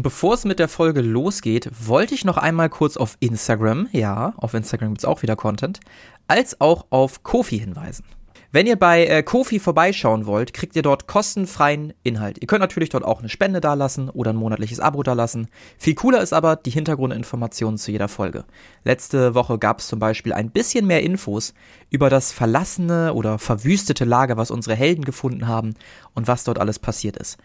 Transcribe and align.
Und 0.00 0.04
bevor 0.04 0.32
es 0.32 0.46
mit 0.46 0.58
der 0.58 0.68
Folge 0.68 1.02
losgeht, 1.02 1.68
wollte 1.78 2.14
ich 2.14 2.24
noch 2.24 2.38
einmal 2.38 2.70
kurz 2.70 2.96
auf 2.96 3.18
Instagram, 3.20 3.86
ja, 3.92 4.32
auf 4.38 4.54
Instagram 4.54 4.92
gibt 4.92 5.00
es 5.00 5.04
auch 5.04 5.20
wieder 5.20 5.36
Content, 5.36 5.78
als 6.26 6.58
auch 6.58 6.86
auf 6.88 7.22
Kofi 7.22 7.58
hinweisen. 7.58 8.06
Wenn 8.50 8.66
ihr 8.66 8.76
bei 8.76 9.04
äh, 9.04 9.22
Kofi 9.22 9.60
vorbeischauen 9.60 10.24
wollt, 10.24 10.54
kriegt 10.54 10.74
ihr 10.74 10.80
dort 10.80 11.06
kostenfreien 11.06 11.92
Inhalt. 12.02 12.38
Ihr 12.40 12.46
könnt 12.46 12.62
natürlich 12.62 12.88
dort 12.88 13.04
auch 13.04 13.18
eine 13.18 13.28
Spende 13.28 13.60
dalassen 13.60 14.08
oder 14.08 14.30
ein 14.30 14.36
monatliches 14.36 14.80
Abo 14.80 15.02
dalassen. 15.02 15.48
Viel 15.76 15.96
cooler 15.96 16.22
ist 16.22 16.32
aber 16.32 16.56
die 16.56 16.70
Hintergrundinformationen 16.70 17.76
zu 17.76 17.92
jeder 17.92 18.08
Folge. 18.08 18.46
Letzte 18.84 19.34
Woche 19.34 19.58
gab 19.58 19.80
es 19.80 19.88
zum 19.88 19.98
Beispiel 19.98 20.32
ein 20.32 20.50
bisschen 20.50 20.86
mehr 20.86 21.02
Infos 21.02 21.52
über 21.90 22.08
das 22.08 22.32
verlassene 22.32 23.12
oder 23.12 23.38
verwüstete 23.38 24.06
Lager, 24.06 24.38
was 24.38 24.50
unsere 24.50 24.76
Helden 24.76 25.04
gefunden 25.04 25.46
haben 25.46 25.74
und 26.14 26.26
was 26.26 26.44
dort 26.44 26.58
alles 26.58 26.78
passiert 26.78 27.18
ist. 27.18 27.36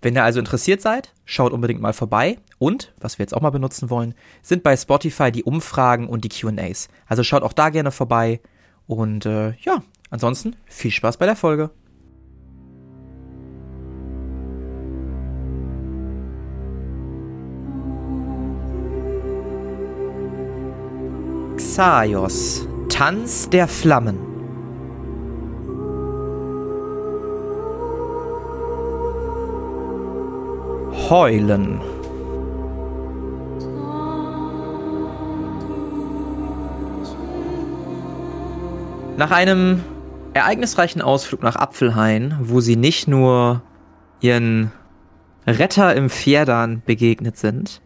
Wenn 0.00 0.14
ihr 0.14 0.24
also 0.24 0.38
interessiert 0.38 0.80
seid, 0.80 1.12
schaut 1.24 1.52
unbedingt 1.52 1.80
mal 1.80 1.92
vorbei. 1.92 2.38
Und, 2.58 2.92
was 3.00 3.18
wir 3.18 3.24
jetzt 3.24 3.34
auch 3.34 3.40
mal 3.40 3.50
benutzen 3.50 3.90
wollen, 3.90 4.14
sind 4.42 4.62
bei 4.62 4.76
Spotify 4.76 5.32
die 5.32 5.44
Umfragen 5.44 6.08
und 6.08 6.24
die 6.24 6.28
QAs. 6.28 6.88
Also 7.06 7.22
schaut 7.22 7.42
auch 7.42 7.52
da 7.52 7.70
gerne 7.70 7.90
vorbei. 7.90 8.40
Und 8.86 9.26
äh, 9.26 9.54
ja, 9.60 9.82
Ansonsten 10.10 10.56
viel 10.66 10.90
Spaß 10.90 11.18
bei 11.18 11.26
der 11.26 11.36
Folge. 11.36 11.70
Xaios, 21.56 22.66
Tanz 22.88 23.50
der 23.50 23.68
Flammen. 23.68 24.27
Heulen. 31.10 31.80
Nach 39.16 39.30
einem 39.30 39.82
ereignisreichen 40.34 41.00
Ausflug 41.00 41.42
nach 41.42 41.56
Apfelhain, 41.56 42.36
wo 42.42 42.60
sie 42.60 42.76
nicht 42.76 43.08
nur 43.08 43.62
ihren 44.20 44.70
Retter 45.46 45.96
im 45.96 46.10
Pferdan 46.10 46.82
begegnet 46.84 47.38
sind, 47.38 47.80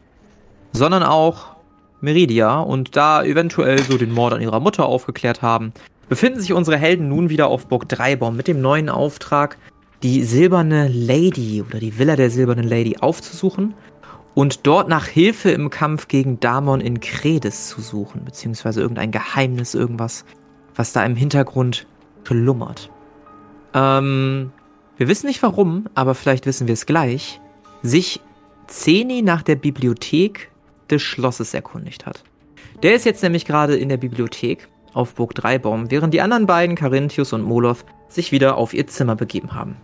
sondern 0.72 1.04
auch 1.04 1.54
Meridia 2.00 2.58
und 2.58 2.96
da 2.96 3.22
eventuell 3.22 3.78
so 3.78 3.98
den 3.98 4.10
Mord 4.10 4.32
an 4.32 4.40
ihrer 4.40 4.58
Mutter 4.58 4.86
aufgeklärt 4.86 5.42
haben, 5.42 5.72
befinden 6.08 6.40
sich 6.40 6.52
unsere 6.52 6.76
Helden 6.76 7.08
nun 7.08 7.30
wieder 7.30 7.46
auf 7.46 7.68
Burg 7.68 7.88
Dreibaum 7.88 8.36
mit 8.36 8.48
dem 8.48 8.60
neuen 8.60 8.88
Auftrag, 8.88 9.58
die 10.02 10.24
silberne 10.24 10.88
Lady 10.88 11.62
oder 11.62 11.78
die 11.78 11.98
Villa 11.98 12.16
der 12.16 12.30
silbernen 12.30 12.66
Lady 12.66 12.96
aufzusuchen 13.00 13.74
und 14.34 14.66
dort 14.66 14.88
nach 14.88 15.06
Hilfe 15.06 15.50
im 15.50 15.70
Kampf 15.70 16.08
gegen 16.08 16.40
Damon 16.40 16.80
in 16.80 17.00
Kredes 17.00 17.68
zu 17.68 17.80
suchen, 17.80 18.24
beziehungsweise 18.24 18.80
irgendein 18.80 19.10
Geheimnis, 19.10 19.74
irgendwas, 19.74 20.24
was 20.74 20.92
da 20.92 21.04
im 21.04 21.16
Hintergrund 21.16 21.86
schlummert. 22.24 22.90
Ähm, 23.74 24.52
wir 24.96 25.08
wissen 25.08 25.26
nicht 25.26 25.42
warum, 25.42 25.86
aber 25.94 26.14
vielleicht 26.14 26.46
wissen 26.46 26.66
wir 26.66 26.74
es 26.74 26.86
gleich, 26.86 27.40
sich 27.82 28.20
Zeni 28.66 29.22
nach 29.22 29.42
der 29.42 29.56
Bibliothek 29.56 30.50
des 30.90 31.02
Schlosses 31.02 31.54
erkundigt 31.54 32.06
hat. 32.06 32.24
Der 32.82 32.94
ist 32.94 33.04
jetzt 33.04 33.22
nämlich 33.22 33.44
gerade 33.44 33.76
in 33.76 33.88
der 33.88 33.96
Bibliothek 33.96 34.68
auf 34.94 35.14
Burg 35.14 35.34
Dreibaum, 35.34 35.90
während 35.90 36.14
die 36.14 36.20
anderen 36.20 36.46
beiden, 36.46 36.76
Carinthius 36.76 37.32
und 37.32 37.42
Moloth, 37.42 37.84
sich 38.08 38.32
wieder 38.32 38.56
auf 38.56 38.74
ihr 38.74 38.86
Zimmer 38.86 39.16
begeben 39.16 39.54
haben. 39.54 39.76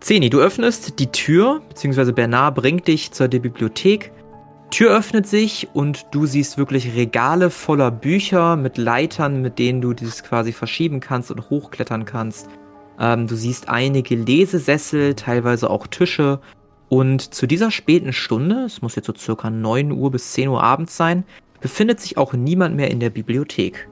Zeni, 0.00 0.30
du 0.30 0.40
öffnest 0.40 0.98
die 0.98 1.12
Tür, 1.12 1.60
beziehungsweise 1.68 2.12
Bernard 2.12 2.54
bringt 2.54 2.88
dich 2.88 3.12
zur 3.12 3.28
Bibliothek 3.28 4.12
Tür 4.70 4.96
öffnet 4.96 5.26
sich 5.26 5.68
und 5.72 6.06
du 6.12 6.26
siehst 6.26 6.56
wirklich 6.56 6.94
Regale 6.94 7.50
voller 7.50 7.90
Bücher 7.90 8.54
mit 8.54 8.78
Leitern, 8.78 9.42
mit 9.42 9.58
denen 9.58 9.80
du 9.80 9.94
dieses 9.94 10.22
quasi 10.22 10.52
verschieben 10.52 11.00
kannst 11.00 11.32
und 11.32 11.50
hochklettern 11.50 12.04
kannst. 12.04 12.48
Ähm, 13.00 13.26
du 13.26 13.34
siehst 13.34 13.68
einige 13.68 14.14
Lesesessel, 14.14 15.14
teilweise 15.14 15.68
auch 15.68 15.88
Tische. 15.88 16.38
Und 16.88 17.34
zu 17.34 17.48
dieser 17.48 17.72
späten 17.72 18.12
Stunde, 18.12 18.64
es 18.64 18.80
muss 18.80 18.94
jetzt 18.94 19.06
so 19.06 19.14
circa 19.14 19.50
9 19.50 19.90
Uhr 19.90 20.12
bis 20.12 20.32
10 20.32 20.48
Uhr 20.48 20.62
abends 20.62 20.96
sein, 20.96 21.24
befindet 21.60 22.00
sich 22.00 22.16
auch 22.16 22.32
niemand 22.32 22.76
mehr 22.76 22.90
in 22.92 23.00
der 23.00 23.10
Bibliothek. 23.10 23.88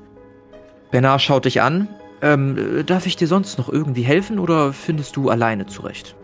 Bernard 0.93 1.23
schaut 1.23 1.45
dich 1.45 1.61
an. 1.61 1.89
Ähm, 2.21 2.85
darf 2.87 3.07
ich 3.07 3.17
dir 3.17 3.29
sonst 3.29 3.59
noch 3.59 3.69
irgendwie 3.69 4.03
helfen 4.03 4.39
oder 4.39 4.73
findest 4.73 5.17
du 5.17 5.31
alleine 5.31 5.67
zurecht? 5.67 6.17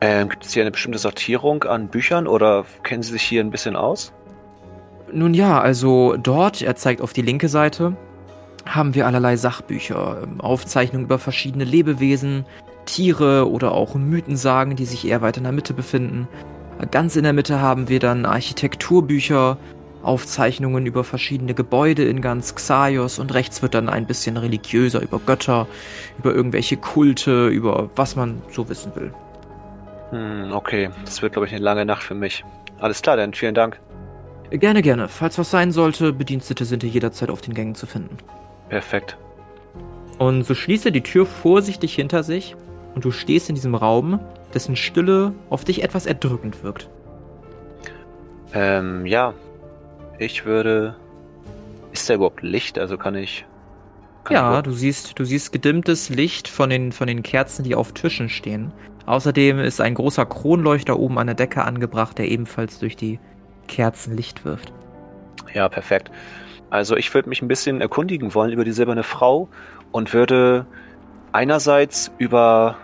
Ähm, 0.00 0.28
gibt 0.28 0.44
es 0.44 0.52
hier 0.52 0.62
eine 0.62 0.70
bestimmte 0.70 0.98
Sortierung 0.98 1.64
an 1.64 1.88
Büchern 1.88 2.26
oder 2.26 2.64
kennen 2.82 3.02
Sie 3.02 3.12
sich 3.12 3.22
hier 3.22 3.42
ein 3.42 3.50
bisschen 3.50 3.76
aus? 3.76 4.12
Nun 5.12 5.34
ja, 5.34 5.60
also 5.60 6.16
dort, 6.16 6.62
er 6.62 6.76
zeigt 6.76 7.00
auf 7.00 7.12
die 7.12 7.22
linke 7.22 7.48
Seite, 7.48 7.96
haben 8.66 8.94
wir 8.94 9.06
allerlei 9.06 9.36
Sachbücher, 9.36 10.22
ähm, 10.22 10.40
Aufzeichnungen 10.40 11.04
über 11.04 11.18
verschiedene 11.18 11.64
Lebewesen, 11.64 12.44
Tiere 12.86 13.50
oder 13.50 13.72
auch 13.72 13.94
Mythensagen, 13.94 14.74
die 14.74 14.86
sich 14.86 15.06
eher 15.06 15.22
weiter 15.22 15.38
in 15.38 15.44
der 15.44 15.52
Mitte 15.52 15.74
befinden. 15.74 16.28
Ganz 16.90 17.14
in 17.14 17.24
der 17.24 17.34
Mitte 17.34 17.60
haben 17.60 17.88
wir 17.88 18.00
dann 18.00 18.24
Architekturbücher, 18.24 19.58
Aufzeichnungen 20.02 20.86
über 20.86 21.04
verschiedene 21.04 21.54
Gebäude 21.54 22.04
in 22.04 22.20
ganz 22.20 22.54
Xaios 22.54 23.18
und 23.18 23.34
rechts 23.34 23.62
wird 23.62 23.74
dann 23.74 23.88
ein 23.88 24.06
bisschen 24.06 24.36
religiöser 24.36 25.02
über 25.02 25.18
Götter, 25.18 25.66
über 26.18 26.34
irgendwelche 26.34 26.76
Kulte, 26.76 27.48
über 27.48 27.90
was 27.96 28.16
man 28.16 28.42
so 28.50 28.68
wissen 28.68 28.92
will. 28.94 29.12
Hm, 30.10 30.52
okay. 30.52 30.90
Das 31.04 31.22
wird, 31.22 31.34
glaube 31.34 31.46
ich, 31.46 31.54
eine 31.54 31.62
lange 31.62 31.84
Nacht 31.84 32.02
für 32.02 32.14
mich. 32.14 32.44
Alles 32.78 33.02
klar, 33.02 33.16
dann 33.16 33.34
vielen 33.34 33.54
Dank. 33.54 33.78
Gerne, 34.50 34.82
gerne. 34.82 35.08
Falls 35.08 35.38
was 35.38 35.50
sein 35.50 35.70
sollte, 35.70 36.12
Bedienstete 36.12 36.64
sind 36.64 36.82
hier 36.82 36.90
jederzeit 36.90 37.30
auf 37.30 37.40
den 37.40 37.54
Gängen 37.54 37.74
zu 37.74 37.86
finden. 37.86 38.16
Perfekt. 38.68 39.16
Und 40.18 40.42
so 40.42 40.54
schließt 40.54 40.86
er 40.86 40.92
die 40.92 41.02
Tür 41.02 41.24
vorsichtig 41.24 41.94
hinter 41.94 42.22
sich 42.22 42.56
und 42.94 43.04
du 43.04 43.10
stehst 43.10 43.48
in 43.48 43.54
diesem 43.54 43.74
Raum, 43.74 44.18
dessen 44.52 44.76
Stille 44.76 45.32
auf 45.48 45.64
dich 45.64 45.84
etwas 45.84 46.06
erdrückend 46.06 46.64
wirkt. 46.64 46.88
Ähm, 48.52 49.06
ja. 49.06 49.34
Ich 50.20 50.44
würde. 50.44 50.94
Ist 51.92 52.08
da 52.08 52.14
überhaupt 52.14 52.42
Licht? 52.42 52.78
Also 52.78 52.98
kann 52.98 53.14
ich. 53.14 53.46
Kann 54.24 54.34
ja, 54.34 54.58
ich 54.58 54.62
du 54.64 54.72
siehst, 54.72 55.18
du 55.18 55.24
siehst 55.24 55.50
gedimmtes 55.50 56.10
Licht 56.10 56.46
von 56.46 56.68
den, 56.68 56.92
von 56.92 57.06
den 57.06 57.22
Kerzen, 57.22 57.64
die 57.64 57.74
auf 57.74 57.92
Tischen 57.92 58.28
stehen. 58.28 58.70
Außerdem 59.06 59.58
ist 59.58 59.80
ein 59.80 59.94
großer 59.94 60.26
Kronleuchter 60.26 60.98
oben 60.98 61.18
an 61.18 61.26
der 61.26 61.34
Decke 61.34 61.64
angebracht, 61.64 62.18
der 62.18 62.28
ebenfalls 62.28 62.78
durch 62.78 62.96
die 62.96 63.18
Kerzen 63.66 64.14
Licht 64.14 64.44
wirft. 64.44 64.74
Ja, 65.54 65.70
perfekt. 65.70 66.10
Also 66.68 66.96
ich 66.96 67.12
würde 67.14 67.30
mich 67.30 67.40
ein 67.40 67.48
bisschen 67.48 67.80
erkundigen 67.80 68.34
wollen 68.34 68.52
über 68.52 68.64
die 68.64 68.72
silberne 68.72 69.02
Frau 69.02 69.48
und 69.90 70.12
würde 70.12 70.66
einerseits 71.32 72.12
über 72.18 72.76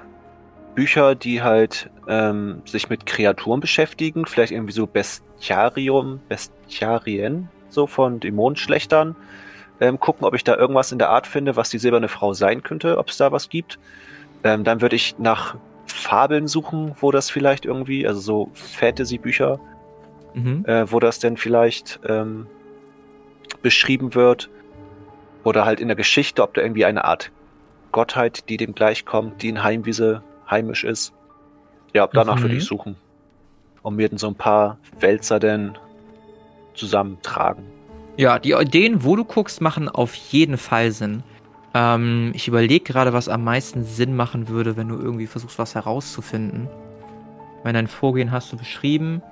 Bücher, 0.74 1.14
die 1.14 1.42
halt 1.42 1.90
ähm, 2.08 2.62
sich 2.64 2.88
mit 2.88 3.04
Kreaturen 3.04 3.60
beschäftigen, 3.60 4.24
vielleicht 4.24 4.52
irgendwie 4.52 4.72
so 4.72 4.86
Bestiarium, 5.36 6.20
Bestiarien, 6.28 7.48
so 7.68 7.86
von 7.86 8.20
Dämonenschlechtern, 8.20 9.16
ähm, 9.80 10.00
gucken, 10.00 10.26
ob 10.26 10.34
ich 10.34 10.44
da 10.44 10.56
irgendwas 10.56 10.92
in 10.92 10.98
der 10.98 11.10
Art 11.10 11.26
finde, 11.26 11.56
was 11.56 11.70
die 11.70 11.78
silberne 11.78 12.08
Frau 12.08 12.32
sein 12.32 12.62
könnte, 12.62 12.98
ob 12.98 13.10
es 13.10 13.18
da 13.18 13.32
was 13.32 13.48
gibt. 13.48 13.78
Ähm, 14.44 14.64
dann 14.64 14.80
würde 14.80 14.96
ich 14.96 15.18
nach 15.18 15.56
Fabeln 15.86 16.48
suchen, 16.48 16.94
wo 17.00 17.10
das 17.10 17.30
vielleicht 17.30 17.66
irgendwie, 17.66 18.06
also 18.06 18.20
so 18.20 18.50
Fantasy-Bücher, 18.54 19.60
mhm. 20.34 20.64
äh, 20.66 20.90
wo 20.90 21.00
das 21.00 21.18
denn 21.18 21.36
vielleicht 21.36 22.00
ähm, 22.08 22.46
beschrieben 23.62 24.14
wird. 24.14 24.48
Oder 25.44 25.64
halt 25.64 25.80
in 25.80 25.88
der 25.88 25.96
Geschichte, 25.96 26.42
ob 26.42 26.54
da 26.54 26.62
irgendwie 26.62 26.84
eine 26.84 27.04
Art 27.04 27.30
Gottheit, 27.92 28.48
die 28.48 28.56
dem 28.56 28.74
gleichkommt, 28.74 29.42
die 29.42 29.48
in 29.48 29.62
Heimwiese 29.62 30.22
heimisch 30.50 30.84
ist. 30.84 31.12
Ja, 31.92 32.06
danach 32.06 32.36
mhm. 32.36 32.42
würde 32.42 32.56
ich 32.56 32.64
suchen. 32.64 32.96
Und 33.86 33.98
dann 33.98 34.18
so 34.18 34.26
ein 34.26 34.34
paar 34.34 34.78
Wälzer 34.98 35.38
denn 35.38 35.78
zusammentragen. 36.74 37.62
Ja, 38.16 38.40
die 38.40 38.50
Ideen, 38.50 39.04
wo 39.04 39.14
du 39.14 39.24
guckst, 39.24 39.60
machen 39.60 39.88
auf 39.88 40.12
jeden 40.12 40.58
Fall 40.58 40.90
Sinn. 40.90 41.22
Ähm, 41.72 42.32
ich 42.34 42.48
überlege 42.48 42.82
gerade, 42.82 43.12
was 43.12 43.28
am 43.28 43.44
meisten 43.44 43.84
Sinn 43.84 44.16
machen 44.16 44.48
würde, 44.48 44.76
wenn 44.76 44.88
du 44.88 44.96
irgendwie 44.96 45.28
versuchst, 45.28 45.60
was 45.60 45.76
herauszufinden. 45.76 46.66
Wenn 47.62 47.74
dein 47.74 47.86
Vorgehen 47.86 48.32
hast 48.32 48.52
du 48.52 48.56
beschrieben. 48.56 49.22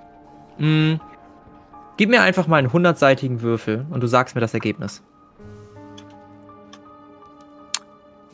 Hm, 0.58 1.00
gib 1.96 2.08
mir 2.08 2.23
einfach 2.23 2.46
mal 2.46 2.58
einen 2.58 2.73
hundertseitigen 2.73 3.43
Würfel 3.43 3.84
und 3.90 4.05
du 4.05 4.06
sagst 4.06 4.37
mir 4.37 4.40
das 4.40 4.55
Ergebnis. 4.55 5.02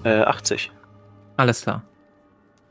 Äh, 0.05 0.21
80. 0.21 0.71
Alles 1.39 1.63
klar. 1.63 1.83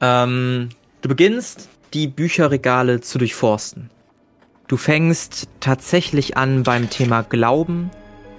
Ähm, 0.01 0.69
du 1.01 1.09
beginnst, 1.09 1.67
die 1.93 2.07
Bücherregale 2.07 3.01
zu 3.01 3.17
durchforsten. 3.17 3.89
Du 4.67 4.77
fängst 4.77 5.49
tatsächlich 5.59 6.37
an 6.37 6.63
beim 6.63 6.89
Thema 6.89 7.23
Glauben, 7.23 7.89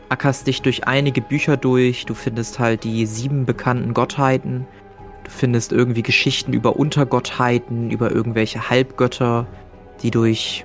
ackerst 0.08 0.46
dich 0.46 0.62
durch 0.62 0.86
einige 0.86 1.20
Bücher 1.20 1.56
durch, 1.56 2.06
du 2.06 2.14
findest 2.14 2.58
halt 2.60 2.84
die 2.84 3.06
sieben 3.06 3.46
bekannten 3.46 3.94
Gottheiten, 3.94 4.66
du 5.24 5.30
findest 5.30 5.72
irgendwie 5.72 6.02
Geschichten 6.02 6.52
über 6.52 6.76
Untergottheiten, 6.76 7.90
über 7.90 8.12
irgendwelche 8.12 8.70
Halbgötter, 8.70 9.46
die 10.02 10.12
durch 10.12 10.64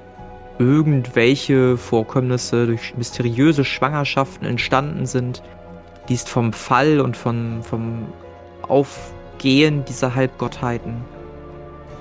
irgendwelche 0.60 1.78
Vorkommnisse 1.78 2.68
durch 2.68 2.96
mysteriöse 2.96 3.66
Schwangerschaften 3.66 4.48
entstanden 4.48 5.06
sind. 5.06 5.42
Liest 6.08 6.30
vom 6.30 6.54
Fall 6.54 7.00
und 7.02 7.18
von, 7.18 7.64
vom 7.64 8.06
Aufgehen 8.62 9.84
dieser 9.86 10.14
Halbgottheiten. 10.14 11.15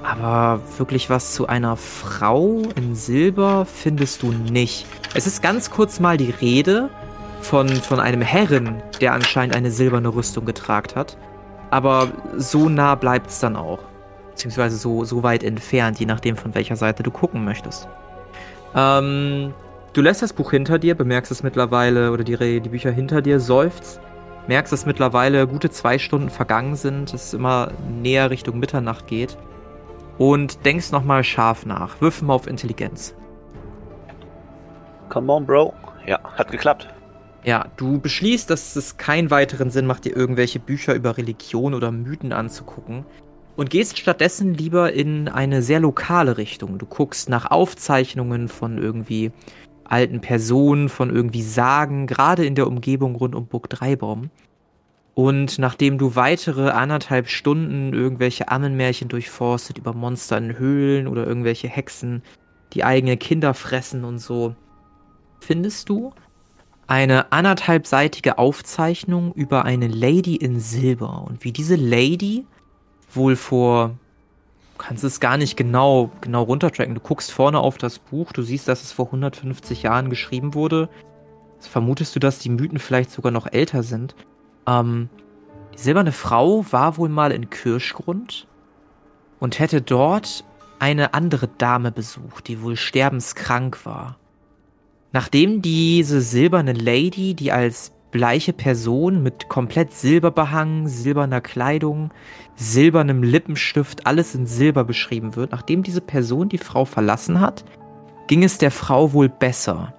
Aber 0.04 0.60
wirklich 0.76 1.08
was 1.08 1.32
zu 1.32 1.46
einer 1.46 1.76
Frau 1.76 2.62
in 2.76 2.94
Silber 2.94 3.64
findest 3.64 4.22
du 4.22 4.32
nicht. 4.32 4.86
Es 5.14 5.26
ist 5.26 5.42
ganz 5.42 5.70
kurz 5.70 5.98
mal 5.98 6.18
die 6.18 6.30
Rede 6.30 6.90
von, 7.40 7.68
von 7.68 8.00
einem 8.00 8.20
Herren, 8.20 8.82
der 9.00 9.14
anscheinend 9.14 9.56
eine 9.56 9.70
silberne 9.70 10.14
Rüstung 10.14 10.44
getragen 10.44 10.94
hat. 10.94 11.16
Aber 11.70 12.08
so 12.36 12.68
nah 12.68 12.96
bleibt 12.96 13.30
es 13.30 13.40
dann 13.40 13.56
auch. 13.56 13.78
Beziehungsweise 14.32 14.76
so, 14.76 15.04
so 15.04 15.22
weit 15.22 15.42
entfernt, 15.42 15.98
je 15.98 16.06
nachdem 16.06 16.36
von 16.36 16.54
welcher 16.54 16.76
Seite 16.76 17.02
du 17.02 17.10
gucken 17.10 17.42
möchtest. 17.42 17.88
Ähm, 18.74 19.54
du 19.94 20.02
lässt 20.02 20.20
das 20.20 20.34
Buch 20.34 20.50
hinter 20.50 20.78
dir, 20.78 20.94
bemerkst 20.94 21.32
es 21.32 21.42
mittlerweile, 21.42 22.12
oder 22.12 22.24
die, 22.24 22.60
die 22.60 22.68
Bücher 22.68 22.90
hinter 22.90 23.22
dir, 23.22 23.40
seufzt, 23.40 24.00
merkst, 24.48 24.70
dass 24.70 24.84
mittlerweile 24.84 25.46
gute 25.46 25.70
zwei 25.70 25.98
Stunden 25.98 26.28
vergangen 26.28 26.76
sind, 26.76 27.14
es 27.14 27.32
immer 27.32 27.70
näher 28.02 28.28
Richtung 28.28 28.58
Mitternacht 28.58 29.06
geht 29.06 29.38
und 30.18 30.64
denkst 30.64 30.92
nochmal 30.92 31.24
scharf 31.24 31.66
nach. 31.66 32.00
Würfel 32.00 32.26
mal 32.26 32.34
auf 32.34 32.46
Intelligenz. 32.46 33.14
Come 35.08 35.32
on, 35.32 35.46
Bro. 35.46 35.74
Ja, 36.06 36.18
hat 36.36 36.50
geklappt. 36.50 36.88
Ja, 37.44 37.66
du 37.76 38.00
beschließt, 38.00 38.48
dass 38.48 38.74
es 38.74 38.96
keinen 38.96 39.30
weiteren 39.30 39.70
Sinn 39.70 39.86
macht, 39.86 40.06
dir 40.06 40.16
irgendwelche 40.16 40.58
Bücher 40.58 40.94
über 40.94 41.18
Religion 41.18 41.74
oder 41.74 41.92
Mythen 41.92 42.32
anzugucken 42.32 43.04
und 43.56 43.70
gehst 43.70 43.98
stattdessen 43.98 44.54
lieber 44.54 44.92
in 44.92 45.28
eine 45.28 45.62
sehr 45.62 45.80
lokale 45.80 46.38
Richtung. 46.38 46.78
Du 46.78 46.86
guckst 46.86 47.28
nach 47.28 47.50
Aufzeichnungen 47.50 48.48
von 48.48 48.78
irgendwie 48.78 49.30
alten 49.84 50.20
Personen, 50.20 50.88
von 50.88 51.14
irgendwie 51.14 51.42
Sagen, 51.42 52.06
gerade 52.06 52.46
in 52.46 52.54
der 52.54 52.66
Umgebung 52.66 53.14
rund 53.14 53.34
um 53.34 53.46
Burg 53.46 53.68
Dreibaum. 53.68 54.30
Und 55.14 55.60
nachdem 55.60 55.96
du 55.96 56.16
weitere 56.16 56.70
anderthalb 56.70 57.28
Stunden 57.28 57.92
irgendwelche 57.92 58.48
Ammenmärchen 58.48 59.08
durchforstet 59.08 59.78
über 59.78 59.92
Monster 59.92 60.36
in 60.38 60.58
Höhlen 60.58 61.06
oder 61.06 61.24
irgendwelche 61.24 61.68
Hexen, 61.68 62.22
die 62.72 62.82
eigene 62.82 63.16
Kinder 63.16 63.54
fressen 63.54 64.04
und 64.04 64.18
so, 64.18 64.56
findest 65.40 65.88
du 65.88 66.12
eine 66.88 67.32
anderthalbseitige 67.32 68.38
Aufzeichnung 68.38 69.32
über 69.34 69.64
eine 69.64 69.86
Lady 69.86 70.34
in 70.34 70.58
Silber 70.58 71.24
und 71.26 71.44
wie 71.44 71.52
diese 71.52 71.76
Lady 71.76 72.44
wohl 73.12 73.36
vor 73.36 73.96
kannst 74.76 75.04
es 75.04 75.20
gar 75.20 75.36
nicht 75.36 75.56
genau 75.56 76.10
genau 76.20 76.42
runtertracken. 76.42 76.96
Du 76.96 77.00
guckst 77.00 77.30
vorne 77.30 77.60
auf 77.60 77.78
das 77.78 78.00
Buch, 78.00 78.32
du 78.32 78.42
siehst, 78.42 78.66
dass 78.66 78.82
es 78.82 78.90
vor 78.90 79.06
150 79.06 79.84
Jahren 79.84 80.10
geschrieben 80.10 80.54
wurde. 80.54 80.88
vermutest 81.60 82.14
du, 82.14 82.20
dass 82.20 82.40
die 82.40 82.50
Mythen 82.50 82.78
vielleicht 82.78 83.10
sogar 83.10 83.32
noch 83.32 83.46
älter 83.50 83.82
sind. 83.82 84.14
Ähm, 84.66 85.08
die 85.74 85.78
silberne 85.78 86.12
Frau 86.12 86.64
war 86.70 86.96
wohl 86.96 87.08
mal 87.08 87.32
in 87.32 87.50
Kirschgrund 87.50 88.46
und 89.40 89.58
hätte 89.58 89.82
dort 89.82 90.44
eine 90.78 91.14
andere 91.14 91.48
Dame 91.48 91.90
besucht, 91.90 92.48
die 92.48 92.62
wohl 92.62 92.76
sterbenskrank 92.76 93.84
war. 93.84 94.16
Nachdem 95.12 95.62
diese 95.62 96.20
silberne 96.20 96.72
Lady, 96.72 97.34
die 97.34 97.52
als 97.52 97.92
bleiche 98.10 98.52
Person 98.52 99.22
mit 99.24 99.48
komplett 99.48 99.92
Silber 99.92 100.30
behangen, 100.30 100.86
silberner 100.86 101.40
Kleidung, 101.40 102.12
silbernem 102.54 103.24
Lippenstift, 103.24 104.06
alles 104.06 104.36
in 104.36 104.46
Silber 104.46 104.84
beschrieben 104.84 105.34
wird, 105.34 105.50
nachdem 105.50 105.82
diese 105.82 106.00
Person 106.00 106.48
die 106.48 106.58
Frau 106.58 106.84
verlassen 106.84 107.40
hat, 107.40 107.64
ging 108.28 108.44
es 108.44 108.58
der 108.58 108.70
Frau 108.70 109.12
wohl 109.12 109.28
besser. 109.28 109.94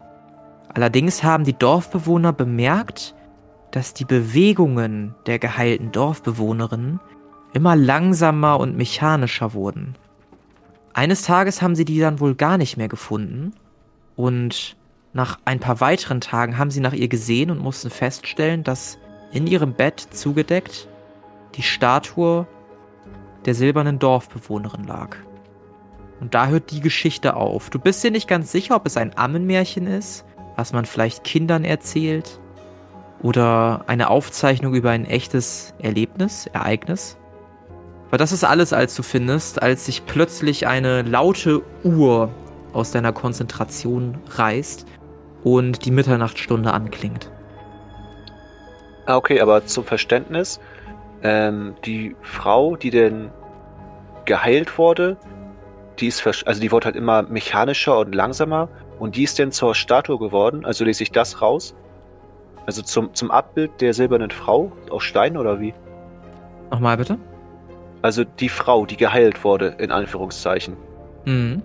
Allerdings 0.73 1.23
haben 1.23 1.43
die 1.43 1.57
Dorfbewohner 1.57 2.31
bemerkt, 2.31 3.15
dass 3.75 3.93
die 3.93 4.05
Bewegungen 4.05 5.15
der 5.25 5.37
geheilten 5.37 5.91
Dorfbewohnerin 5.91 7.01
immer 7.51 7.75
langsamer 7.75 8.57
und 8.57 8.77
mechanischer 8.77 9.53
wurden. 9.53 9.95
Eines 10.93 11.23
Tages 11.23 11.61
haben 11.61 11.75
sie 11.75 11.83
die 11.83 11.99
dann 11.99 12.21
wohl 12.21 12.35
gar 12.35 12.57
nicht 12.57 12.77
mehr 12.77 12.87
gefunden 12.87 13.51
und 14.15 14.77
nach 15.11 15.39
ein 15.43 15.59
paar 15.59 15.81
weiteren 15.81 16.21
Tagen 16.21 16.57
haben 16.57 16.71
sie 16.71 16.79
nach 16.79 16.93
ihr 16.93 17.09
gesehen 17.09 17.51
und 17.51 17.59
mussten 17.59 17.89
feststellen, 17.89 18.63
dass 18.63 18.97
in 19.33 19.45
ihrem 19.45 19.73
Bett 19.73 19.99
zugedeckt 19.99 20.87
die 21.55 21.61
Statue 21.61 22.47
der 23.43 23.55
silbernen 23.55 23.99
Dorfbewohnerin 23.99 24.85
lag. 24.85 25.17
Und 26.21 26.33
da 26.33 26.47
hört 26.47 26.71
die 26.71 26.79
Geschichte 26.79 27.35
auf. 27.35 27.69
Du 27.69 27.79
bist 27.79 28.01
dir 28.05 28.11
nicht 28.11 28.29
ganz 28.29 28.53
sicher, 28.53 28.77
ob 28.77 28.85
es 28.85 28.95
ein 28.95 29.17
Ammenmärchen 29.17 29.85
ist, 29.85 30.23
was 30.55 30.71
man 30.71 30.85
vielleicht 30.85 31.25
Kindern 31.25 31.65
erzählt, 31.65 32.39
oder 33.25 33.85
eine 33.87 34.11
Aufzeichnung 34.11 34.75
über 34.75 34.91
ein 34.91 35.03
echtes 35.05 35.73
Erlebnis, 35.79 36.45
Ereignis. 36.53 37.17
Aber 38.09 38.19
das 38.19 38.31
ist 38.31 38.43
alles, 38.43 38.71
als 38.71 38.95
du 38.95 39.01
findest, 39.01 39.63
als 39.63 39.87
sich 39.87 40.05
plötzlich 40.05 40.67
eine 40.67 41.01
laute 41.01 41.63
Uhr 41.83 42.29
aus 42.71 42.91
deiner 42.91 43.11
Konzentration 43.13 44.19
reißt 44.29 44.85
und 45.43 45.85
die 45.85 45.91
Mitternachtsstunde 45.91 46.71
anklingt. 46.71 47.31
Ah, 49.07 49.15
okay, 49.15 49.41
aber 49.41 49.65
zum 49.65 49.85
Verständnis, 49.85 50.59
ähm, 51.23 51.73
die 51.83 52.15
Frau, 52.21 52.75
die 52.75 52.91
denn 52.91 53.31
geheilt 54.25 54.77
wurde, 54.77 55.17
die 55.97 56.07
ist, 56.07 56.27
also 56.45 56.61
die 56.61 56.71
wurde 56.71 56.85
halt 56.85 56.95
immer 56.95 57.23
mechanischer 57.23 57.97
und 57.97 58.13
langsamer 58.13 58.69
und 58.99 59.15
die 59.15 59.23
ist 59.23 59.39
denn 59.39 59.51
zur 59.51 59.73
Statue 59.73 60.19
geworden, 60.19 60.63
also 60.63 60.85
lese 60.85 61.01
ich 61.01 61.11
das 61.11 61.41
raus. 61.41 61.73
Also 62.65 62.81
zum, 62.81 63.13
zum 63.13 63.31
Abbild 63.31 63.81
der 63.81 63.93
silbernen 63.93 64.31
Frau 64.31 64.71
aus 64.89 65.03
Stein 65.03 65.37
oder 65.37 65.59
wie? 65.59 65.73
Nochmal 66.71 66.97
bitte? 66.97 67.17
Also 68.01 68.23
die 68.23 68.49
Frau, 68.49 68.85
die 68.85 68.97
geheilt 68.97 69.43
wurde, 69.43 69.75
in 69.77 69.91
Anführungszeichen. 69.91 70.75
Mhm. 71.25 71.61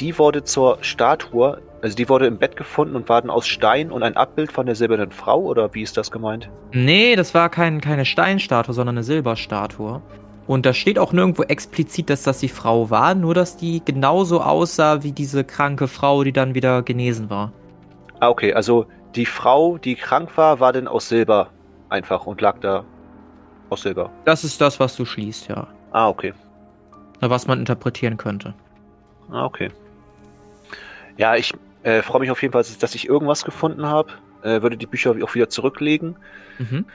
Die 0.00 0.18
wurde 0.18 0.42
zur 0.42 0.78
Statue, 0.80 1.60
also 1.80 1.96
die 1.96 2.08
wurde 2.08 2.26
im 2.26 2.38
Bett 2.38 2.56
gefunden 2.56 2.96
und 2.96 3.08
war 3.08 3.20
dann 3.20 3.30
aus 3.30 3.46
Stein 3.46 3.90
und 3.90 4.02
ein 4.02 4.16
Abbild 4.16 4.52
von 4.52 4.66
der 4.66 4.74
silbernen 4.74 5.10
Frau 5.10 5.40
oder 5.40 5.74
wie 5.74 5.82
ist 5.82 5.96
das 5.96 6.10
gemeint? 6.10 6.50
Nee, 6.72 7.16
das 7.16 7.34
war 7.34 7.48
kein, 7.48 7.80
keine 7.80 8.04
Steinstatue, 8.04 8.74
sondern 8.74 8.96
eine 8.96 9.04
Silberstatue. 9.04 10.02
Und 10.46 10.66
da 10.66 10.72
steht 10.72 10.98
auch 10.98 11.12
nirgendwo 11.12 11.44
explizit, 11.44 12.10
dass 12.10 12.24
das 12.24 12.40
die 12.40 12.48
Frau 12.48 12.90
war, 12.90 13.14
nur 13.14 13.34
dass 13.34 13.56
die 13.56 13.82
genauso 13.84 14.40
aussah 14.40 15.02
wie 15.02 15.12
diese 15.12 15.44
kranke 15.44 15.86
Frau, 15.86 16.24
die 16.24 16.32
dann 16.32 16.54
wieder 16.54 16.82
genesen 16.82 17.30
war. 17.30 17.52
Ah, 18.18 18.28
okay, 18.28 18.52
also 18.52 18.86
die 19.14 19.26
Frau, 19.26 19.78
die 19.78 19.94
krank 19.94 20.36
war, 20.36 20.60
war 20.60 20.72
denn 20.72 20.88
aus 20.88 21.08
Silber 21.08 21.50
einfach 21.88 22.26
und 22.26 22.40
lag 22.40 22.58
da 22.60 22.84
aus 23.68 23.82
Silber. 23.82 24.10
Das 24.24 24.44
ist 24.44 24.60
das, 24.60 24.80
was 24.80 24.96
du 24.96 25.04
schließt, 25.04 25.48
ja. 25.48 25.66
Ah, 25.92 26.08
okay. 26.08 26.32
Was 27.20 27.46
man 27.46 27.60
interpretieren 27.60 28.16
könnte. 28.16 28.54
Ah, 29.30 29.44
okay. 29.44 29.70
Ja, 31.16 31.36
ich 31.36 31.52
äh, 31.82 32.02
freue 32.02 32.20
mich 32.20 32.30
auf 32.30 32.42
jeden 32.42 32.52
Fall, 32.52 32.64
dass 32.80 32.94
ich 32.94 33.08
irgendwas 33.08 33.44
gefunden 33.44 33.86
habe. 33.86 34.12
Äh, 34.42 34.62
würde 34.62 34.76
die 34.76 34.86
Bücher 34.86 35.14
auch 35.22 35.34
wieder 35.34 35.48
zurücklegen. 35.48 36.16
Mhm. 36.58 36.86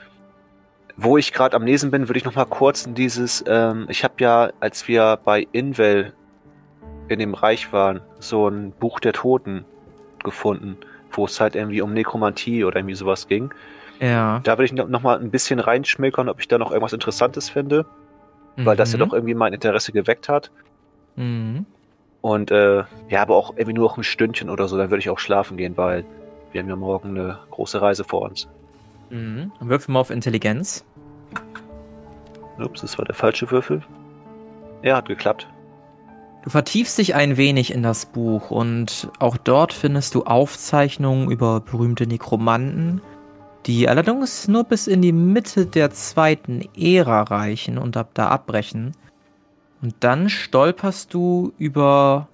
Wo 0.96 1.16
ich 1.16 1.32
gerade 1.32 1.56
am 1.56 1.64
Lesen 1.64 1.90
bin, 1.90 2.08
würde 2.08 2.18
ich 2.18 2.24
noch 2.24 2.34
mal 2.34 2.44
kurz 2.44 2.84
in 2.84 2.94
dieses. 2.94 3.44
Ähm, 3.46 3.86
ich 3.88 4.04
habe 4.04 4.14
ja, 4.18 4.50
als 4.60 4.88
wir 4.88 5.18
bei 5.24 5.46
Invel 5.52 6.12
in 7.08 7.20
dem 7.20 7.34
Reich 7.34 7.72
waren, 7.72 8.00
so 8.18 8.48
ein 8.48 8.72
Buch 8.72 9.00
der 9.00 9.12
Toten 9.12 9.64
gefunden 10.22 10.76
wo 11.12 11.24
es 11.24 11.40
halt 11.40 11.54
irgendwie 11.54 11.80
um 11.80 11.92
Nekromantie 11.92 12.64
oder 12.64 12.76
irgendwie 12.76 12.94
sowas 12.94 13.28
ging. 13.28 13.52
Ja. 14.00 14.40
Da 14.44 14.52
würde 14.52 14.64
ich 14.64 14.72
noch 14.72 15.02
mal 15.02 15.18
ein 15.18 15.30
bisschen 15.30 15.58
reinschmökern, 15.58 16.28
ob 16.28 16.40
ich 16.40 16.48
da 16.48 16.58
noch 16.58 16.70
irgendwas 16.70 16.92
Interessantes 16.92 17.50
finde, 17.50 17.86
mhm. 18.56 18.66
weil 18.66 18.76
das 18.76 18.92
ja 18.92 18.98
mhm. 18.98 19.08
doch 19.08 19.12
irgendwie 19.12 19.34
mein 19.34 19.52
Interesse 19.52 19.92
geweckt 19.92 20.28
hat. 20.28 20.50
Mhm. 21.16 21.66
Und 22.20 22.50
äh, 22.50 22.84
ja, 23.08 23.22
aber 23.22 23.36
auch 23.36 23.50
irgendwie 23.56 23.74
nur 23.74 23.88
noch 23.88 23.96
ein 23.96 24.04
Stündchen 24.04 24.50
oder 24.50 24.68
so, 24.68 24.76
dann 24.76 24.90
würde 24.90 25.00
ich 25.00 25.10
auch 25.10 25.18
schlafen 25.18 25.56
gehen, 25.56 25.76
weil 25.76 26.04
wir 26.52 26.60
haben 26.60 26.68
ja 26.68 26.76
morgen 26.76 27.10
eine 27.10 27.38
große 27.50 27.80
Reise 27.80 28.04
vor 28.04 28.22
uns. 28.22 28.48
Mhm. 29.10 29.52
Würfel 29.60 29.92
mal 29.92 30.00
auf 30.00 30.10
Intelligenz. 30.10 30.84
Ups, 32.58 32.80
das 32.80 32.98
war 32.98 33.04
der 33.04 33.14
falsche 33.14 33.50
Würfel. 33.50 33.82
Er 34.82 34.96
hat 34.96 35.06
geklappt. 35.06 35.48
Du 36.48 36.52
vertiefst 36.52 36.96
dich 36.96 37.14
ein 37.14 37.36
wenig 37.36 37.74
in 37.74 37.82
das 37.82 38.06
Buch 38.06 38.50
und 38.50 39.10
auch 39.18 39.36
dort 39.36 39.74
findest 39.74 40.14
du 40.14 40.22
Aufzeichnungen 40.22 41.30
über 41.30 41.60
berühmte 41.60 42.06
Nekromanten, 42.06 43.02
die 43.66 43.86
allerdings 43.86 44.48
nur 44.48 44.64
bis 44.64 44.86
in 44.86 45.02
die 45.02 45.12
Mitte 45.12 45.66
der 45.66 45.90
zweiten 45.90 46.62
Ära 46.74 47.20
reichen 47.24 47.76
und 47.76 47.98
ab 47.98 48.12
da 48.14 48.28
abbrechen. 48.28 48.92
Und 49.82 49.96
dann 50.00 50.30
stolperst 50.30 51.12
du 51.12 51.52
über 51.58 52.28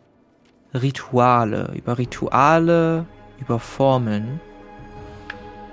Rituale, 0.73 1.73
über 1.75 1.99
Rituale, 1.99 3.07
über 3.41 3.59
Formeln. 3.59 4.41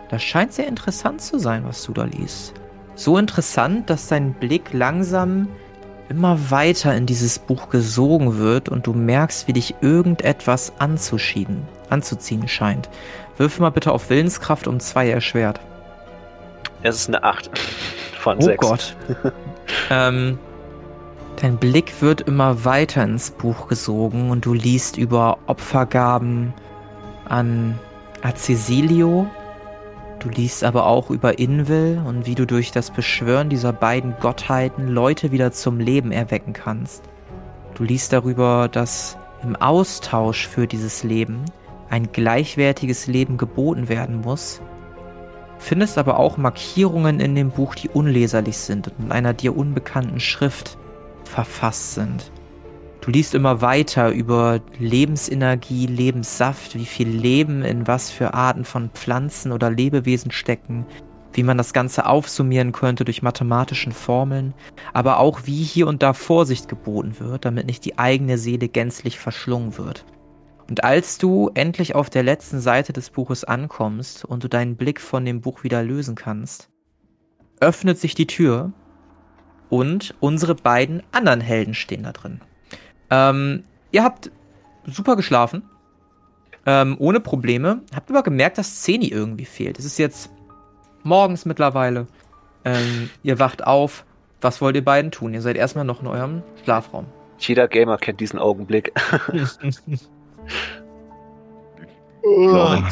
Das 0.10 0.24
scheint 0.24 0.52
sehr 0.52 0.68
interessant 0.68 1.22
zu 1.22 1.38
sein, 1.38 1.64
was 1.64 1.84
du 1.84 1.94
da 1.94 2.06
liest. 2.06 2.56
So 2.96 3.20
interessant, 3.20 3.88
dass 3.92 4.08
dein 4.08 4.34
Blick 4.34 4.74
langsam 4.74 5.48
immer 6.12 6.52
weiter 6.52 6.94
in 6.94 7.06
dieses 7.06 7.40
Buch 7.40 7.70
gesogen 7.70 8.38
wird 8.38 8.68
und 8.68 8.86
du 8.86 8.92
merkst, 8.94 9.48
wie 9.48 9.54
dich 9.54 9.76
irgendetwas 9.80 10.74
anzuschieden, 10.78 11.66
anzuziehen 11.90 12.50
scheint. 12.50 12.90
Wirf 13.38 13.60
mal 13.60 13.70
bitte 13.70 13.94
auf 13.94 14.10
Willenskraft 14.10 14.68
um 14.68 14.82
zwei 14.82 15.10
erschwert. 15.10 15.62
Es 16.84 16.98
ist 16.98 17.08
eine 17.08 17.24
8 17.24 17.50
von 18.20 18.38
oh 18.40 18.42
6. 18.42 18.58
Gott. 18.58 18.96
ähm, 19.90 20.38
dein 21.38 21.56
Blick 21.56 22.02
wird 22.02 22.20
immer 22.20 22.66
weiter 22.66 23.04
ins 23.04 23.32
Buch 23.32 23.70
gesogen 23.70 24.32
und 24.32 24.46
du 24.46 24.54
liest 24.54 24.98
über 24.98 25.38
Opfergaben 25.48 26.54
an 27.30 27.80
Acesilio. 28.22 29.28
Du 30.22 30.30
liest 30.30 30.64
aber 30.64 30.86
auch 30.86 31.10
über 31.10 31.40
Invel 31.40 32.02
und 32.06 32.26
wie 32.26 32.36
du 32.36 32.46
durch 32.46 32.72
das 32.72 32.92
Beschwören 32.92 33.50
dieser 33.50 33.74
beiden 33.74 34.16
Gottheiten 34.20 34.88
Leute 34.88 35.32
wieder 35.32 35.52
zum 35.52 35.80
Leben 35.80 36.12
erwecken 36.12 36.54
kannst. 36.54 37.04
Du 37.74 37.84
liest 37.84 38.14
darüber, 38.14 38.70
dass 38.72 39.18
im 39.44 39.56
Austausch 39.56 40.48
für 40.48 40.68
dieses 40.68 41.04
Leben 41.04 41.46
ein 41.90 42.12
gleichwertiges 42.12 43.08
Leben 43.08 43.38
geboten 43.38 43.90
werden 43.90 44.22
muss 44.22 44.62
findest 45.62 45.98
aber 45.98 46.20
auch 46.20 46.38
Markierungen 46.38 47.20
in 47.20 47.36
dem 47.36 47.52
Buch, 47.52 47.76
die 47.76 47.88
unleserlich 47.88 48.58
sind 48.58 48.88
und 48.88 49.06
in 49.06 49.12
einer 49.12 49.34
dir 49.34 49.56
unbekannten 49.56 50.20
Schrift 50.20 50.78
verfasst 51.24 51.94
sind. 51.94 52.32
Du 53.02 53.10
liest 53.10 53.34
immer 53.34 53.62
weiter 53.62 54.12
über 54.12 54.62
Lebensenergie, 54.78 55.88
Lebenssaft, 55.88 56.76
wie 56.76 56.86
viel 56.86 57.10
Leben 57.10 57.64
in 57.64 57.88
was 57.88 58.12
für 58.12 58.36
Arten 58.36 58.64
von 58.64 58.92
Pflanzen 58.92 59.52
oder 59.52 59.72
Lebewesen 59.72 60.30
stecken, 60.30 60.86
wie 61.34 61.42
man 61.42 61.58
das 61.58 61.74
Ganze 61.74 62.06
aufsummieren 62.06 62.74
könnte 62.74 63.04
durch 63.04 63.24
mathematischen 63.24 63.92
Formeln, 63.92 64.54
aber 64.94 65.20
auch 65.20 65.42
wie 65.46 65.64
hier 65.64 65.88
und 65.88 66.04
da 66.04 66.14
Vorsicht 66.14 66.68
geboten 66.68 67.16
wird, 67.20 67.46
damit 67.46 67.66
nicht 67.66 67.86
die 67.86 67.98
eigene 67.98 68.38
Seele 68.38 68.68
gänzlich 68.68 69.18
verschlungen 69.18 69.80
wird. 69.80 70.06
Und 70.70 70.84
als 70.84 71.18
du 71.18 71.50
endlich 71.56 71.96
auf 71.96 72.12
der 72.12 72.22
letzten 72.22 72.60
Seite 72.60 72.94
des 72.94 73.10
Buches 73.10 73.44
ankommst 73.44 74.26
und 74.26 74.44
du 74.44 74.48
deinen 74.48 74.76
Blick 74.76 75.02
von 75.02 75.26
dem 75.26 75.42
Buch 75.42 75.64
wieder 75.64 75.82
lösen 75.82 76.14
kannst, 76.14 76.70
öffnet 77.60 77.98
sich 77.98 78.14
die 78.14 78.28
Tür 78.28 78.74
und 79.70 80.14
unsere 80.20 80.54
beiden 80.54 81.02
anderen 81.12 81.42
Helden 81.42 81.74
stehen 81.74 82.04
da 82.04 82.12
drin. 82.12 82.42
Ähm, 83.12 83.64
ihr 83.92 84.04
habt 84.04 84.32
super 84.86 85.16
geschlafen, 85.16 85.64
ähm, 86.66 86.96
ohne 87.00 87.20
Probleme, 87.20 87.82
habt 87.94 88.10
aber 88.10 88.24
gemerkt, 88.24 88.58
dass 88.58 88.82
Zeni 88.82 89.08
irgendwie 89.08 89.46
fehlt. 89.46 89.78
Es 89.78 89.86
ist 89.86 90.00
jetzt 90.00 90.32
morgens 91.04 91.46
mittlerweile. 91.46 92.08
Ähm, 92.64 93.10
ihr 93.24 93.40
wacht 93.40 93.66
auf. 93.66 94.06
Was 94.40 94.62
wollt 94.62 94.76
ihr 94.76 94.84
beiden 94.84 95.12
tun? 95.12 95.34
Ihr 95.34 95.42
seid 95.42 95.56
erstmal 95.56 95.86
noch 95.86 96.02
in 96.02 96.08
eurem 96.08 96.42
Schlafraum. 96.64 97.06
Jeder 97.38 97.68
Gamer 97.68 97.98
kennt 97.98 98.20
diesen 98.20 98.40
Augenblick. 98.40 98.92
Ja, 102.24 102.74
wenn, 102.74 102.88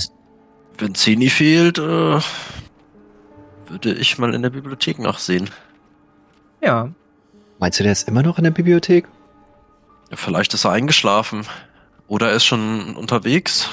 wenn 0.77 0.95
Zeni 0.95 1.29
fehlt, 1.29 1.77
äh, 1.77 2.19
würde 3.67 3.93
ich 3.93 4.17
mal 4.17 4.33
in 4.33 4.41
der 4.41 4.49
Bibliothek 4.49 4.97
nachsehen. 4.99 5.49
Ja. 6.61 6.89
Meinst 7.59 7.79
du, 7.79 7.83
der 7.83 7.91
ist 7.91 8.07
immer 8.07 8.23
noch 8.23 8.37
in 8.37 8.43
der 8.43 8.51
Bibliothek? 8.51 9.07
Vielleicht 10.11 10.53
ist 10.53 10.65
er 10.65 10.71
eingeschlafen. 10.71 11.45
Oder 12.07 12.29
er 12.29 12.35
ist 12.35 12.45
schon 12.45 12.95
unterwegs. 12.95 13.69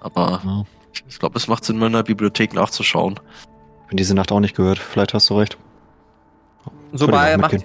Aber 0.00 0.40
Ja. 0.44 0.64
ich 1.08 1.18
glaube, 1.18 1.38
es 1.38 1.46
macht 1.46 1.64
Sinn, 1.64 1.78
mal 1.78 1.86
in 1.86 1.92
der 1.92 2.02
Bibliothek 2.02 2.52
nachzuschauen. 2.54 3.20
Bin 3.88 3.96
diese 3.96 4.14
Nacht 4.14 4.32
auch 4.32 4.40
nicht 4.40 4.56
gehört. 4.56 4.78
Vielleicht 4.78 5.14
hast 5.14 5.30
du 5.30 5.38
recht. 5.38 5.56
So, 6.92 7.06
macht, 7.06 7.56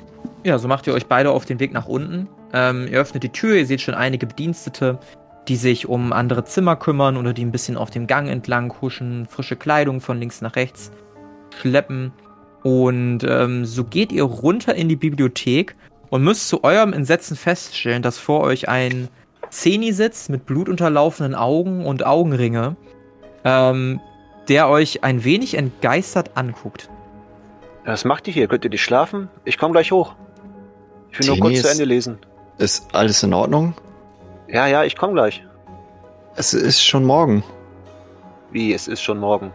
ja, 0.43 0.57
so 0.57 0.67
macht 0.67 0.87
ihr 0.87 0.93
euch 0.93 1.07
beide 1.07 1.31
auf 1.31 1.45
den 1.45 1.59
Weg 1.59 1.73
nach 1.73 1.87
unten. 1.87 2.29
Ähm, 2.53 2.87
ihr 2.89 2.99
öffnet 2.99 3.23
die 3.23 3.29
Tür, 3.29 3.55
ihr 3.55 3.65
seht 3.65 3.81
schon 3.81 3.93
einige 3.93 4.25
Bedienstete, 4.25 4.99
die 5.47 5.55
sich 5.57 5.87
um 5.87 6.13
andere 6.13 6.45
Zimmer 6.45 6.75
kümmern 6.75 7.17
oder 7.17 7.33
die 7.33 7.43
ein 7.43 7.51
bisschen 7.51 7.75
auf 7.77 7.89
dem 7.89 8.07
Gang 8.07 8.29
entlang 8.29 8.73
huschen, 8.81 9.25
frische 9.27 9.55
Kleidung 9.55 9.99
von 9.99 10.19
links 10.19 10.41
nach 10.41 10.55
rechts 10.55 10.91
schleppen. 11.59 12.11
Und 12.63 13.23
ähm, 13.23 13.65
so 13.65 13.83
geht 13.83 14.11
ihr 14.11 14.23
runter 14.23 14.75
in 14.75 14.89
die 14.89 14.95
Bibliothek 14.95 15.75
und 16.09 16.23
müsst 16.23 16.47
zu 16.49 16.63
eurem 16.63 16.93
Entsetzen 16.93 17.35
feststellen, 17.35 18.01
dass 18.01 18.17
vor 18.17 18.41
euch 18.41 18.69
ein 18.69 19.09
Zeni 19.49 19.91
sitzt 19.93 20.29
mit 20.29 20.45
blutunterlaufenden 20.45 21.35
Augen 21.35 21.85
und 21.85 22.05
Augenringe, 22.05 22.75
ähm, 23.43 23.99
der 24.47 24.69
euch 24.69 25.03
ein 25.03 25.23
wenig 25.23 25.55
entgeistert 25.57 26.31
anguckt. 26.35 26.89
Was 27.85 28.03
macht 28.05 28.27
ihr 28.27 28.33
hier? 28.33 28.47
Könnt 28.47 28.63
ihr 28.65 28.69
nicht 28.69 28.83
schlafen? 28.83 29.29
Ich 29.45 29.57
komme 29.57 29.71
gleich 29.73 29.91
hoch. 29.91 30.15
Ich 31.11 31.19
will 31.19 31.27
nur 31.27 31.35
Tini 31.35 31.47
kurz 31.47 31.61
zu 31.61 31.67
ist- 31.67 31.71
Ende 31.73 31.85
lesen. 31.85 32.17
Ist 32.57 32.93
alles 32.93 33.23
in 33.23 33.33
Ordnung? 33.33 33.73
Ja, 34.47 34.67
ja, 34.67 34.83
ich 34.83 34.97
komme 34.97 35.13
gleich. 35.13 35.45
Es 36.35 36.53
ist 36.53 36.83
schon 36.83 37.03
morgen. 37.05 37.43
Wie, 38.51 38.73
es 38.73 38.87
ist 38.87 39.01
schon 39.01 39.19
morgen. 39.19 39.51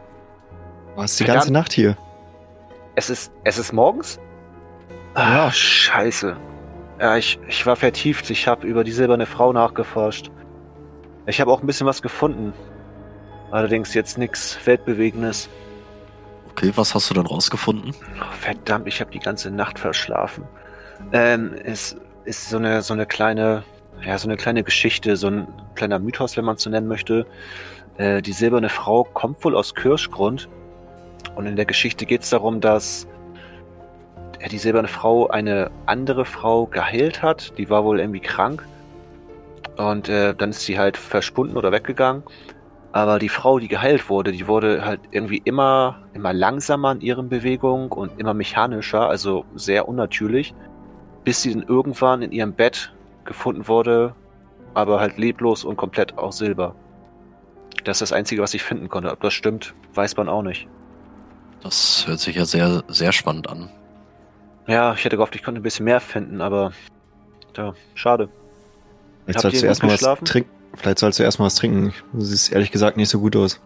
Du 0.94 1.00
warst 1.00 1.18
die 1.21 1.25
ganze 1.25 1.52
Nacht 1.52 1.73
hier. 1.73 1.97
Es 2.94 3.09
ist, 3.11 3.32
es 3.44 3.59
ist 3.59 3.73
morgens? 3.73 4.18
Ah, 5.14 5.50
scheiße. 5.50 6.37
Ja, 7.00 7.16
ich, 7.16 7.38
ich 7.49 7.66
war 7.66 7.76
vertieft. 7.76 8.31
Ich 8.31 8.49
habe 8.49 8.66
über 8.66 8.85
die 8.85 8.92
silberne 8.92 9.26
Frau 9.26 9.52
nachgeforscht. 9.52 10.31
Ich 11.26 11.40
habe 11.40 11.50
auch 11.50 11.61
ein 11.61 11.66
bisschen 11.66 11.87
was 11.87 12.00
gefunden. 12.02 12.52
Allerdings 13.50 13.92
jetzt 13.92 14.16
nichts 14.16 14.59
Weltbewegendes. 14.64 15.50
Okay, 16.50 16.73
was 16.75 16.95
hast 16.95 17.11
du 17.11 17.14
denn 17.14 17.26
rausgefunden? 17.26 17.95
Oh, 18.21 18.25
verdammt, 18.40 18.87
ich 18.87 19.00
habe 19.00 19.11
die 19.11 19.19
ganze 19.19 19.50
Nacht 19.50 19.78
verschlafen. 19.78 20.45
Ähm, 21.12 21.54
es 21.64 21.97
ist 22.25 22.49
so 22.49 22.57
eine, 22.57 22.83
so 22.83 22.95
eine 22.95 23.07
kleine, 23.07 23.64
ja, 24.02 24.16
so 24.16 24.28
eine 24.28 24.37
kleine 24.37 24.62
Geschichte, 24.62 25.16
so 25.16 25.28
ein 25.28 25.49
kleiner 25.75 25.99
Mythos, 25.99 26.37
wenn 26.37 26.45
man 26.45 26.57
es 26.57 26.62
so 26.62 26.71
nennen 26.71 26.88
möchte. 26.88 27.26
Äh, 27.99 28.23
die 28.23 28.33
silberne 28.33 28.69
Frau 28.69 29.04
kommt 29.04 29.45
wohl 29.45 29.57
aus 29.57 29.75
Kirschgrund. 29.75 30.49
Und 31.35 31.47
in 31.47 31.57
der 31.57 31.64
Geschichte 31.66 32.07
geht 32.07 32.23
es 32.23 32.31
darum, 32.31 32.61
dass 32.61 33.07
ja, 34.42 34.49
die 34.49 34.58
silberne 34.58 34.88
Frau 34.88 35.28
eine 35.28 35.70
andere 35.87 36.25
Frau 36.25 36.66
geheilt 36.66 37.22
hat. 37.22 37.56
Die 37.58 37.70
war 37.70 37.84
wohl 37.84 38.00
irgendwie 38.00 38.20
krank. 38.20 38.66
Und 39.76 40.08
äh, 40.08 40.34
dann 40.34 40.50
ist 40.50 40.62
sie 40.62 40.78
halt 40.78 40.96
verschwunden 40.96 41.56
oder 41.56 41.70
weggegangen. 41.70 42.25
Aber 42.90 43.18
die 43.20 43.28
Frau, 43.28 43.58
die 43.58 43.68
geheilt 43.68 44.11
wurde, 44.11 44.32
die 44.32 44.49
wurde 44.49 44.84
halt 44.84 45.00
irgendwie 45.12 45.40
immer, 45.44 46.02
immer 46.12 46.32
langsamer 46.32 46.92
in 46.92 47.00
ihren 47.00 47.28
Bewegungen 47.28 47.88
und 47.90 48.18
immer 48.20 48.34
mechanischer, 48.34 49.08
also 49.08 49.46
sehr 49.54 49.88
unnatürlich, 49.88 50.54
bis 51.25 51.40
sie 51.40 51.54
dann 51.54 51.62
irgendwann 51.62 52.20
in 52.20 52.32
ihrem 52.32 52.52
Bett 52.52 52.92
gefunden 53.25 53.66
wurde, 53.68 54.14
aber 54.75 55.00
halt 55.00 55.16
leblos 55.16 55.64
und 55.64 55.76
komplett 55.76 56.18
aus 56.18 56.38
Silber. 56.38 56.75
Das 57.84 57.96
ist 57.96 58.11
das 58.11 58.12
Einzige, 58.12 58.42
was 58.42 58.52
ich 58.52 58.62
finden 58.62 58.88
konnte. 58.88 59.11
Ob 59.11 59.20
das 59.20 59.32
stimmt, 59.32 59.72
weiß 59.94 60.16
man 60.16 60.28
auch 60.28 60.42
nicht. 60.42 60.68
Das 61.62 62.04
hört 62.06 62.18
sich 62.18 62.37
ja 62.37 62.44
sehr, 62.44 62.82
sehr 62.88 63.12
spannend 63.12 63.49
an. 63.49 63.70
Ja, 64.66 64.95
ich 64.95 65.04
hätte 65.04 65.16
gehofft, 65.16 65.35
ich 65.35 65.42
konnte 65.42 65.61
ein 65.61 65.62
bisschen 65.62 65.85
mehr 65.85 66.00
finden, 66.00 66.40
aber 66.40 66.73
ja, 67.57 67.75
schade. 67.95 68.28
Vielleicht 69.25 69.37
Habt 69.37 69.42
sollst 69.42 69.57
du 69.57 69.61
gut 69.61 69.69
erstmal 69.69 69.92
was 69.92 70.28
trinken. 70.31 70.50
Vielleicht 70.75 70.99
sollst 70.99 71.19
du 71.19 71.23
erstmal 71.23 71.47
was 71.47 71.54
trinken. 71.57 71.92
Du 72.12 72.21
siehst 72.21 72.52
ehrlich 72.52 72.71
gesagt 72.71 72.97
nicht 72.97 73.09
so 73.09 73.21
gut 73.21 73.37
aus. 73.37 73.61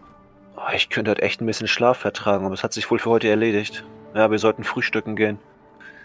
Oh, 0.57 0.73
ich 0.75 0.89
könnte 0.89 1.09
halt 1.09 1.21
echt 1.21 1.41
ein 1.41 1.45
bisschen 1.45 1.67
Schlaf 1.67 1.97
vertragen, 1.97 2.45
aber 2.45 2.53
es 2.53 2.63
hat 2.63 2.73
sich 2.73 2.89
wohl 2.89 2.99
für 2.99 3.09
heute 3.09 3.29
erledigt. 3.29 3.85
Ja, 4.13 4.29
wir 4.31 4.39
sollten 4.39 4.63
frühstücken 4.63 5.15
gehen. 5.15 5.39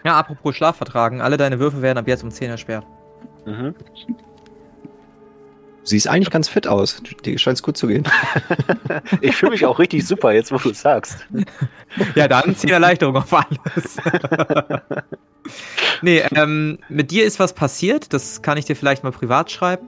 Ja, 0.03 0.17
apropos 0.17 0.55
Schlaf 0.55 0.77
vertragen, 0.77 1.21
alle 1.21 1.37
deine 1.37 1.59
Würfe 1.59 1.81
werden 1.81 1.97
ab 1.97 2.07
jetzt 2.07 2.23
um 2.23 2.31
10 2.31 2.49
ersperrt. 2.49 2.85
Mhm. 3.45 3.75
Siehst 5.83 6.07
eigentlich 6.07 6.29
ganz 6.29 6.47
fit 6.47 6.65
aus. 6.65 7.03
Dir 7.25 7.37
scheint 7.37 7.57
es 7.57 7.63
gut 7.63 7.77
zu 7.77 7.87
gehen. 7.87 8.07
Ich 9.21 9.35
fühle 9.35 9.51
mich 9.51 9.65
auch 9.65 9.79
richtig 9.79 10.07
super, 10.07 10.31
jetzt 10.31 10.51
wo 10.51 10.57
du 10.57 10.69
es 10.69 10.81
sagst. 10.81 11.25
Ja, 12.15 12.27
dann 12.27 12.55
10 12.55 12.69
Erleichterung 12.69 13.15
auf 13.15 13.33
alles. 13.33 13.97
nee, 16.01 16.21
ähm, 16.35 16.79
mit 16.89 17.11
dir 17.11 17.25
ist 17.25 17.39
was 17.39 17.53
passiert, 17.53 18.13
das 18.13 18.41
kann 18.41 18.57
ich 18.57 18.65
dir 18.65 18.75
vielleicht 18.75 19.03
mal 19.03 19.11
privat 19.11 19.51
schreiben. 19.51 19.87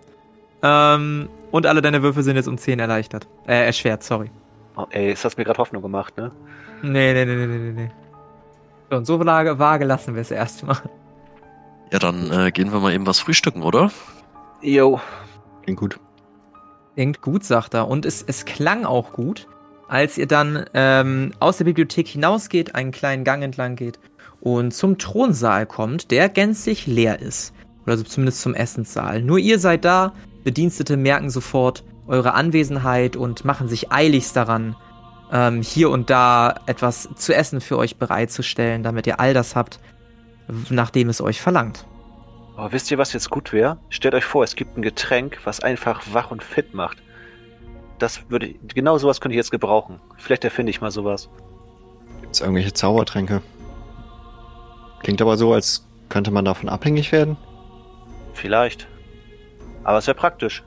Ähm, 0.63 1.29
und 1.51 1.65
alle 1.65 1.81
deine 1.81 2.01
Würfe 2.01 2.23
sind 2.23 2.35
jetzt 2.35 2.47
um 2.47 2.57
10 2.57 2.79
erleichtert. 2.79 3.27
Äh, 3.47 3.65
erschwert, 3.65 4.03
sorry. 4.03 4.31
Oh, 4.75 4.85
ey, 4.89 5.11
es 5.11 5.23
hast 5.23 5.37
mir 5.37 5.45
gerade 5.45 5.59
Hoffnung 5.59 5.81
gemacht, 5.81 6.17
ne? 6.17 6.31
Nee, 6.81 7.13
nee, 7.13 7.25
nee, 7.25 7.35
nee, 7.35 7.47
nee, 7.47 7.57
nee, 7.57 7.81
nee. 7.83 7.91
So, 8.89 8.97
und 8.97 9.05
so 9.05 9.23
vage, 9.23 9.57
vage 9.57 9.85
lassen 9.85 10.15
wir 10.15 10.21
es 10.21 10.31
erstmal. 10.31 10.77
Ja, 11.91 11.99
dann 11.99 12.31
äh, 12.31 12.51
gehen 12.51 12.71
wir 12.71 12.79
mal 12.79 12.93
eben 12.93 13.07
was 13.07 13.19
frühstücken, 13.19 13.63
oder? 13.63 13.91
Jo. 14.61 14.99
Klingt 15.65 15.79
gut. 15.79 16.00
Klingt 16.93 17.22
gut, 17.22 17.43
sagt 17.43 17.74
er. 17.74 17.88
Und 17.88 18.05
es, 18.05 18.24
es 18.25 18.45
klang 18.45 18.86
auch 18.86 19.13
gut, 19.13 19.48
als 19.88 20.17
ihr 20.17 20.27
dann 20.27 20.65
ähm, 20.75 21.34
aus 21.39 21.57
der 21.57 21.65
Bibliothek 21.65 22.07
hinausgeht, 22.07 22.75
einen 22.75 22.91
kleinen 22.91 23.24
Gang 23.24 23.43
entlang 23.43 23.75
geht 23.75 24.00
und 24.41 24.75
zum 24.75 25.00
Thronsaal 25.00 25.65
kommt, 25.65 26.12
der 26.12 26.29
gänzlich 26.29 26.86
leer 26.86 27.19
ist. 27.19 27.51
Oder 27.86 27.98
so 27.98 28.03
zumindest 28.03 28.41
zum 28.41 28.53
Essenssaal. 28.53 29.24
Nur 29.24 29.39
ihr 29.39 29.57
seid 29.57 29.86
da, 29.86 30.13
Bedienstete 30.43 30.98
merken 30.98 31.31
sofort 31.31 31.84
eure 32.05 32.36
Anwesenheit 32.36 33.15
und 33.15 33.43
machen 33.43 33.67
sich 33.67 33.91
eiligst 33.91 34.36
daran, 34.36 34.75
ähm, 35.31 35.63
hier 35.63 35.89
und 35.89 36.12
da 36.12 36.53
etwas 36.67 37.10
zu 37.15 37.34
essen 37.34 37.60
für 37.60 37.79
euch 37.79 37.98
bereitzustellen, 37.98 38.84
damit 38.84 39.07
ihr 39.07 39.19
all 39.19 39.34
das 39.34 39.55
habt, 39.55 39.79
nachdem 40.69 41.10
es 41.10 41.22
euch 41.22 41.41
verlangt. 41.41 41.88
Aber 42.55 42.71
wisst 42.71 42.89
ihr, 42.89 42.97
was 42.97 43.13
jetzt 43.13 43.29
gut 43.29 43.51
wäre? 43.51 43.77
Stellt 43.89 44.15
euch 44.15 44.24
vor, 44.24 44.43
es 44.43 44.55
gibt 44.55 44.77
ein 44.77 44.81
Getränk, 44.81 45.39
was 45.43 45.59
einfach 45.59 46.03
wach 46.13 46.31
und 46.31 46.43
fit 46.43 46.74
macht. 46.74 46.97
Das 48.00 48.29
würde 48.29 48.47
ich, 48.47 48.57
genau 48.74 48.97
sowas 48.97 49.21
könnte 49.21 49.33
ich 49.33 49.38
jetzt 49.38 49.51
gebrauchen. 49.51 50.00
Vielleicht 50.17 50.43
erfinde 50.43 50.69
ich 50.69 50.81
mal 50.81 50.91
sowas. 50.91 51.29
Gibt's 52.21 52.41
irgendwelche 52.41 52.74
Zaubertränke? 52.74 53.41
Klingt 55.01 55.21
aber 55.21 55.38
so, 55.38 55.53
als 55.53 55.85
könnte 56.09 56.31
man 56.31 56.45
davon 56.45 56.69
abhängig 56.69 57.12
werden. 57.12 57.38
Vielleicht. 58.33 58.88
Aber 59.83 59.97
es 59.97 60.07
wäre 60.07 60.15
praktisch. 60.15 60.63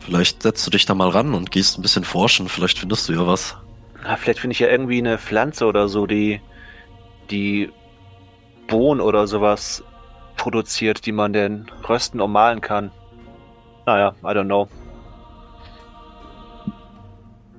Vielleicht 0.00 0.42
setzt 0.42 0.66
du 0.66 0.70
dich 0.70 0.86
da 0.86 0.94
mal 0.94 1.08
ran 1.08 1.34
und 1.34 1.50
gehst 1.50 1.78
ein 1.78 1.82
bisschen 1.82 2.04
forschen. 2.04 2.48
Vielleicht 2.48 2.78
findest 2.78 3.08
du 3.08 3.12
ja 3.12 3.26
was. 3.26 3.56
Na, 4.02 4.16
vielleicht 4.16 4.40
finde 4.40 4.52
ich 4.52 4.60
ja 4.60 4.68
irgendwie 4.68 4.98
eine 4.98 5.18
Pflanze 5.18 5.66
oder 5.66 5.88
so, 5.88 6.06
die 6.06 6.40
die 7.30 7.70
Bohnen 8.68 9.00
oder 9.00 9.26
sowas 9.26 9.82
produziert, 10.36 11.06
die 11.06 11.12
man 11.12 11.32
denn 11.32 11.66
rösten 11.88 12.20
und 12.20 12.32
mahlen 12.32 12.60
kann. 12.60 12.90
Naja, 13.86 14.14
I 14.22 14.26
don't 14.26 14.46
know. 14.46 14.68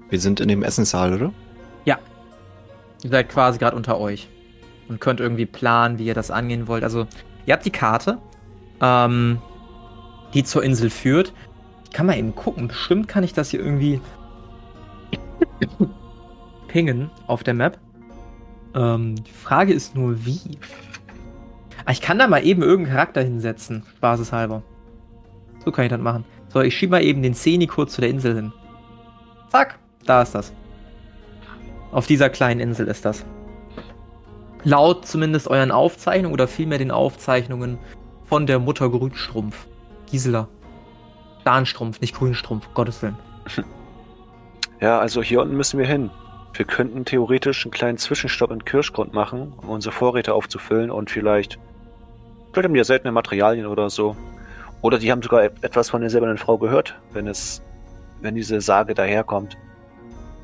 Wir 0.10 0.20
sind 0.20 0.40
in 0.40 0.48
dem 0.48 0.64
Essenssaal, 0.64 1.14
oder? 1.14 1.34
Ihr 3.04 3.10
seid 3.12 3.30
quasi 3.30 3.60
gerade 3.60 3.76
unter 3.76 4.00
euch 4.00 4.28
und 4.88 5.00
könnt 5.00 5.20
irgendwie 5.20 5.46
planen, 5.46 6.00
wie 6.00 6.06
ihr 6.06 6.14
das 6.14 6.32
angehen 6.32 6.68
wollt. 6.68 6.84
Also, 6.84 7.08
ihr 7.46 7.54
habt 7.54 7.66
die 7.66 7.72
Karte, 7.72 8.18
ähm, 8.82 9.40
die 10.34 10.44
zur 10.44 10.64
Insel 10.64 10.90
führt. 10.90 11.34
Ich 11.86 11.92
kann 11.92 12.06
mal 12.06 12.18
eben 12.18 12.36
gucken. 12.36 12.68
Bestimmt 12.68 13.08
kann 13.08 13.24
ich 13.24 13.34
das 13.34 13.52
hier 13.52 13.60
irgendwie 13.60 14.02
pingen 16.68 17.10
auf 17.28 17.44
der 17.44 17.54
Map. 17.54 17.78
Ähm, 18.74 19.16
die 19.24 19.32
Frage 19.32 19.74
ist 19.74 19.96
nur, 19.96 20.26
wie. 20.26 20.58
Ah, 21.88 21.92
ich 21.94 22.02
kann 22.02 22.20
da 22.20 22.28
mal 22.28 22.46
eben 22.46 22.64
irgendeinen 22.64 22.98
Charakter 22.98 23.22
hinsetzen, 23.22 23.84
spaßeshalber. 23.96 24.62
So 25.64 25.72
kann 25.72 25.86
ich 25.86 25.90
das 25.90 26.02
machen. 26.02 26.26
So, 26.50 26.60
ich 26.60 26.78
schiebe 26.78 26.92
mal 26.92 27.02
eben 27.02 27.24
den 27.24 27.34
Zeni 27.34 27.66
kurz 27.66 27.94
zu 27.94 28.02
der 28.02 28.10
Insel 28.10 28.36
hin. 28.36 28.54
Zack, 29.48 29.80
da 30.06 30.22
ist 30.22 30.36
das. 30.36 30.52
Auf 31.94 32.06
dieser 32.06 32.30
kleinen 32.30 32.60
Insel 32.60 32.88
ist 32.90 33.06
das. 33.06 33.26
Laut 34.66 35.08
zumindest 35.08 35.48
euren 35.48 35.72
Aufzeichnungen 35.72 36.34
oder 36.34 36.50
vielmehr 36.50 36.78
den 36.78 36.92
Aufzeichnungen 36.92 37.78
von 38.26 38.48
der 38.48 38.60
Mutter 38.60 38.90
Grünstrumpf. 38.90 39.66
Gisela. 40.12 40.50
Darnstrumpf, 41.46 42.02
nicht 42.02 42.16
Grünstrumpf, 42.16 42.68
Gottes 42.74 43.02
Willen. 43.02 43.18
Ja, 44.80 45.00
also 45.00 45.24
hier 45.24 45.42
unten 45.42 45.58
müssen 45.58 45.80
wir 45.80 45.88
hin. 45.88 46.12
Wir 46.54 46.66
könnten 46.66 47.04
theoretisch 47.04 47.66
einen 47.66 47.72
kleinen 47.72 47.98
Zwischenstopp 47.98 48.52
in 48.52 48.64
Kirschgrund 48.64 49.12
machen, 49.12 49.54
um 49.58 49.70
unsere 49.70 49.92
Vorräte 49.92 50.36
aufzufüllen 50.36 50.92
und 50.92 51.10
vielleicht. 51.10 51.58
Vielleicht 52.58 52.70
haben 52.70 52.74
die 52.74 52.80
ja 52.80 52.84
seltene 52.86 53.12
Materialien 53.12 53.68
oder 53.68 53.88
so. 53.92 54.16
Oder 54.82 54.98
die 54.98 55.12
haben 55.12 55.22
sogar 55.22 55.44
et- 55.44 55.64
etwas 55.64 55.92
von 55.92 56.02
der 56.02 56.10
silbernen 56.10 56.40
Frau 56.40 56.58
gehört, 56.58 57.00
wenn 57.14 57.28
es. 57.28 57.62
wenn 58.20 58.34
diese 58.34 58.62
Sage 58.62 58.96
daherkommt. 58.96 59.56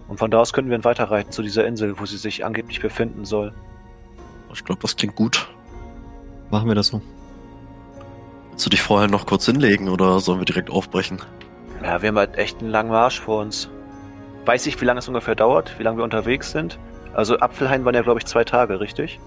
Und 0.07 0.19
von 0.19 0.29
da 0.29 0.37
aus 0.37 0.53
könnten 0.53 0.69
wir 0.69 0.77
dann 0.77 0.83
weiterreiten 0.83 1.31
zu 1.31 1.41
dieser 1.41 1.65
Insel, 1.65 1.99
wo 1.99 2.05
sie 2.05 2.17
sich 2.17 2.45
angeblich 2.45 2.79
befinden 2.81 3.25
soll. 3.25 3.51
Ich 4.53 4.63
glaube, 4.63 4.79
das 4.83 4.95
klingt 4.95 5.15
gut. 5.15 5.47
Machen 6.51 6.67
wir 6.67 6.75
das 6.75 6.87
so. 6.87 7.01
Willst 8.51 8.63
du 8.63 8.69
dich 8.69 8.83
vorher 8.83 9.09
noch 9.09 9.25
kurz 9.25 9.47
hinlegen 9.47 9.89
oder 9.89 10.19
sollen 10.19 10.37
wir 10.37 10.45
direkt 10.45 10.69
aufbrechen? 10.69 11.19
Ja, 11.83 11.99
wir 12.03 12.09
haben 12.09 12.17
halt 12.19 12.37
echt 12.37 12.59
einen 12.61 12.69
langen 12.69 12.91
Marsch 12.91 13.19
vor 13.19 13.41
uns. 13.41 13.71
Weiß 14.45 14.67
ich, 14.67 14.79
wie 14.79 14.85
lange 14.85 14.99
es 14.99 15.07
ungefähr 15.07 15.33
dauert, 15.33 15.79
wie 15.79 15.83
lange 15.83 15.97
wir 15.97 16.03
unterwegs 16.03 16.51
sind? 16.51 16.77
Also 17.15 17.39
Apfelhain 17.39 17.83
waren 17.85 17.95
ja, 17.95 18.03
glaube 18.03 18.19
ich, 18.19 18.27
zwei 18.27 18.43
Tage, 18.43 18.79
richtig? 18.79 19.19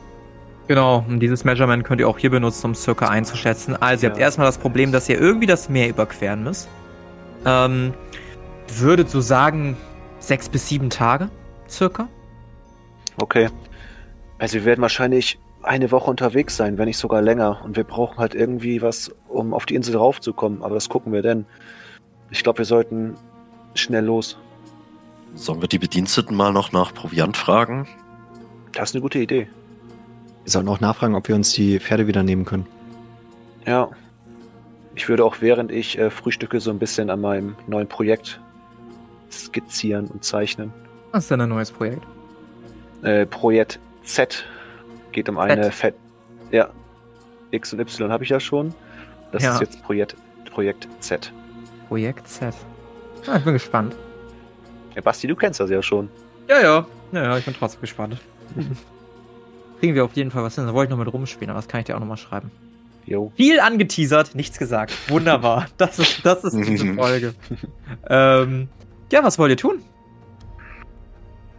Genau, 0.69 1.05
und 1.09 1.21
dieses 1.21 1.45
Measurement 1.45 1.85
könnt 1.85 2.01
ihr 2.01 2.09
auch 2.09 2.19
hier 2.19 2.31
benutzen, 2.31 2.67
um 2.67 2.71
es 2.73 2.83
circa 2.83 3.09
einzuschätzen. 3.09 3.77
Also, 3.81 4.07
ihr 4.07 4.11
habt 4.11 4.19
Ja. 4.19 4.25
erstmal 4.27 4.47
das 4.49 4.59
Problem, 4.59 4.91
dass 4.91 5.09
ihr 5.09 5.21
irgendwie 5.21 5.47
das 5.47 5.69
Meer 5.69 5.89
überqueren 5.89 6.43
müsst. 6.43 6.69
Ähm, 7.45 7.95
würdet 8.77 9.09
so 9.09 9.21
sagen, 9.21 9.77
sechs 10.19 10.49
bis 10.49 10.69
sieben 10.69 10.91
Tage, 10.91 11.31
circa. 11.69 12.09
Okay. 13.19 13.49
Also 14.39 14.55
wir 14.57 14.65
werden 14.65 14.83
wahrscheinlich 14.83 15.39
eine 15.63 15.91
Woche 15.91 16.11
unterwegs 16.11 16.57
sein, 16.57 16.77
wenn 16.79 16.87
nicht 16.87 16.99
sogar 16.99 17.23
länger. 17.23 17.61
Und 17.65 17.77
wir 17.77 17.85
brauchen 17.85 18.19
halt 18.19 18.35
irgendwie 18.35 18.83
was, 18.83 19.11
um 19.29 19.55
auf 19.55 19.67
die 19.67 19.75
Insel 19.77 19.97
raufzukommen. 19.97 20.63
Aber 20.63 20.75
das 20.75 20.89
gucken 20.89 21.13
wir 21.13 21.23
denn. 21.23 21.47
Ich 22.31 22.43
glaube, 22.43 22.59
wir 22.59 22.65
sollten 22.65 23.15
schnell 23.75 24.05
los. 24.05 24.37
Sollen 25.35 25.61
wir 25.61 25.69
die 25.69 25.79
Bediensteten 25.79 26.37
mal 26.37 26.53
noch 26.53 26.73
nach 26.73 26.93
Proviant 26.93 27.37
fragen? 27.37 27.87
Das 28.73 28.91
ist 28.91 28.97
eine 28.97 29.03
gute 29.03 29.19
Idee. 29.21 29.49
Wir 30.47 30.53
sollten 30.53 30.69
auch 30.69 30.79
nachfragen, 30.79 31.17
ob 31.17 31.27
wir 31.27 31.35
uns 31.35 31.53
die 31.55 31.81
Pferde 31.81 32.07
wieder 32.07 32.23
nehmen 32.23 32.45
können. 32.45 32.67
Ja. 33.67 33.91
Ich 34.95 35.09
würde 35.09 35.25
auch 35.25 35.39
während 35.41 35.73
ich 35.73 35.99
äh, 35.99 36.09
frühstücke 36.09 36.61
so 36.61 36.71
ein 36.71 36.79
bisschen 36.79 37.11
an 37.11 37.21
meinem 37.21 37.57
neuen 37.67 37.89
Projekt 37.89 38.41
skizzieren 39.29 40.07
und 40.07 40.23
zeichnen. 40.23 40.73
Was 41.11 41.25
ist 41.25 41.33
denn 41.33 41.41
ein 41.41 41.49
neues 41.49 41.73
Projekt? 41.73 42.05
Äh, 43.03 43.27
Projekt 43.27 43.81
Z 44.05 44.45
geht 45.11 45.29
um 45.29 45.37
eine. 45.39 45.73
Fett. 45.73 45.97
Ja. 46.53 46.69
X 47.51 47.73
und 47.73 47.81
Y 47.81 48.13
habe 48.13 48.23
ich 48.23 48.31
ja 48.31 48.39
schon. 48.39 48.73
Das 49.33 49.43
Ja. 49.43 49.55
ist 49.55 49.61
jetzt 49.63 49.83
Projekt, 49.83 50.15
Projekt 50.53 50.87
Z. 51.01 51.33
Projekt 51.89 52.29
Z. 52.29 52.55
Ah, 53.27 53.39
ich 53.39 53.43
bin 53.45 53.55
gespannt. 53.55 53.97
Ja, 54.95 55.01
Basti, 55.03 55.27
du 55.27 55.35
kennst 55.35 55.59
das 55.59 55.71
ja 55.71 55.83
schon. 55.83 56.09
Ja, 56.49 56.61
ja. 56.63 56.87
Ja, 57.11 57.23
ja, 57.25 57.37
ich 57.37 57.45
bin 57.45 57.53
trotzdem 57.59 57.81
gespannt. 57.81 58.17
Kriegen 59.81 59.95
wir 59.95 60.05
auf 60.05 60.15
jeden 60.15 60.31
Fall 60.31 60.43
was 60.43 60.55
hin. 60.55 60.67
Da 60.67 60.75
wollte 60.75 60.93
ich 60.93 60.97
noch 60.99 61.05
mit 61.05 61.13
rumspielen, 61.13 61.51
aber 61.51 61.59
das 61.59 61.69
kann 61.69 61.81
ich 61.81 61.87
dir 61.87 61.97
auch 61.97 62.01
nochmal 62.01 62.17
schreiben. 62.17 62.51
Jo. 63.05 63.31
Viel 63.37 63.61
angeteasert, 63.61 64.35
nichts 64.35 64.59
gesagt. 64.59 64.93
Wunderbar. 65.09 65.67
Das 65.77 65.99
ist, 65.99 66.25
das 66.25 66.43
ist 66.45 66.57
diese 66.57 66.95
Folge. 66.95 67.35
ähm, 68.09 68.69
ja, 69.13 69.23
was 69.23 69.39
wollt 69.39 69.51
ihr 69.51 69.57
tun? 69.57 69.83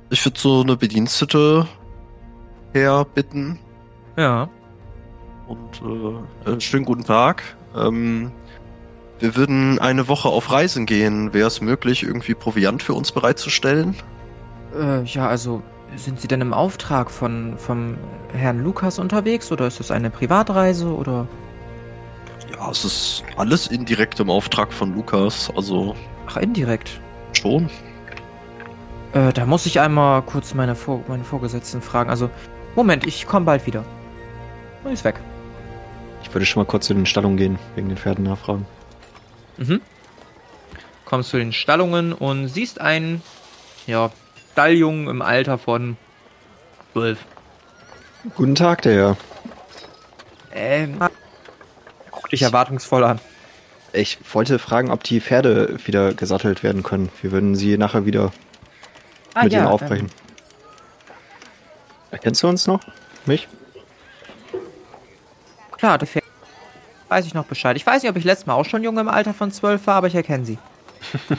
Ich 0.09 0.23
würde 0.25 0.39
so 0.39 0.61
eine 0.61 0.75
Bedienstete 0.77 1.67
herbitten 2.73 3.59
Ja. 4.17 4.49
und 5.47 5.81
äh, 6.45 6.59
schönen 6.59 6.85
guten 6.85 7.03
Tag. 7.03 7.43
Ähm, 7.75 8.31
wir 9.19 9.35
würden 9.35 9.79
eine 9.79 10.07
Woche 10.07 10.29
auf 10.29 10.51
Reisen 10.51 10.85
gehen. 10.85 11.33
Wäre 11.33 11.47
es 11.47 11.61
möglich, 11.61 12.03
irgendwie 12.03 12.33
Proviant 12.35 12.83
für 12.83 12.93
uns 12.93 13.11
bereitzustellen? 13.11 13.95
Äh, 14.79 15.03
ja, 15.03 15.27
also 15.27 15.61
sind 15.95 16.19
Sie 16.21 16.27
denn 16.27 16.41
im 16.41 16.53
Auftrag 16.53 17.09
von 17.09 17.57
vom 17.57 17.97
Herrn 18.33 18.63
Lukas 18.63 18.99
unterwegs 18.99 19.51
oder 19.51 19.67
ist 19.67 19.79
das 19.79 19.91
eine 19.91 20.09
Privatreise 20.09 20.93
oder? 20.93 21.27
Ja, 22.51 22.69
es 22.69 22.85
ist 22.85 23.23
alles 23.35 23.67
indirekt 23.67 24.19
im 24.19 24.29
Auftrag 24.29 24.71
von 24.71 24.93
Lukas, 24.95 25.51
also 25.55 25.95
Ach, 26.27 26.37
indirekt. 26.37 26.99
schon. 27.33 27.69
Äh, 29.13 29.33
da 29.33 29.45
muss 29.45 29.65
ich 29.65 29.79
einmal 29.79 30.21
kurz 30.21 30.53
meine, 30.53 30.75
Vor 30.75 31.03
meine 31.07 31.23
Vorgesetzten 31.23 31.81
fragen. 31.81 32.09
Also, 32.09 32.29
Moment, 32.75 33.05
ich 33.07 33.25
komme 33.25 33.45
bald 33.45 33.65
wieder. 33.65 33.83
Und 34.83 34.91
ist 34.91 35.03
weg. 35.03 35.19
Ich 36.23 36.33
würde 36.33 36.45
schon 36.45 36.61
mal 36.61 36.67
kurz 36.67 36.87
zu 36.87 36.93
den 36.93 37.05
Stallungen 37.05 37.37
gehen, 37.37 37.59
wegen 37.75 37.89
den 37.89 37.97
Pferden 37.97 38.25
nachfragen. 38.25 38.65
Mhm. 39.57 39.81
Kommst 41.05 41.29
zu 41.29 41.37
den 41.37 41.53
Stallungen 41.53 42.13
und 42.13 42.47
siehst 42.49 42.81
einen, 42.81 43.21
ja, 43.87 44.11
Stalljungen 44.57 45.07
im 45.07 45.21
Alter 45.21 45.59
von 45.59 45.97
zwölf. 46.91 47.19
Guten 48.33 48.55
Tag, 48.55 48.81
der 48.81 48.93
Herr. 48.95 49.17
Ähm, 50.51 50.97
guck 52.09 52.27
dich 52.31 52.41
erwartungsvoll 52.41 53.03
an. 53.03 53.19
Ich 53.93 54.17
wollte 54.33 54.57
fragen, 54.57 54.89
ob 54.89 55.03
die 55.03 55.21
Pferde 55.21 55.77
wieder 55.85 56.15
gesattelt 56.15 56.63
werden 56.63 56.81
können. 56.81 57.09
Wir 57.21 57.31
würden 57.31 57.53
sie 57.53 57.77
nachher 57.77 58.07
wieder 58.07 58.31
Ah, 59.35 59.43
mit 59.43 59.53
ja, 59.53 59.59
ihnen 59.59 59.67
aufbrechen. 59.67 60.09
Erkennst 62.09 62.41
du 62.41 62.47
uns 62.47 62.65
noch? 62.65 62.79
Mich? 63.27 63.47
Klar, 65.77 65.99
der 65.99 66.07
Pferd. 66.07 66.25
Weiß 67.09 67.27
ich 67.27 67.35
noch 67.35 67.45
Bescheid. 67.45 67.77
Ich 67.77 67.85
weiß 67.85 68.01
nicht, 68.01 68.09
ob 68.09 68.17
ich 68.17 68.23
letztes 68.23 68.47
Mal 68.47 68.55
auch 68.55 68.65
schon 68.65 68.83
jung 68.83 68.97
im 68.97 69.07
Alter 69.07 69.35
von 69.35 69.51
zwölf 69.51 69.85
war, 69.85 69.97
aber 69.97 70.07
ich 70.07 70.15
erkenne 70.15 70.45
sie. 70.45 70.57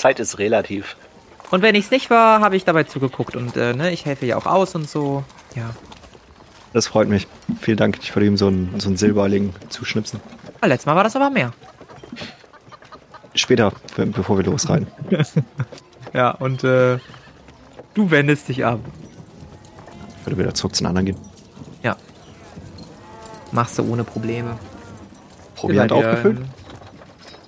Zeit 0.00 0.18
ist 0.20 0.38
relativ. 0.38 0.96
Und 1.50 1.62
wenn 1.62 1.74
ich 1.74 1.86
es 1.86 1.90
nicht 1.90 2.10
war, 2.10 2.40
habe 2.40 2.56
ich 2.56 2.64
dabei 2.64 2.84
zugeguckt 2.84 3.36
und 3.36 3.56
äh, 3.56 3.74
ne, 3.74 3.90
ich 3.92 4.04
helfe 4.06 4.24
ja 4.26 4.36
auch 4.36 4.46
aus 4.46 4.74
und 4.74 4.88
so. 4.88 5.24
Ja. 5.54 5.70
Das 6.72 6.86
freut 6.86 7.08
mich. 7.08 7.26
Vielen 7.60 7.76
Dank. 7.76 7.98
Ich 8.00 8.14
würde 8.14 8.26
ihm 8.26 8.36
so 8.36 8.46
einen, 8.46 8.78
so 8.78 8.88
einen 8.88 8.96
Silberling 8.96 9.52
zuschnipsen. 9.68 10.20
Ah, 10.60 10.66
letztes 10.66 10.86
Mal 10.86 10.94
war 10.96 11.02
das 11.04 11.16
aber 11.16 11.28
mehr. 11.30 11.52
Später, 13.34 13.72
be- 13.96 14.06
bevor 14.06 14.36
wir 14.38 14.44
losreiten. 14.44 14.86
Ja, 16.12 16.32
und 16.32 16.64
äh, 16.64 16.98
du 17.94 18.10
wendest 18.10 18.48
dich 18.48 18.64
ab. 18.64 18.80
Ich 20.18 20.26
würde 20.26 20.38
wieder 20.38 20.54
zurück 20.54 20.74
zu 20.74 20.82
den 20.82 20.88
anderen 20.88 21.06
gehen. 21.06 21.16
Machst 23.52 23.78
du 23.78 23.82
ohne 23.84 24.04
Probleme. 24.04 24.56
Proviant 25.56 25.90
aufgefüllt? 25.92 26.38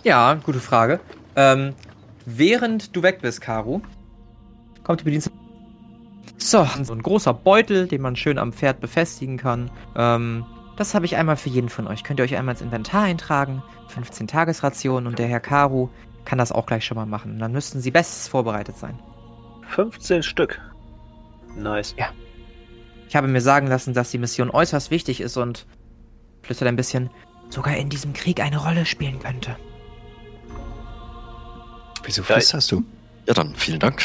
Ja, 0.02 0.34
gute 0.34 0.58
Frage. 0.60 0.98
Ähm, 1.36 1.74
während 2.26 2.94
du 2.96 3.02
weg 3.02 3.20
bist, 3.22 3.40
Karu, 3.40 3.80
kommt 4.85 5.00
die 5.00 5.04
Bedienstete. 5.04 5.37
So, 6.38 6.66
so 6.82 6.92
ein 6.92 7.02
großer 7.02 7.35
Beutel, 7.35 7.87
den 7.87 8.02
man 8.02 8.16
schön 8.16 8.38
am 8.38 8.52
Pferd 8.52 8.80
befestigen 8.80 9.37
kann. 9.37 9.70
Ähm, 9.96 10.44
das 10.76 10.94
habe 10.94 11.04
ich 11.04 11.16
einmal 11.16 11.37
für 11.37 11.50
jeden 11.50 11.68
von 11.68 11.87
euch. 11.87 12.02
Könnt 12.02 12.18
ihr 12.18 12.24
euch 12.24 12.37
einmal 12.37 12.54
ins 12.54 12.62
Inventar 12.62 13.02
eintragen. 13.02 13.62
15 13.88 14.26
Tagesrationen 14.26 15.06
und 15.06 15.18
der 15.18 15.28
Herr 15.28 15.40
Karu 15.40 15.88
kann 16.24 16.38
das 16.38 16.52
auch 16.52 16.66
gleich 16.66 16.85
schon 16.85 16.96
mal 16.96 17.06
machen. 17.06 17.38
Dann 17.38 17.52
müssten 17.52 17.80
sie 17.80 17.90
bestens 17.90 18.28
vorbereitet 18.28 18.76
sein. 18.76 18.98
15 19.68 20.22
Stück. 20.22 20.61
Nice. 21.56 21.94
Ja. 21.98 22.11
Ich 23.08 23.16
habe 23.16 23.28
mir 23.28 23.40
sagen 23.40 23.66
lassen, 23.66 23.94
dass 23.94 24.11
die 24.11 24.18
Mission 24.18 24.50
äußerst 24.50 24.90
wichtig 24.90 25.20
ist 25.20 25.37
und 25.37 25.66
flüstert 26.42 26.68
ein 26.68 26.76
bisschen, 26.76 27.11
sogar 27.50 27.76
in 27.76 27.90
diesem 27.90 28.14
Krieg 28.14 28.40
eine 28.40 28.58
Rolle 28.58 28.87
spielen 28.87 29.18
könnte. 29.18 29.56
Wieso 32.04 32.22
Ja, 32.22 32.34
flüsterst 32.34 32.72
du? 32.72 32.82
Ja, 33.26 33.34
dann 33.34 33.54
vielen 33.54 33.78
Dank. 33.78 34.02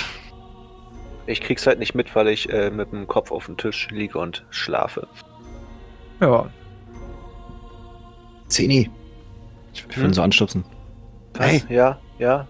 Ich 1.26 1.42
krieg's 1.42 1.66
halt 1.68 1.80
nicht 1.80 1.94
mit, 1.96 2.16
weil 2.16 2.28
ich 2.30 2.50
äh, 2.52 2.70
mit 2.70 2.92
dem 2.92 3.08
Kopf 3.08 3.32
auf 3.32 3.46
dem 3.48 3.58
Tisch 3.58 3.90
liege 3.92 4.18
und 4.20 4.46
schlafe. 4.50 5.08
Ja, 6.22 6.50
Zeni. 8.48 8.90
Ich, 9.74 9.86
ich 9.90 9.98
will 9.98 10.04
Hm? 10.06 10.10
ihn 10.12 10.14
so 10.14 10.22
anstupsen. 10.22 10.64
Was? 11.34 11.46
Hey. 11.48 11.64
Ja, 11.70 12.00
ja, 12.18 12.48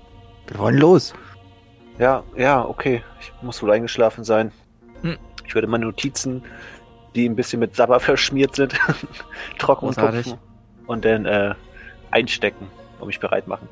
Wir 0.47 0.57
wollen 0.60 0.77
los. 0.77 1.13
ja, 1.97 2.23
ja, 2.36 2.63
okay. 2.65 3.03
Ich 3.19 3.31
muss 3.41 3.62
wohl 3.63 3.71
eingeschlafen 3.71 4.23
sein. 4.23 4.51
Hm. 5.01 5.17
Ich 5.45 5.55
würde 5.55 5.67
meine 5.67 5.86
Notizen, 5.86 6.43
die 7.15 7.27
ein 7.27 7.36
bisschen 7.36 7.60
mit 7.60 7.75
Sabber 7.75 7.99
verschmiert 7.99 8.55
sind, 8.55 8.73
trocken 9.57 9.88
Großartig. 9.88 10.23
tupfen 10.25 10.39
und 10.86 11.03
dann 11.03 11.25
äh, 11.25 11.55
einstecken 12.12 12.67
und 12.99 13.07
mich 13.07 13.19
bereit 13.19 13.47
machen. 13.47 13.67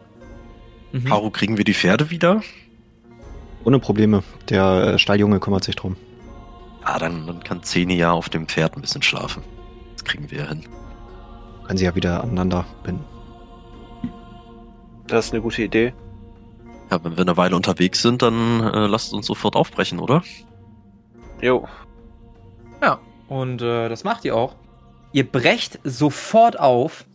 Mhm. 1.03 1.09
Haru, 1.09 1.29
kriegen 1.29 1.57
wir 1.57 1.65
die 1.65 1.73
Pferde 1.73 2.09
wieder? 2.09 2.41
Ohne 3.63 3.79
Probleme. 3.79 4.23
Der 4.49 4.93
äh, 4.93 4.99
Stalljunge 4.99 5.39
kümmert 5.39 5.63
sich 5.63 5.75
drum. 5.75 5.95
Ah, 6.83 6.99
dann, 6.99 7.25
dann 7.25 7.43
kann 7.43 7.63
Zeni 7.63 7.95
ja 7.95 8.11
auf 8.11 8.29
dem 8.29 8.47
Pferd 8.47 8.77
ein 8.77 8.81
bisschen 8.81 9.01
schlafen. 9.01 9.43
Das 9.93 10.05
kriegen 10.05 10.29
wir 10.29 10.47
hin. 10.47 10.63
Können 11.65 11.77
sie 11.77 11.85
ja 11.85 11.95
wieder 11.95 12.23
aneinander 12.23 12.65
binden. 12.83 13.03
Das 15.07 15.25
ist 15.25 15.33
eine 15.33 15.41
gute 15.41 15.63
Idee. 15.63 15.93
Ja, 16.91 17.03
wenn 17.03 17.17
wir 17.17 17.21
eine 17.21 17.37
Weile 17.37 17.55
unterwegs 17.55 18.01
sind, 18.01 18.21
dann 18.21 18.61
äh, 18.61 18.85
lasst 18.85 19.13
uns 19.13 19.25
sofort 19.25 19.55
aufbrechen, 19.55 19.99
oder? 19.99 20.23
Jo, 21.41 21.67
Ja, 22.81 22.99
und 23.27 23.61
äh, 23.61 23.89
das 23.89 24.03
macht 24.03 24.25
ihr 24.25 24.35
auch. 24.35 24.55
Ihr 25.11 25.29
brecht 25.29 25.79
sofort 25.83 26.59
auf 26.59 27.05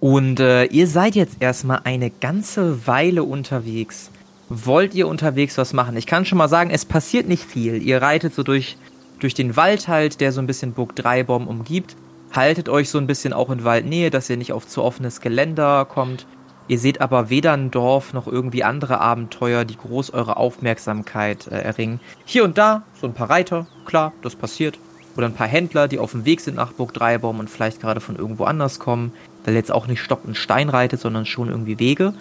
und 0.00 0.40
äh, 0.40 0.64
ihr 0.64 0.86
seid 0.86 1.14
jetzt 1.14 1.36
erstmal 1.40 1.82
eine 1.84 2.10
ganze 2.10 2.86
Weile 2.86 3.22
unterwegs. 3.22 4.10
Wollt 4.48 4.94
ihr 4.94 5.06
unterwegs 5.06 5.58
was 5.58 5.74
machen? 5.74 5.96
Ich 5.96 6.06
kann 6.06 6.24
schon 6.24 6.38
mal 6.38 6.48
sagen, 6.48 6.70
es 6.70 6.86
passiert 6.86 7.28
nicht 7.28 7.44
viel. 7.44 7.82
Ihr 7.82 8.00
reitet 8.00 8.34
so 8.34 8.42
durch, 8.42 8.78
durch 9.20 9.34
den 9.34 9.56
Wald 9.56 9.88
halt, 9.88 10.20
der 10.20 10.32
so 10.32 10.40
ein 10.40 10.46
bisschen 10.46 10.72
Burg 10.72 10.96
Dreibom 10.96 11.46
umgibt. 11.46 11.96
Haltet 12.32 12.68
euch 12.68 12.88
so 12.88 12.98
ein 12.98 13.06
bisschen 13.06 13.32
auch 13.32 13.50
in 13.50 13.62
Waldnähe, 13.62 14.10
dass 14.10 14.30
ihr 14.30 14.38
nicht 14.38 14.54
auf 14.54 14.66
zu 14.66 14.82
offenes 14.82 15.20
Geländer 15.20 15.84
kommt. 15.84 16.26
Ihr 16.66 16.78
seht 16.78 17.00
aber 17.00 17.28
weder 17.28 17.52
ein 17.52 17.70
Dorf 17.70 18.14
noch 18.14 18.26
irgendwie 18.26 18.64
andere 18.64 19.00
Abenteuer, 19.00 19.64
die 19.64 19.76
groß 19.76 20.10
eure 20.10 20.36
Aufmerksamkeit 20.36 21.46
äh, 21.48 21.60
erringen. 21.60 22.00
Hier 22.24 22.44
und 22.44 22.56
da 22.56 22.84
so 23.00 23.06
ein 23.06 23.12
paar 23.12 23.28
Reiter, 23.28 23.66
klar, 23.84 24.12
das 24.22 24.34
passiert. 24.34 24.78
Oder 25.16 25.26
ein 25.26 25.34
paar 25.34 25.48
Händler, 25.48 25.88
die 25.88 25.98
auf 25.98 26.12
dem 26.12 26.24
Weg 26.24 26.40
sind 26.40 26.54
nach 26.56 26.72
Burg 26.72 26.94
Dreibaum 26.94 27.40
und 27.40 27.50
vielleicht 27.50 27.80
gerade 27.80 28.00
von 28.00 28.16
irgendwo 28.16 28.44
anders 28.44 28.78
kommen, 28.78 29.12
weil 29.44 29.54
jetzt 29.54 29.72
auch 29.72 29.86
nicht 29.86 30.00
Stock 30.00 30.24
und 30.24 30.36
Stein 30.36 30.68
reitet, 30.68 31.00
sondern 31.00 31.26
schon 31.26 31.48
irgendwie 31.48 31.78
Wege. 31.78 32.14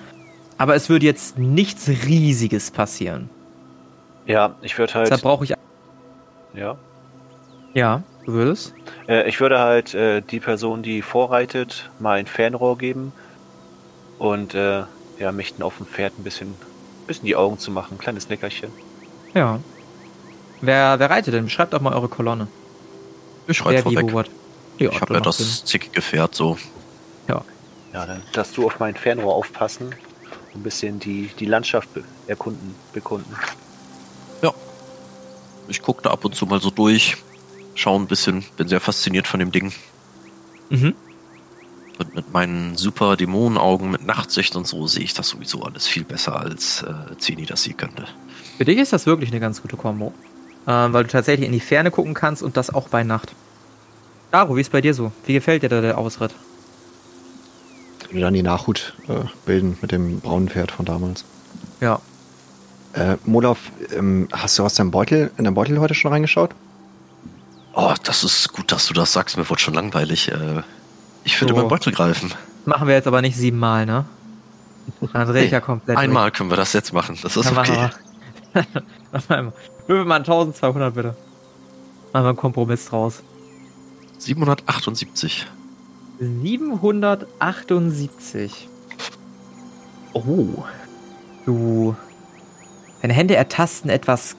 Aber 0.58 0.75
es 0.75 0.89
würde 0.89 1.05
jetzt 1.05 1.38
nichts 1.38 1.88
Riesiges 1.88 2.71
passieren. 2.71 3.29
ja, 4.25 4.55
ich 4.62 4.77
würde 4.77 4.93
halt. 4.93 5.08
Deshalb 5.08 5.21
brauche 5.21 5.43
ich. 5.45 5.53
Ja. 6.53 6.77
Ja, 7.73 8.03
du 8.25 8.34
würdest? 8.34 8.73
Äh, 9.08 9.29
ich 9.29 9.39
würde 9.39 9.60
halt 9.60 9.93
äh, 9.93 10.21
die 10.21 10.39
Person, 10.39 10.82
die 10.82 11.01
vorreitet, 11.01 11.89
mal 11.99 12.17
ein 12.17 12.25
Fernrohr 12.25 12.77
geben 12.77 13.13
und 14.17 14.55
äh, 14.55 14.84
ja, 15.19 15.32
mich 15.32 15.53
dann 15.53 15.63
auf 15.63 15.77
dem 15.77 15.86
Pferd 15.86 16.17
ein 16.17 16.23
bisschen, 16.23 16.55
bisschen 17.05 17.25
die 17.25 17.36
Augen 17.36 17.60
zu 17.60 17.71
machen. 17.71 17.95
Ein 17.95 17.97
kleines 17.99 18.27
Leckerchen. 18.29 18.71
Ja. 19.34 19.60
Wer, 20.62 20.99
wer 20.99 21.10
reitet 21.10 21.34
denn? 21.34 21.45
Beschreibt 21.45 21.73
doch 21.73 21.82
mal 21.82 21.93
eure 21.93 22.10
Kolonne. 22.10 22.47
Ich 23.47 23.63
reite 23.65 23.84
vorweg. 23.84 24.12
wo, 24.12 24.13
was. 24.13 24.27
Ja, 24.79 24.89
ich 24.89 25.01
habe 25.01 25.13
ja 25.13 25.19
das 25.19 25.63
zickige 25.65 26.01
Pferd 26.01 26.36
so. 26.36 26.58
Ja, 27.93 28.06
dann 28.06 28.21
darfst 28.34 28.56
du 28.58 28.65
auf 28.65 28.80
mein 28.80 28.95
Fernrohr 28.95 29.36
aufpassen. 29.36 29.95
Ein 30.54 30.63
bisschen 30.63 30.99
die, 30.99 31.30
die 31.39 31.45
Landschaft 31.45 31.93
be 31.93 32.04
erkunden, 32.28 32.75
bekunden. 32.93 33.36
Ich 35.69 35.82
gucke 35.84 36.02
da 36.02 36.10
ab 36.10 36.25
und 36.25 36.36
zu 36.36 36.47
mal 36.47 36.60
so 36.60 36.71
durch, 36.71 37.17
schaue 37.75 37.99
ein 37.99 38.08
bisschen, 38.08 38.43
bin 38.58 38.67
sehr 38.67 38.80
fasziniert 38.80 39.28
von 39.28 39.39
dem 39.39 39.52
Ding. 39.52 39.71
Mhm. 40.69 40.95
Und 41.99 42.15
mit 42.15 42.34
meinen 42.34 42.75
super 42.75 43.15
Dämonenaugen 43.15 43.91
mit 43.91 44.06
Nachtsicht 44.06 44.56
und 44.56 44.65
so 44.65 44.88
sehe 44.88 45.04
ich 45.04 45.13
das 45.13 45.30
sowieso 45.30 45.63
alles 45.63 45.86
viel 45.86 46.04
besser 46.04 46.39
als 46.39 46.82
äh, 46.84 47.17
Zeni 47.17 47.45
das 47.45 47.62
sie 47.63 47.73
könnte. 47.73 48.06
Für 48.58 48.65
dich 48.65 48.78
ist 48.78 48.93
das 48.93 49.06
wirklich 49.06 49.30
eine 49.30 49.39
ganz 49.39 49.62
gute 49.62 49.78
Kombo. 49.78 50.13
Ähm, 50.67 50.93
weil 50.93 51.04
du 51.04 51.10
tatsächlich 51.10 51.45
in 51.45 51.54
die 51.54 51.60
Ferne 51.60 51.91
gucken 51.91 52.13
kannst 52.13 52.41
und 52.41 52.58
das 52.58 52.73
auch 52.73 52.88
bei 52.88 53.04
Nacht. 53.04 53.34
Caro, 54.32 54.56
wie 54.56 54.62
ist 54.62 54.71
bei 54.71 54.82
dir 54.82 54.93
so? 54.93 55.12
Wie 55.25 55.34
gefällt 55.34 55.63
dir 55.63 55.69
da 55.69 55.82
der 55.82 55.97
Ausritt? 55.97 56.34
Wir 58.12 58.22
dann 58.22 58.34
die 58.34 58.43
Nachhut 58.43 58.93
äh, 59.08 59.13
bilden 59.45 59.78
mit 59.82 59.91
dem 59.91 60.19
braunen 60.19 60.50
Pferd 60.50 60.72
von 60.72 60.86
damals. 60.86 61.26
Ja. 61.80 62.00
Äh, 62.93 63.17
Molov, 63.26 63.60
ähm, 63.95 64.28
hast 64.32 64.58
du 64.58 64.63
aus 64.65 64.74
deinem 64.76 64.89
Beutel, 64.91 65.32
in 65.38 65.43
deinem 65.43 65.54
Beutel 65.54 65.80
heute 65.80 65.93
schon 65.93 66.12
reingeschaut? 66.12 66.52
Oh, 67.74 67.93
das 68.04 68.24
ist 68.24 68.52
gut, 68.52 68.72
dass 68.72 68.88
du 68.88 68.93
das 68.93 69.13
sagst. 69.13 69.38
Mir 69.38 69.48
wurde 69.50 69.62
schon 69.62 69.76
langweilig. 69.76 70.32
Äh, 70.32 70.63
ich 71.24 71.39
würde 71.39 71.50
So. 71.54 71.56
in 71.56 71.62
meinen 71.62 71.67
Beutel 71.69 71.93
greifen. 71.93 72.34
Machen 72.65 72.88
wir 72.88 72.95
jetzt 72.95 73.08
aber 73.08 73.22
nicht 73.22 73.38
siebenmal, 73.38 73.86
ne? 73.86 74.06
Dann 75.13 75.28
drehe 75.28 75.45
ich 75.45 75.52
ja 75.52 75.62
komplett. 75.62 75.95
durch. 75.98 76.04
Einmal 76.04 76.32
können 76.32 76.50
wir 76.50 76.58
das 76.58 76.74
jetzt 76.74 76.93
machen. 76.93 77.17
Das 77.22 77.38
ist 77.38 77.45
Dann 77.52 77.58
okay. 77.60 77.89
Würfel 79.88 80.06
mal 80.06 80.15
1200 80.17 80.93
bitte. 80.93 81.15
Machen 82.12 82.24
wir 82.26 82.30
einen 82.30 82.38
Kompromiss 82.38 82.88
draus. 82.88 83.22
778. 84.17 85.45
778. 86.19 88.67
Oh. 90.13 90.63
Du. 91.45 91.95
Deine 93.01 93.13
Hände 93.13 93.38
ertasten 93.38 93.89
etwas 93.89 94.36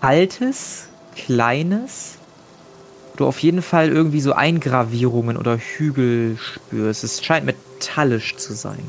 Kaltes, 0.00 0.88
Kleines. 1.14 2.16
Du 3.16 3.26
auf 3.26 3.40
jeden 3.40 3.60
Fall 3.62 3.90
irgendwie 3.90 4.20
so 4.20 4.32
Eingravierungen 4.32 5.36
oder 5.36 5.58
Hügel 5.58 6.38
spürst. 6.38 7.04
Es 7.04 7.22
scheint 7.22 7.44
metallisch 7.44 8.36
zu 8.36 8.54
sein. 8.54 8.88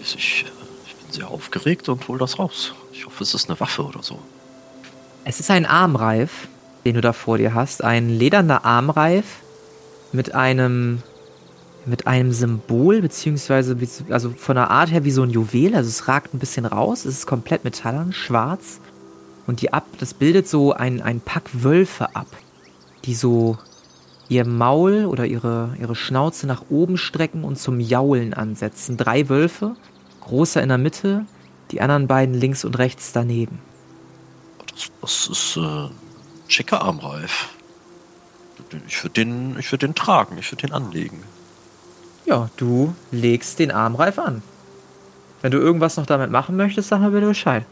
Ich, 0.00 0.16
ich 0.16 0.44
bin 0.44 1.12
sehr 1.12 1.28
aufgeregt 1.28 1.90
und 1.90 2.08
hol 2.08 2.16
das 2.16 2.38
raus. 2.38 2.72
Ich 2.92 3.04
hoffe, 3.04 3.24
es 3.24 3.34
ist 3.34 3.50
eine 3.50 3.60
Waffe 3.60 3.84
oder 3.84 4.02
so. 4.02 4.18
Es 5.24 5.40
ist 5.40 5.50
ein 5.50 5.66
Armreif, 5.66 6.48
den 6.84 6.94
du 6.94 7.02
da 7.02 7.12
vor 7.12 7.38
dir 7.38 7.54
hast. 7.54 7.84
Ein 7.84 8.08
lederner 8.08 8.64
Armreif 8.64 9.41
mit 10.12 10.34
einem 10.34 11.02
mit 11.84 12.06
einem 12.06 12.32
Symbol, 12.32 13.00
beziehungsweise 13.02 13.76
also 14.10 14.30
von 14.30 14.54
der 14.54 14.70
Art 14.70 14.90
her 14.92 15.04
wie 15.04 15.10
so 15.10 15.22
ein 15.22 15.30
Juwel. 15.30 15.74
Also 15.74 15.88
es 15.88 16.06
ragt 16.08 16.32
ein 16.32 16.38
bisschen 16.38 16.64
raus. 16.64 17.04
Es 17.04 17.18
ist 17.18 17.26
komplett 17.26 17.64
metallern, 17.64 18.12
schwarz. 18.12 18.80
Und 19.46 19.62
die 19.62 19.72
ab, 19.72 19.86
das 19.98 20.14
bildet 20.14 20.46
so 20.46 20.72
ein, 20.72 21.02
ein 21.02 21.20
Pack 21.20 21.50
Wölfe 21.52 22.14
ab, 22.14 22.28
die 23.04 23.14
so 23.14 23.58
ihr 24.28 24.46
Maul 24.46 25.06
oder 25.06 25.26
ihre, 25.26 25.76
ihre 25.80 25.96
Schnauze 25.96 26.46
nach 26.46 26.62
oben 26.70 26.96
strecken 26.96 27.44
und 27.44 27.58
zum 27.58 27.80
Jaulen 27.80 28.32
ansetzen. 28.34 28.96
Drei 28.96 29.28
Wölfe, 29.28 29.74
großer 30.20 30.62
in 30.62 30.68
der 30.68 30.78
Mitte, 30.78 31.26
die 31.72 31.80
anderen 31.80 32.06
beiden 32.06 32.34
links 32.34 32.64
und 32.64 32.78
rechts 32.78 33.12
daneben. 33.12 33.58
Das, 34.70 34.90
das 35.00 35.26
ist 35.26 35.56
äh, 35.56 35.88
schicker 36.46 36.82
Armreif. 36.82 37.48
Ich 38.88 39.02
würde 39.02 39.14
den, 39.14 39.58
ich 39.58 39.70
würd 39.72 39.82
den 39.82 39.94
tragen, 39.94 40.36
ich 40.38 40.50
würde 40.52 40.66
den 40.66 40.72
anlegen. 40.72 41.22
Ja, 42.24 42.50
du 42.56 42.94
legst 43.10 43.58
den 43.58 43.70
Armreif 43.70 44.18
an. 44.18 44.42
Wenn 45.40 45.50
du 45.50 45.58
irgendwas 45.58 45.96
noch 45.96 46.06
damit 46.06 46.30
machen 46.30 46.56
möchtest, 46.56 46.88
sag 46.88 47.00
mal 47.00 47.10
bitte 47.10 47.26
Bescheid. 47.26 47.64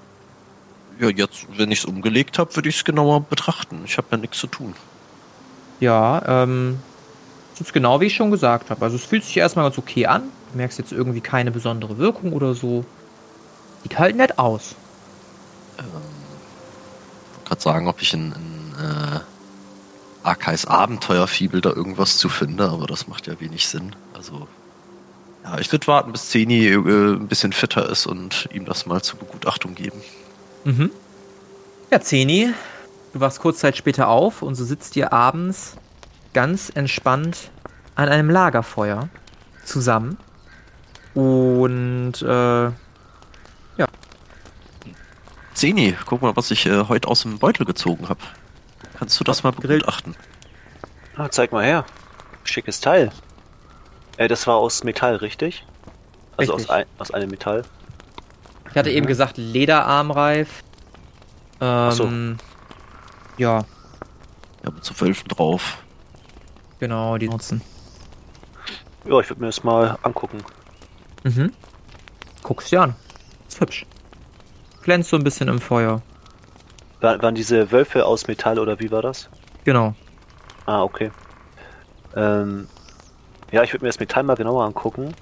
Ja, 0.98 1.08
jetzt, 1.08 1.46
wenn 1.56 1.70
ich 1.70 1.80
es 1.80 1.84
umgelegt 1.84 2.38
habe, 2.38 2.54
würde 2.56 2.68
ich 2.68 2.76
es 2.76 2.84
genauer 2.84 3.20
betrachten. 3.22 3.82
Ich 3.84 3.96
habe 3.96 4.08
ja 4.10 4.16
nichts 4.16 4.38
zu 4.38 4.48
tun. 4.48 4.74
Ja, 5.78 6.42
ähm, 6.42 6.80
das 7.52 7.68
ist 7.68 7.72
genau 7.72 8.00
wie 8.00 8.06
ich 8.06 8.14
schon 8.14 8.30
gesagt 8.30 8.70
habe. 8.70 8.84
Also 8.84 8.96
es 8.96 9.04
fühlt 9.04 9.24
sich 9.24 9.36
erstmal 9.36 9.64
ganz 9.64 9.78
okay 9.78 10.06
an. 10.06 10.24
Du 10.50 10.58
merkst 10.58 10.78
jetzt 10.78 10.92
irgendwie 10.92 11.20
keine 11.20 11.50
besondere 11.50 11.96
Wirkung 11.96 12.32
oder 12.32 12.54
so. 12.54 12.84
Sieht 13.82 13.98
halt 13.98 14.16
nett 14.16 14.38
aus. 14.38 14.74
Ich 15.78 15.84
wollte 15.84 17.46
gerade 17.46 17.60
sagen, 17.60 17.88
ob 17.88 18.02
ich 18.02 18.12
in, 18.12 18.32
in 18.32 18.74
äh, 18.78 19.20
Arkais 20.22 20.66
Abenteuerfibel 20.66 21.60
da 21.60 21.70
irgendwas 21.70 22.18
zu 22.18 22.28
finde, 22.28 22.68
aber 22.68 22.86
das 22.86 23.08
macht 23.08 23.26
ja 23.26 23.40
wenig 23.40 23.68
Sinn. 23.68 23.96
Also, 24.14 24.46
ja, 25.44 25.58
ich 25.58 25.72
würde 25.72 25.86
warten, 25.86 26.12
bis 26.12 26.28
Zeni 26.28 26.66
äh, 26.68 26.76
ein 26.76 27.28
bisschen 27.28 27.52
fitter 27.52 27.88
ist 27.88 28.06
und 28.06 28.48
ihm 28.52 28.64
das 28.64 28.86
mal 28.86 29.02
zur 29.02 29.18
Begutachtung 29.18 29.74
geben. 29.74 30.00
Mhm. 30.64 30.90
Ja, 31.90 32.00
Zeni 32.00 32.52
Du 33.12 33.18
wachst 33.18 33.40
kurz 33.40 33.58
Zeit 33.58 33.76
später 33.76 34.08
auf 34.08 34.42
und 34.42 34.54
so 34.54 34.64
sitzt 34.64 34.94
ihr 34.94 35.12
abends 35.12 35.76
ganz 36.32 36.70
entspannt 36.72 37.50
an 37.96 38.08
einem 38.08 38.30
Lagerfeuer 38.30 39.08
zusammen. 39.64 40.16
Und 41.14 42.22
äh, 42.22 42.70
Zeni, 45.54 45.94
guck 46.06 46.22
mal, 46.22 46.36
was 46.36 46.50
ich 46.52 46.64
äh, 46.66 46.84
heute 46.88 47.08
aus 47.08 47.22
dem 47.22 47.38
Beutel 47.38 47.66
gezogen 47.66 48.08
habe. 48.08 48.20
Kannst 49.00 49.18
du 49.18 49.24
das 49.24 49.42
mal 49.42 49.50
begutachten? 49.50 50.14
Ah, 51.16 51.28
zeig 51.30 51.50
mal 51.52 51.64
her. 51.64 51.84
Schickes 52.44 52.80
Teil. 52.80 53.10
Äh, 54.18 54.28
das 54.28 54.46
war 54.46 54.56
aus 54.56 54.84
Metall, 54.84 55.16
richtig? 55.16 55.66
Also 56.36 56.52
Richtig. 56.52 56.70
Aus, 56.70 56.76
ein, 56.76 56.86
aus 56.98 57.10
einem 57.10 57.30
Metall. 57.30 57.62
ich 58.70 58.76
hatte 58.76 58.90
eben 58.90 59.06
gesagt 59.06 59.36
Lederarmreif. 59.38 60.62
Ähm, 61.62 61.90
so. 61.90 62.08
Ja, 63.38 63.64
Ja, 64.64 64.70
mit 64.70 64.84
so 64.84 64.98
Wölfen 65.00 65.28
drauf. 65.28 65.78
genau, 66.78 67.16
die 67.18 67.28
nutzen. 67.28 67.62
Ja, 69.06 69.18
ich 69.20 69.30
würde 69.30 69.40
mir 69.40 69.46
das 69.48 69.64
mal 69.64 69.98
angucken. 70.02 70.44
Mhm. 71.24 71.52
Guck's 72.42 72.68
dir 72.68 72.82
an. 72.82 72.94
Ist 73.48 73.60
hübsch. 73.60 73.86
Glänzt 74.82 75.08
so 75.10 75.16
ein 75.16 75.24
bisschen 75.24 75.48
im 75.48 75.58
Feuer. 75.58 76.02
War, 77.00 77.20
waren 77.22 77.34
diese 77.34 77.70
Wölfe 77.72 78.04
aus 78.06 78.26
Metall 78.28 78.58
oder 78.58 78.78
wie 78.80 78.90
war 78.90 79.02
das? 79.02 79.28
Genau. 79.64 79.94
Ah, 80.66 80.82
okay. 80.82 81.10
Ähm, 82.14 82.68
ja, 83.52 83.62
ich 83.62 83.72
würde 83.72 83.84
mir 83.84 83.88
das 83.88 84.00
Metall 84.00 84.22
mal 84.22 84.36
genauer 84.36 84.64
angucken. 84.64 85.14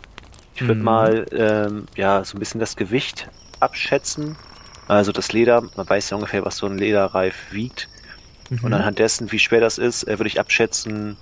Ich 0.54 0.62
würde 0.62 0.74
Mhm. 0.74 0.84
mal 0.84 1.26
ähm, 1.32 1.86
ja 1.94 2.24
so 2.24 2.36
ein 2.36 2.40
bisschen 2.40 2.60
das 2.60 2.76
Gewicht 2.76 3.28
abschätzen. 3.60 4.36
Also 4.88 5.12
das 5.12 5.32
Leder, 5.32 5.62
man 5.76 5.88
weiß 5.88 6.10
ja 6.10 6.16
ungefähr, 6.16 6.44
was 6.44 6.56
so 6.56 6.66
ein 6.66 6.78
Lederreif 6.78 7.52
wiegt. 7.52 7.88
Mhm. 8.50 8.64
Und 8.64 8.74
anhand 8.74 8.98
dessen, 8.98 9.30
wie 9.30 9.38
schwer 9.38 9.60
das 9.60 9.78
ist, 9.78 10.04
äh, 10.04 10.18
würde 10.18 10.28
ich 10.28 10.40
abschätzen, 10.40 11.16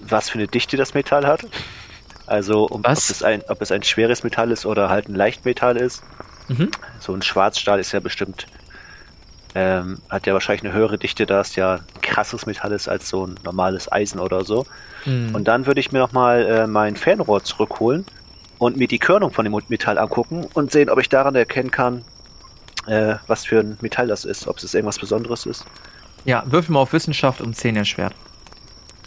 was 0.00 0.28
für 0.28 0.38
eine 0.38 0.48
Dichte 0.48 0.76
das 0.76 0.92
Metall 0.94 1.26
hat. 1.26 1.46
Also 2.26 2.64
um, 2.66 2.80
ob, 2.80 2.90
es 2.90 3.22
ein, 3.22 3.42
ob 3.48 3.60
es 3.62 3.70
ein 3.70 3.82
schweres 3.82 4.24
Metall 4.24 4.50
ist 4.50 4.66
oder 4.66 4.88
halt 4.88 5.08
ein 5.08 5.14
Leichtmetall 5.14 5.76
ist. 5.76 6.02
Mhm. 6.48 6.70
So 7.00 7.14
ein 7.14 7.22
Schwarzstahl 7.22 7.78
ist 7.80 7.92
ja 7.92 8.00
bestimmt, 8.00 8.46
ähm, 9.54 9.98
hat 10.10 10.26
ja 10.26 10.32
wahrscheinlich 10.32 10.64
eine 10.64 10.74
höhere 10.74 10.98
Dichte, 10.98 11.26
da 11.26 11.40
es 11.40 11.54
ja 11.56 11.74
ein 11.74 12.00
krasses 12.02 12.46
Metall 12.46 12.72
ist 12.72 12.88
als 12.88 13.08
so 13.08 13.26
ein 13.26 13.36
normales 13.44 13.90
Eisen 13.90 14.18
oder 14.18 14.44
so. 14.44 14.66
Mhm. 15.04 15.34
Und 15.34 15.44
dann 15.48 15.66
würde 15.66 15.80
ich 15.80 15.92
mir 15.92 16.00
nochmal 16.00 16.44
äh, 16.46 16.66
mein 16.66 16.96
Fernrohr 16.96 17.44
zurückholen 17.44 18.04
und 18.58 18.76
mir 18.76 18.88
die 18.88 18.98
Körnung 18.98 19.30
von 19.30 19.44
dem 19.44 19.56
Metall 19.68 19.98
angucken 19.98 20.46
und 20.54 20.72
sehen, 20.72 20.90
ob 20.90 20.98
ich 20.98 21.08
daran 21.08 21.34
erkennen 21.34 21.70
kann, 21.70 22.04
äh, 22.86 23.16
was 23.26 23.44
für 23.44 23.60
ein 23.60 23.78
Metall 23.80 24.08
das 24.08 24.24
ist, 24.24 24.48
ob 24.48 24.58
es 24.58 24.74
irgendwas 24.74 24.98
Besonderes 24.98 25.46
ist. 25.46 25.64
ja, 26.24 26.42
würfel 26.46 26.72
mal 26.72 26.80
auf 26.80 26.92
Wissenschaft 26.92 27.40
um 27.40 27.54
10 27.54 27.76
erschwert. 27.76 28.14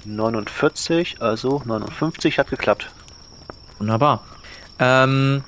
49, 0.06 1.22
also 1.22 1.62
59 1.66 2.40
hat 2.40 2.50
geklappt. 2.50 2.90
Wunderbar. 3.80 4.24
Ähm, 4.80 5.44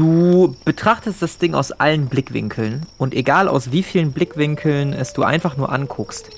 du 0.00 0.56
betrachtest 0.64 1.20
das 1.20 1.36
Ding 1.36 1.54
aus 1.54 1.72
allen 1.72 2.06
Blickwinkeln 2.06 2.86
und 2.96 3.14
egal 3.14 3.48
aus 3.48 3.70
wie 3.70 3.82
vielen 3.82 4.12
Blickwinkeln 4.12 4.94
es 4.94 5.12
du 5.12 5.24
einfach 5.24 5.58
nur 5.58 5.70
anguckst, 5.70 6.30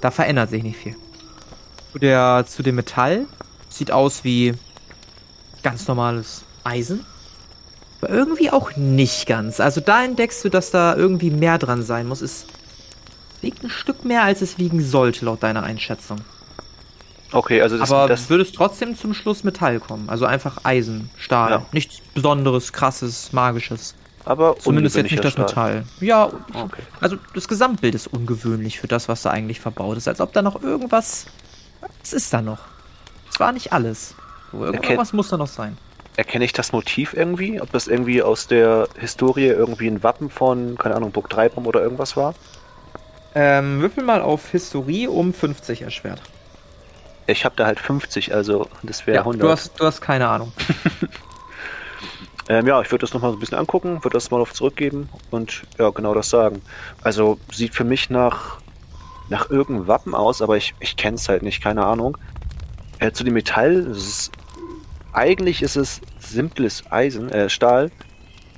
da 0.00 0.10
verändert 0.10 0.48
sich 0.48 0.62
nicht 0.62 0.78
viel. 0.78 0.96
Zu, 1.92 1.98
der, 1.98 2.46
zu 2.48 2.62
dem 2.62 2.76
Metall 2.76 3.26
sieht 3.68 3.92
aus 3.92 4.24
wie 4.24 4.54
ganz 5.62 5.86
normales 5.86 6.44
Eisen. 6.64 7.04
Aber 8.00 8.10
irgendwie 8.10 8.50
auch 8.50 8.74
nicht 8.76 9.26
ganz. 9.26 9.60
Also 9.60 9.82
da 9.82 10.02
entdeckst 10.02 10.42
du, 10.42 10.48
dass 10.48 10.70
da 10.70 10.96
irgendwie 10.96 11.30
mehr 11.30 11.58
dran 11.58 11.82
sein 11.82 12.08
muss. 12.08 12.22
Es 12.22 12.46
wiegt 13.42 13.62
ein 13.62 13.68
Stück 13.68 14.06
mehr, 14.06 14.22
als 14.22 14.40
es 14.40 14.56
wiegen 14.56 14.82
sollte, 14.82 15.26
laut 15.26 15.42
deiner 15.42 15.62
Einschätzung. 15.62 16.16
Okay, 17.32 17.62
also 17.62 17.78
das, 17.78 17.90
Aber 17.92 18.08
das 18.08 18.28
würdest 18.28 18.54
trotzdem 18.56 18.96
zum 18.96 19.14
Schluss 19.14 19.44
Metall 19.44 19.78
kommen. 19.80 20.08
Also 20.10 20.24
einfach 20.26 20.64
Eisen, 20.64 21.10
Stahl. 21.16 21.50
Ja. 21.50 21.62
Nichts 21.72 22.00
Besonderes, 22.14 22.72
Krasses, 22.72 23.32
Magisches. 23.32 23.94
aber 24.24 24.56
Zumindest 24.58 24.96
jetzt 24.96 25.10
nicht 25.12 25.22
das 25.24 25.32
Stahl. 25.34 25.44
Metall. 25.46 25.84
Ja, 26.00 26.26
Okay. 26.54 26.82
also 27.00 27.16
das 27.34 27.46
Gesamtbild 27.46 27.94
ist 27.94 28.08
ungewöhnlich 28.08 28.80
für 28.80 28.88
das, 28.88 29.08
was 29.08 29.22
da 29.22 29.30
eigentlich 29.30 29.60
verbaut 29.60 29.96
ist. 29.96 30.08
Als 30.08 30.20
ob 30.20 30.32
da 30.32 30.42
noch 30.42 30.62
irgendwas. 30.62 31.26
Was 32.02 32.12
ist 32.12 32.32
da 32.32 32.42
noch? 32.42 32.58
Es 33.32 33.38
war 33.38 33.52
nicht 33.52 33.72
alles. 33.72 34.14
Irgendwas 34.52 35.12
muss 35.12 35.28
da 35.28 35.36
noch 35.36 35.46
sein. 35.46 35.78
Erkenne 36.16 36.44
ich 36.44 36.52
das 36.52 36.72
Motiv 36.72 37.14
irgendwie? 37.14 37.60
Ob 37.60 37.70
das 37.72 37.86
irgendwie 37.86 38.20
aus 38.22 38.48
der 38.48 38.88
Historie 38.98 39.46
irgendwie 39.46 39.86
ein 39.86 40.02
Wappen 40.02 40.28
von, 40.28 40.76
keine 40.76 40.96
Ahnung, 40.96 41.12
Burg 41.12 41.30
Dreibum 41.30 41.66
oder 41.66 41.80
irgendwas 41.80 42.16
war? 42.16 42.34
Ähm, 43.36 43.80
würfel 43.80 44.02
mal 44.02 44.20
auf 44.20 44.50
Historie 44.50 45.06
um 45.06 45.32
50 45.32 45.82
erschwert. 45.82 46.20
Ich 47.30 47.44
habe 47.44 47.56
da 47.56 47.66
halt 47.66 47.80
50, 47.80 48.34
also 48.34 48.68
das 48.82 49.06
wäre 49.06 49.16
Ja, 49.16 49.20
100. 49.22 49.42
du 49.42 49.50
hast, 49.50 49.80
du 49.80 49.84
hast 49.84 50.00
keine 50.00 50.28
Ahnung. 50.28 50.52
Ähm, 52.50 52.66
ja, 52.66 52.80
ich 52.82 52.90
würde 52.90 53.02
das 53.02 53.14
nochmal 53.14 53.30
so 53.30 53.36
ein 53.36 53.40
bisschen 53.40 53.58
angucken, 53.58 54.02
würde 54.02 54.14
das 54.14 54.32
mal 54.32 54.40
auf 54.40 54.52
zurückgeben 54.52 55.08
und 55.30 55.62
ja, 55.78 55.88
genau 55.90 56.14
das 56.14 56.30
sagen. 56.30 56.62
Also 57.00 57.38
sieht 57.52 57.76
für 57.76 57.84
mich 57.84 58.10
nach, 58.10 58.58
nach 59.28 59.50
irgendeinem 59.50 59.86
Wappen 59.86 60.16
aus, 60.16 60.42
aber 60.42 60.56
ich, 60.56 60.74
ich 60.80 60.96
kenne 60.96 61.14
es 61.14 61.28
halt 61.28 61.44
nicht, 61.44 61.62
keine 61.62 61.86
Ahnung. 61.86 62.18
Äh, 62.98 63.12
zu 63.12 63.22
dem 63.22 63.34
Metall, 63.34 63.86
ist, 63.86 64.32
eigentlich 65.12 65.62
ist 65.62 65.76
es 65.76 66.00
simples 66.18 66.82
Eisen, 66.90 67.30
äh, 67.30 67.48
Stahl, 67.48 67.92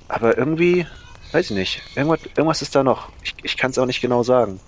aber 0.08 0.38
irgendwie, 0.38 0.86
weiß 1.32 1.50
ich 1.50 1.56
nicht, 1.58 1.82
irgendwas, 1.94 2.20
irgendwas 2.34 2.62
ist 2.62 2.74
da 2.74 2.82
noch. 2.82 3.10
Ich, 3.22 3.34
ich 3.42 3.58
kann 3.58 3.72
es 3.72 3.78
auch 3.78 3.84
nicht 3.84 4.00
genau 4.00 4.22
sagen. 4.22 4.58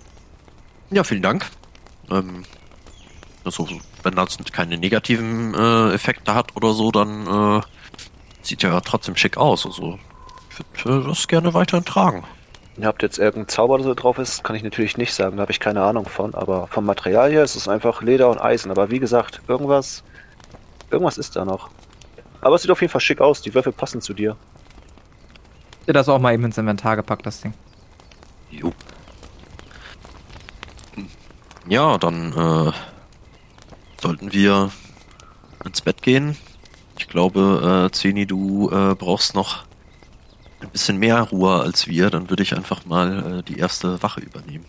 Ja, 0.91 1.03
vielen 1.03 1.23
Dank. 1.23 1.47
Ähm, 2.11 2.45
also, 3.43 3.67
wenn 4.05 4.15
das 4.15 4.37
keine 4.51 4.77
negativen 4.77 5.53
äh, 5.53 5.93
Effekte 5.93 6.33
hat 6.33 6.55
oder 6.55 6.73
so, 6.73 6.91
dann 6.91 7.27
äh, 7.27 7.61
sieht 8.41 8.63
ja 8.63 8.79
trotzdem 8.81 9.15
schick 9.15 9.37
aus. 9.37 9.65
Also, 9.65 9.99
ich 10.75 10.85
würde 10.85 11.05
äh, 11.05 11.09
das 11.09 11.27
gerne 11.27 11.53
weiterhin 11.53 11.85
tragen. 11.85 12.23
Ihr 12.77 12.87
habt 12.87 13.01
jetzt 13.03 13.19
irgendein 13.19 13.47
Zauber, 13.47 13.77
der 13.77 13.87
da 13.87 13.93
drauf 13.93 14.17
ist, 14.17 14.43
kann 14.43 14.55
ich 14.55 14.63
natürlich 14.63 14.97
nicht 14.97 15.13
sagen, 15.13 15.37
da 15.37 15.41
habe 15.41 15.51
ich 15.51 15.59
keine 15.59 15.81
Ahnung 15.81 16.07
von, 16.07 16.35
aber 16.35 16.67
vom 16.67 16.85
Material 16.85 17.31
her 17.31 17.43
ist 17.43 17.55
es 17.55 17.67
einfach 17.67 18.01
Leder 18.01 18.29
und 18.29 18.39
Eisen, 18.39 18.69
aber 18.69 18.91
wie 18.91 18.99
gesagt, 18.99 19.41
irgendwas, 19.47 20.03
irgendwas 20.91 21.17
ist 21.17 21.35
da 21.37 21.45
noch. 21.45 21.69
Aber 22.41 22.55
es 22.55 22.61
sieht 22.61 22.71
auf 22.71 22.81
jeden 22.81 22.91
Fall 22.91 23.01
schick 23.01 23.21
aus, 23.21 23.41
die 23.41 23.53
Würfel 23.53 23.71
passen 23.71 24.01
zu 24.01 24.13
dir. 24.13 24.35
Dir 25.87 25.93
das 25.93 26.09
auch 26.09 26.19
mal 26.19 26.33
eben 26.33 26.43
ins 26.43 26.57
Inventar 26.57 26.97
gepackt, 26.97 27.25
das 27.25 27.41
Ding. 27.41 27.53
Jo. 28.51 28.73
Ja, 31.67 31.97
dann 31.97 32.33
äh, 32.33 32.71
sollten 34.05 34.31
wir 34.33 34.71
ins 35.63 35.81
Bett 35.81 36.03
gehen. 36.03 36.37
Ich 36.99 37.07
glaube, 37.07 37.87
äh, 37.87 37.91
Zeni, 37.91 38.27
du 38.27 38.69
äh, 38.69 38.93
brauchst 38.93 39.33
noch 39.33 39.65
ein 40.59 40.69
bisschen 40.69 40.97
mehr 40.97 41.21
Ruhe 41.21 41.59
als 41.61 41.87
wir. 41.87 42.11
Dann 42.11 42.29
würde 42.29 42.43
ich 42.43 42.55
einfach 42.55 42.85
mal 42.85 43.39
äh, 43.39 43.43
die 43.43 43.57
erste 43.57 44.03
Wache 44.03 44.21
übernehmen. 44.21 44.65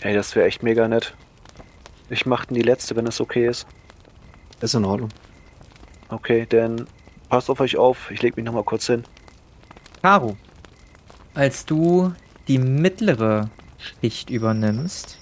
Ey, 0.00 0.12
das 0.12 0.34
wäre 0.34 0.46
echt 0.46 0.64
mega 0.64 0.88
nett. 0.88 1.14
Ich 2.10 2.26
mach 2.26 2.46
denn 2.46 2.56
die 2.56 2.62
letzte, 2.62 2.96
wenn 2.96 3.06
es 3.06 3.20
okay 3.20 3.46
ist. 3.46 3.64
Ist 4.60 4.74
in 4.74 4.84
Ordnung. 4.84 5.10
Okay, 6.08 6.44
denn 6.44 6.86
passt 7.28 7.50
auf 7.50 7.60
euch 7.60 7.76
auf, 7.76 8.10
ich 8.10 8.22
leg 8.22 8.36
mich 8.36 8.44
nochmal 8.44 8.64
kurz 8.64 8.86
hin. 8.86 9.04
Caro, 10.02 10.36
als 11.34 11.64
du 11.64 12.12
die 12.48 12.58
mittlere 12.58 13.50
Schicht 13.78 14.30
übernimmst, 14.30 15.18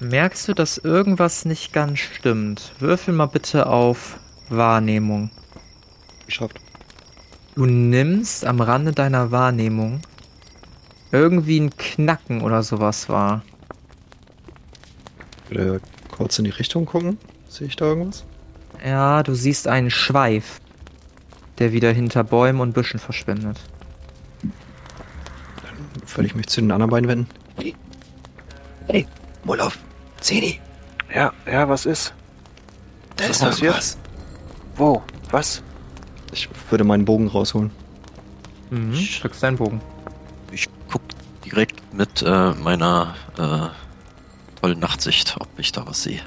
merkst 0.00 0.48
du, 0.48 0.54
dass 0.54 0.78
irgendwas 0.78 1.44
nicht 1.44 1.72
ganz 1.72 1.98
stimmt. 2.00 2.72
Würfel 2.78 3.14
mal 3.14 3.26
bitte 3.26 3.66
auf 3.66 4.18
Wahrnehmung. 4.48 5.30
Geschafft. 6.26 6.60
Du 7.54 7.66
nimmst 7.66 8.44
am 8.44 8.60
Rande 8.60 8.92
deiner 8.92 9.30
Wahrnehmung 9.30 10.00
irgendwie 11.12 11.60
ein 11.60 11.76
Knacken 11.76 12.42
oder 12.42 12.62
sowas 12.62 13.08
wahr. 13.08 13.42
Würde 15.48 15.80
kurz 16.10 16.38
in 16.38 16.44
die 16.44 16.50
Richtung 16.50 16.86
gucken. 16.86 17.18
Sehe 17.48 17.66
ich 17.66 17.76
da 17.76 17.86
irgendwas? 17.86 18.24
Ja, 18.84 19.22
du 19.22 19.34
siehst 19.34 19.66
einen 19.66 19.90
Schweif, 19.90 20.60
der 21.58 21.72
wieder 21.72 21.92
hinter 21.92 22.24
Bäumen 22.24 22.60
und 22.60 22.72
Büschen 22.72 23.00
verschwindet. 23.00 23.58
Würde 26.14 26.26
ich 26.26 26.34
mich 26.34 26.46
zu 26.46 26.60
den 26.60 26.70
anderen 26.70 26.90
beiden 26.90 27.08
wenden. 27.08 27.28
Hey, 27.56 27.74
hey 28.86 29.06
Molov, 29.44 29.78
Zeni, 30.20 30.60
Ja, 31.14 31.32
ja, 31.50 31.68
was 31.68 31.86
ist? 31.86 32.14
da 33.16 33.24
Was 33.24 33.30
ist 33.30 33.40
passiert? 33.40 33.62
irgendwas. 33.62 33.98
Wo? 34.76 35.02
Was? 35.30 35.62
Ich 36.32 36.48
würde 36.70 36.84
meinen 36.84 37.04
Bogen 37.04 37.26
rausholen. 37.28 37.70
Mhm. 38.70 38.94
Drückst 39.20 39.42
deinen 39.42 39.56
Bogen. 39.56 39.80
Ich 40.52 40.68
guck 40.90 41.02
direkt 41.44 41.92
mit 41.92 42.22
äh, 42.22 42.50
meiner 42.52 43.14
äh, 43.36 43.68
tollen 44.60 44.78
Nachtsicht, 44.78 45.36
ob 45.40 45.48
ich 45.58 45.72
da 45.72 45.86
was 45.86 46.04
sehe. 46.04 46.20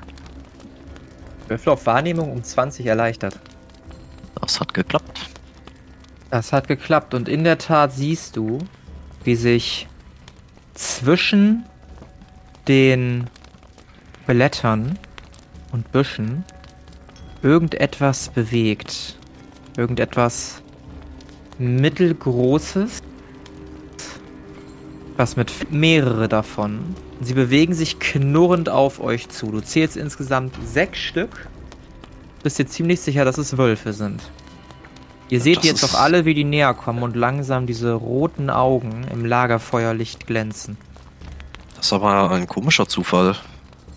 Würfel 1.48 1.74
auf 1.74 1.86
Wahrnehmung 1.86 2.32
um 2.32 2.44
20 2.44 2.86
erleichtert. 2.86 3.40
Das 4.42 4.60
hat 4.60 4.74
geklappt. 4.74 5.30
Das 6.30 6.52
hat 6.52 6.68
geklappt 6.68 7.14
und 7.14 7.30
in 7.30 7.44
der 7.44 7.58
Tat 7.60 7.94
siehst 7.94 8.36
du, 8.36 8.60
wie 9.24 9.36
sich 9.36 9.88
zwischen 10.74 11.64
den 12.68 13.30
Blättern 14.26 14.98
und 15.72 15.92
Büschen 15.92 16.44
irgendetwas 17.42 18.30
bewegt. 18.30 19.18
Irgendetwas 19.78 20.62
mittelgroßes. 21.58 23.02
Was 25.16 25.36
mit 25.36 25.72
mehrere 25.72 26.28
davon. 26.28 26.96
Sie 27.22 27.34
bewegen 27.34 27.74
sich 27.74 28.00
knurrend 28.00 28.70
auf 28.70 29.00
euch 29.00 29.30
zu. 29.30 29.52
Du 29.52 29.62
zählst 29.62 29.96
insgesamt 29.98 30.56
sechs 30.66 31.00
Stück. 31.00 31.48
Bist 32.42 32.60
dir 32.60 32.66
ziemlich 32.66 33.00
sicher, 33.02 33.24
dass 33.24 33.38
es 33.38 33.58
Wölfe 33.58 33.94
sind. 33.94 34.22
Ihr 35.30 35.40
seht 35.40 35.58
Das 35.58 35.66
jetzt 35.66 35.84
auch 35.84 36.00
alle, 36.00 36.26
wie 36.26 36.34
die 36.34 36.44
näher 36.44 36.74
kommen 36.74 37.04
und 37.04 37.16
langsam 37.16 37.66
diese 37.66 37.94
roten 37.94 38.50
Augen 38.50 39.06
im 39.12 39.26
Lagerfeuerlicht 39.26 40.28
glänzen. 40.28 40.78
Das 41.76 41.88
ist 41.88 41.94
aber 41.94 42.32
ein 42.32 42.48
komischer 42.48 42.88
Zufall, 42.88 43.36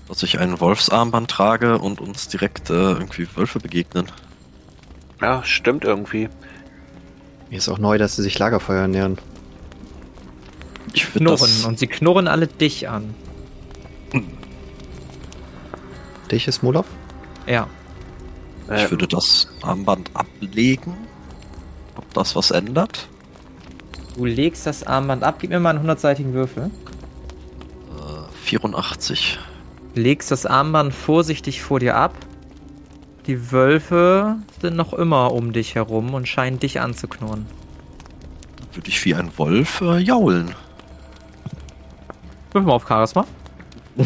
dass 0.09 0.23
ich 0.23 0.39
ein 0.39 0.61
Wolfsarmband 0.61 1.31
trage 1.31 1.79
und 1.79 2.01
uns 2.01 2.29
direkt 2.29 2.71
äh, 2.71 2.93
irgendwie 2.93 3.27
Wölfe 3.35 3.59
begegnen. 3.59 4.07
Ja, 5.21 5.43
stimmt 5.45 5.85
irgendwie. 5.85 6.29
Mir 7.51 7.59
ist 7.59 7.69
auch 7.69 7.79
neu, 7.79 7.99
dass 7.99 8.17
sie 8.17 8.23
sich 8.23 8.39
Lagerfeuer 8.39 8.83
ernähren. 8.83 9.19
Ich 10.93 11.07
würde 11.15 11.25
Knurren 11.25 11.41
das, 11.41 11.65
und 11.65 11.79
sie 11.79 11.87
knurren 11.87 12.29
alle 12.29 12.47
dich 12.47 12.89
an. 12.89 13.15
Dich 16.31 16.49
ist 16.49 16.63
Molov? 16.63 16.87
Ja. 17.47 17.69
Äh, 18.69 18.85
ich 18.85 18.91
würde 18.91 19.07
das 19.07 19.49
Armband 19.63 20.11
ablegen. 20.15 20.95
Ob 21.95 22.13
das 22.15 22.35
was 22.35 22.51
ändert? 22.51 23.09
Du 24.17 24.25
legst 24.25 24.67
das 24.67 24.85
Armband 24.85 25.23
ab. 25.23 25.37
Gib 25.39 25.51
mir 25.51 25.61
mal 25.61 25.77
einen 25.77 25.89
100-seitigen 25.89 26.33
Würfel. 26.33 26.71
Äh, 27.97 28.33
84. 28.45 29.39
Legst 29.97 30.31
das 30.31 30.45
Armband 30.45 30.93
vorsichtig 30.93 31.63
vor 31.63 31.81
dir 31.81 31.97
ab. 31.97 32.15
Die 33.27 33.51
Wölfe 33.51 34.37
sind 34.61 34.77
noch 34.77 34.93
immer 34.93 35.33
um 35.33 35.55
dich 35.55 35.75
herum 35.75 36.13
und 36.13 36.29
scheinen 36.29 36.59
dich 36.59 36.83
anzuknurren. 36.83 37.47
Dann 38.57 38.77
würde 38.77 38.91
ich 38.91 39.03
wie 39.07 39.15
ein 39.15 39.31
Wolf 39.39 39.81
äh, 39.81 39.97
jaulen. 39.97 40.55
Würfel 42.53 42.67
mal 42.67 42.75
auf 42.75 42.87
Charisma. 42.87 43.25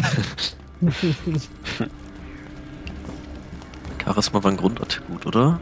Charisma 4.01 4.41
war 4.41 4.49
ein 4.49 4.55
Grundattribut, 4.55 5.25
oder? 5.25 5.59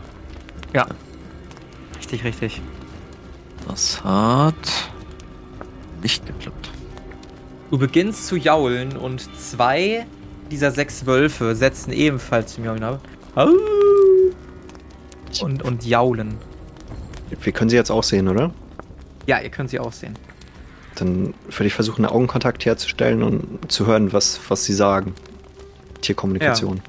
Ja. 0.76 0.86
Richtig, 1.98 2.24
richtig. 2.24 2.62
Das 3.68 4.04
hat 4.04 4.92
nicht 6.04 6.24
geklappt. 6.28 6.70
Du 7.72 7.80
beginnst 7.80 8.28
zu 8.28 8.36
jaulen 8.36 8.96
und 8.96 9.28
zwei 9.36 10.06
dieser 10.52 10.72
sechs 10.72 11.06
Wölfe 11.06 11.56
setzen 11.56 11.92
ebenfalls 11.92 12.56
zum 12.56 12.66
Jaulen 12.66 12.84
ab. 12.84 13.02
Au! 13.36 13.50
Und, 15.42 15.62
und 15.64 15.86
jaulen. 15.86 16.38
Wir 17.42 17.54
können 17.54 17.70
sie 17.70 17.76
jetzt 17.76 17.92
auch 17.92 18.04
sehen, 18.04 18.28
oder? 18.28 18.52
Ja, 19.28 19.40
ihr 19.40 19.50
könnt 19.50 19.70
sie 19.70 19.80
auch 19.80 19.94
sehen. 19.94 20.16
Dann 20.96 21.34
würde 21.46 21.68
ich 21.68 21.74
versuchen, 21.74 22.04
einen 22.04 22.14
Augenkontakt 22.14 22.66
herzustellen 22.66 23.22
und 23.22 23.72
zu 23.72 23.86
hören, 23.86 24.12
was, 24.12 24.40
was 24.50 24.66
sie 24.66 24.74
sagen. 24.74 25.14
Tierkommunikation. 26.02 26.82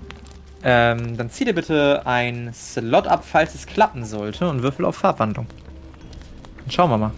Ähm, 0.63 1.17
dann 1.17 1.31
zieh 1.31 1.45
dir 1.45 1.55
bitte 1.55 2.07
ein 2.07 2.53
Slot 2.55 3.07
ab, 3.07 3.25
falls 3.31 3.55
es 3.55 3.67
klappen 3.67 4.05
sollte 4.05 4.49
und 4.49 4.63
würfel 4.63 4.85
auf 4.85 4.97
Farbwandlung. 4.97 5.47
Dann 6.59 6.71
schauen 6.71 6.91
wir 6.91 6.99
mal. 6.99 7.13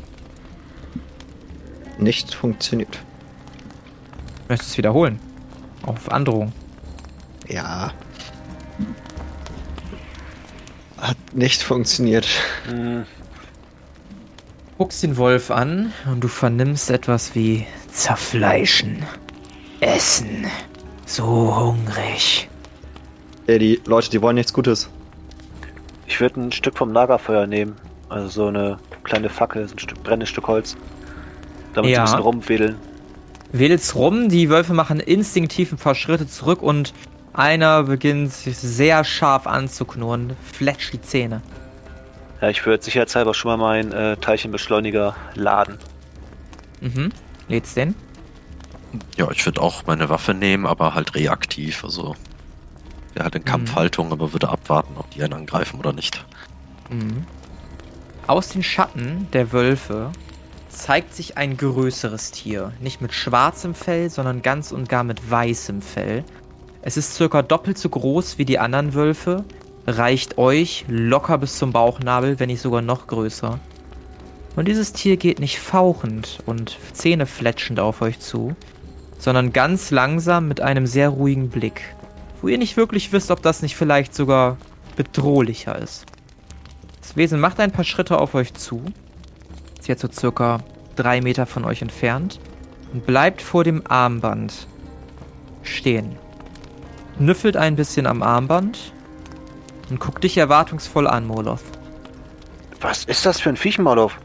Nicht 1.99 2.35
funktioniert. 2.35 3.01
Möchtest 4.49 4.71
du 4.71 4.73
es 4.73 4.79
wiederholen? 4.79 5.21
Auf 5.85 6.11
Androhung. 6.11 6.53
Ja. 7.49 7.93
Hat 10.99 11.17
nicht 11.33 11.63
funktioniert. 11.63 12.27
mh, 12.73 13.05
Guckst 14.79 15.03
den 15.03 15.17
Wolf 15.17 15.51
an 15.51 15.93
und 16.11 16.21
du 16.23 16.29
vernimmst 16.29 16.91
etwas 16.91 17.35
wie 17.35 17.67
zerfleischen, 17.93 19.05
essen, 19.81 20.47
so 21.07 21.55
hungrig. 21.57 22.49
Ey, 23.47 23.59
die 23.59 23.81
Leute, 23.87 24.11
die 24.11 24.21
wollen 24.23 24.37
nichts 24.37 24.53
Gutes. 24.53 24.89
ich 26.07 26.21
würde 26.21 26.41
ein 26.41 26.53
Stück 26.53 26.77
vom 26.79 26.93
Lagerfeuer 26.93 27.47
nehmen. 27.47 27.77
Also 28.09 28.29
so 28.29 28.47
eine 28.49 28.79
kleine 29.05 29.29
Fackel, 29.29 29.67
so 29.69 29.75
ein 29.75 29.79
Stück 29.79 30.03
brennendes 30.03 30.29
Stück 30.31 30.47
Holz. 30.49 30.77
Damit 31.75 31.91
Ja. 31.91 31.97
sie 31.97 32.01
ein 32.01 32.05
bisschen 32.05 32.21
rumwedeln. 32.21 32.77
Wählt's 33.53 33.95
rum, 33.95 34.29
die 34.31 34.49
Wölfe 34.49 34.73
machen 34.73 34.99
instinktiv 34.99 35.73
ein 35.73 35.79
paar 35.79 35.95
Schritte 35.95 36.27
zurück 36.27 36.63
und 36.63 36.95
einer 37.35 37.85
beginnt 37.85 38.33
sich 38.33 38.57
sehr 38.57 39.05
scharf 39.05 39.47
anzuknurren, 39.47 40.35
fletscht 40.53 40.95
die 40.95 41.03
Zähne. 41.03 41.43
Ja, 42.41 42.49
ich 42.49 42.65
würde 42.67 42.83
sicherheitshalber 42.83 43.35
schon 43.35 43.51
mal 43.51 43.57
meinen 43.57 43.93
äh, 43.93 44.17
Teilchenbeschleuniger 44.17 45.15
laden. 45.35 45.79
Mhm. 46.81 47.13
Lädst 47.49 47.77
den? 47.77 47.95
Ja, 49.17 49.31
ich 49.31 49.45
würde 49.47 49.61
auch 49.61 49.87
meine 49.87 50.09
Waffe 50.09 50.35
nehmen, 50.35 50.67
aber 50.67 50.95
halt 50.95 51.15
reaktiv. 51.15 51.85
Also 51.85 52.17
wäre 53.15 53.25
halt 53.25 53.35
in 53.35 53.45
Kampfhaltung, 53.45 54.13
aber 54.13 54.33
würde 54.33 54.49
abwarten, 54.49 54.95
ob 54.97 55.11
die 55.11 55.23
einen 55.23 55.35
angreifen 55.35 55.79
oder 55.79 55.93
nicht. 55.93 56.25
Mhm. 56.91 57.25
Aus 58.27 58.49
den 58.49 58.63
Schatten 58.63 59.29
der 59.33 59.53
Wölfe 59.53 60.11
zeigt 60.73 61.15
sich 61.15 61.37
ein 61.37 61.57
größeres 61.57 62.31
Tier. 62.31 62.73
Nicht 62.81 63.01
mit 63.01 63.13
schwarzem 63.13 63.75
Fell, 63.75 64.11
sondern 64.11 64.43
ganz 64.43 64.73
und 64.73 64.89
gar 64.89 65.05
mit 65.05 65.31
weißem 65.31 65.83
Fell. 65.83 66.25
Es 66.81 66.97
ist 66.97 67.15
circa 67.15 67.43
doppelt 67.43 67.79
so 67.79 67.89
groß 67.89 68.39
wie 68.39 68.45
die 68.45 68.59
anderen 68.59 68.95
Wölfe, 68.95 69.45
reicht 69.87 70.39
euch 70.39 70.85
locker 70.89 71.39
bis 71.39 71.59
zum 71.59 71.73
Bauchnabel, 71.73 72.41
wenn 72.41 72.49
nicht 72.49 72.63
sogar 72.63 72.83
noch 72.83 73.07
größer. 73.07 73.61
Und 74.57 74.69
dieses 74.69 74.93
Tier 74.93 75.17
geht 75.17 75.39
nicht 75.39 75.61
fauchend 75.61 76.41
und 76.47 76.79
zähnefletschend 76.93 77.81
auf 77.81 78.03
euch 78.03 78.19
zu, 78.19 78.55
sondern 79.19 79.53
ganz 79.53 79.91
langsam 79.91 80.49
mit 80.49 80.61
einem 80.61 80.87
sehr 80.87 81.11
ruhigen 81.11 81.49
Blick, 81.49 81.95
wo 82.41 82.49
ihr 82.49 82.59
nicht 82.59 82.77
wirklich 82.77 83.13
wisst, 83.13 83.31
ob 83.31 83.43
das 83.43 83.63
nicht 83.63 83.77
vielleicht 83.77 84.15
sogar 84.15 84.59
bedrohlicher 84.97 85.79
ist. 85.79 86.07
Das 87.01 87.17
Wesen 87.17 87.41
macht 87.41 87.61
ein 87.61 87.73
paar 87.73 87.85
Schritte 87.85 88.19
auf 88.19 88.35
euch 88.35 88.53
zu, 88.55 88.83
ist 89.83 89.89
jetzt 89.89 90.03
so 90.03 90.09
circa 90.13 90.61
drei 90.95 91.21
Meter 91.21 91.45
von 91.45 91.65
euch 91.65 91.83
entfernt 91.83 92.39
und 92.93 93.05
bleibt 93.05 93.43
vor 93.43 93.65
dem 93.65 93.83
Armband 93.85 94.69
stehen. 95.65 96.17
Nüffelt 97.19 97.57
ein 97.57 97.75
bisschen 97.75 98.07
am 98.07 98.23
Armband 98.23 98.93
und 99.91 99.99
guckt 99.99 100.23
dich 100.23 100.39
erwartungsvoll 100.39 101.09
an, 101.09 101.27
Moloth. 101.27 101.65
Was 102.81 103.05
ist 103.05 103.27
das 103.27 103.41
für 103.41 103.49
ein 103.49 103.57
Viech, 103.57 103.81
Molov? 103.81 104.19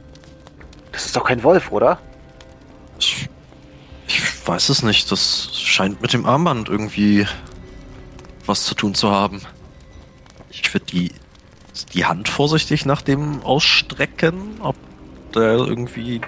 Das 0.91 1.05
ist 1.07 1.15
doch 1.15 1.23
kein 1.23 1.41
Wolf, 1.43 1.71
oder? 1.71 1.99
Ich, 2.99 3.27
ich 4.07 4.47
weiß 4.47 4.69
es 4.69 4.83
nicht. 4.83 5.11
Das 5.11 5.59
scheint 5.59 6.01
mit 6.01 6.13
dem 6.13 6.27
Armband 6.27 6.69
irgendwie 6.69 7.25
was 8.45 8.63
zu 8.63 8.75
tun 8.75 8.93
zu 8.93 9.09
haben. 9.09 9.41
Ich 10.51 10.71
würde 10.71 10.85
die, 10.85 11.11
die 11.93 12.05
Hand 12.05 12.29
vorsichtig 12.29 12.85
nach 12.85 13.01
dem 13.01 13.41
ausstrecken, 13.41 14.61
ob 14.61 14.75
der 15.37 15.53
irgendwie 15.53 16.21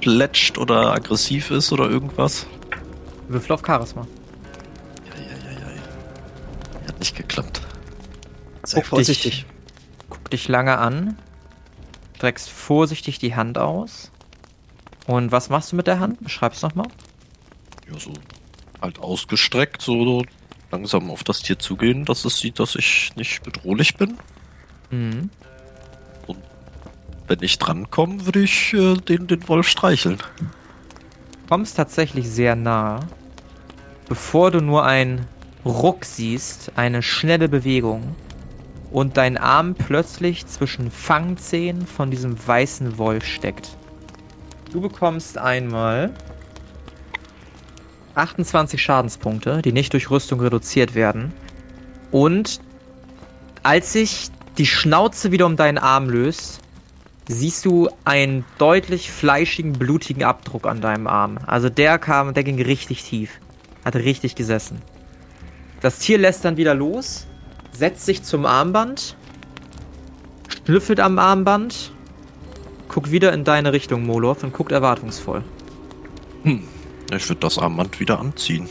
fletscht 0.00 0.58
oder 0.58 0.92
aggressiv 0.92 1.50
ist 1.50 1.72
oder 1.72 1.88
irgendwas. 1.88 2.46
Würfel 3.28 3.52
auf 3.52 3.62
Charisma. 3.66 4.06
Eieieiei. 5.14 5.78
Hat 6.86 6.98
nicht 6.98 7.16
geklappt. 7.16 7.60
Sei 8.64 8.80
Guck 8.80 8.86
vorsichtig. 8.86 9.32
Dich, 9.32 9.46
guck 10.08 10.30
dich 10.30 10.48
lange 10.48 10.78
an, 10.78 11.18
streckst 12.16 12.48
vorsichtig 12.48 13.18
die 13.18 13.34
Hand 13.34 13.58
aus. 13.58 14.10
Und 15.06 15.32
was 15.32 15.50
machst 15.50 15.72
du 15.72 15.76
mit 15.76 15.86
der 15.86 16.00
Hand? 16.00 16.22
Beschreib's 16.22 16.62
nochmal. 16.62 16.88
Ja, 17.92 17.98
so 17.98 18.12
halt 18.80 18.98
ausgestreckt, 18.98 19.82
so 19.82 20.24
langsam 20.70 21.10
auf 21.10 21.24
das 21.24 21.40
Tier 21.40 21.58
zugehen, 21.58 22.04
dass 22.04 22.24
es 22.24 22.38
sieht, 22.38 22.58
dass 22.58 22.74
ich 22.74 23.12
nicht 23.16 23.42
bedrohlich 23.42 23.96
bin. 23.96 24.16
Mhm. 24.90 25.30
Wenn 27.26 27.42
ich 27.42 27.58
drankomme, 27.58 28.26
würde 28.26 28.40
ich 28.40 28.74
äh, 28.74 28.94
den, 28.94 29.26
den 29.26 29.48
Wolf 29.48 29.68
streicheln. 29.68 30.18
kommst 31.48 31.76
tatsächlich 31.76 32.28
sehr 32.28 32.54
nah, 32.54 33.00
bevor 34.08 34.50
du 34.50 34.60
nur 34.60 34.84
einen 34.84 35.26
Ruck 35.64 36.04
siehst, 36.04 36.72
eine 36.76 37.02
schnelle 37.02 37.48
Bewegung 37.48 38.14
und 38.90 39.16
dein 39.16 39.38
Arm 39.38 39.74
plötzlich 39.74 40.46
zwischen 40.46 40.90
Fangzähnen 40.90 41.86
von 41.86 42.10
diesem 42.10 42.36
weißen 42.46 42.98
Wolf 42.98 43.24
steckt. 43.24 43.76
Du 44.70 44.82
bekommst 44.82 45.38
einmal 45.38 46.12
28 48.14 48.82
Schadenspunkte, 48.82 49.62
die 49.62 49.72
nicht 49.72 49.92
durch 49.94 50.10
Rüstung 50.10 50.40
reduziert 50.40 50.94
werden. 50.94 51.32
Und 52.10 52.60
als 53.62 53.92
sich 53.94 54.28
die 54.58 54.66
Schnauze 54.66 55.32
wieder 55.32 55.46
um 55.46 55.56
deinen 55.56 55.78
Arm 55.78 56.10
löst, 56.10 56.60
siehst 57.26 57.64
du 57.64 57.88
einen 58.04 58.44
deutlich 58.58 59.10
fleischigen, 59.10 59.72
blutigen 59.72 60.24
Abdruck 60.24 60.66
an 60.66 60.80
deinem 60.80 61.06
Arm. 61.06 61.38
Also 61.46 61.68
der 61.68 61.98
kam, 61.98 62.34
der 62.34 62.44
ging 62.44 62.60
richtig 62.60 63.04
tief. 63.04 63.40
Hat 63.84 63.96
richtig 63.96 64.34
gesessen. 64.34 64.82
Das 65.80 65.98
Tier 65.98 66.18
lässt 66.18 66.44
dann 66.44 66.56
wieder 66.56 66.74
los, 66.74 67.26
setzt 67.72 68.06
sich 68.06 68.22
zum 68.22 68.46
Armband, 68.46 69.16
schnüffelt 70.48 71.00
am 71.00 71.18
Armband, 71.18 71.92
guckt 72.88 73.10
wieder 73.10 73.32
in 73.32 73.44
deine 73.44 73.72
Richtung, 73.72 74.06
Moloth, 74.06 74.44
und 74.44 74.52
guckt 74.52 74.72
erwartungsvoll. 74.72 75.42
Ich 76.44 77.28
würde 77.28 77.40
das 77.40 77.58
Armband 77.58 78.00
wieder 78.00 78.18
anziehen. 78.18 78.68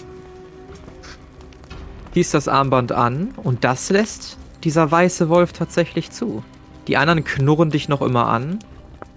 Ziehst 2.14 2.34
das 2.34 2.48
Armband 2.48 2.92
an 2.92 3.34
und 3.38 3.64
das 3.64 3.90
lässt 3.90 4.38
dieser 4.64 4.90
weiße 4.90 5.30
Wolf 5.30 5.54
tatsächlich 5.54 6.12
zu. 6.12 6.44
Die 6.88 6.98
anderen 6.98 7.24
knurren 7.24 7.70
dich 7.70 7.90
noch 7.90 8.02
immer 8.02 8.28
an. 8.28 8.60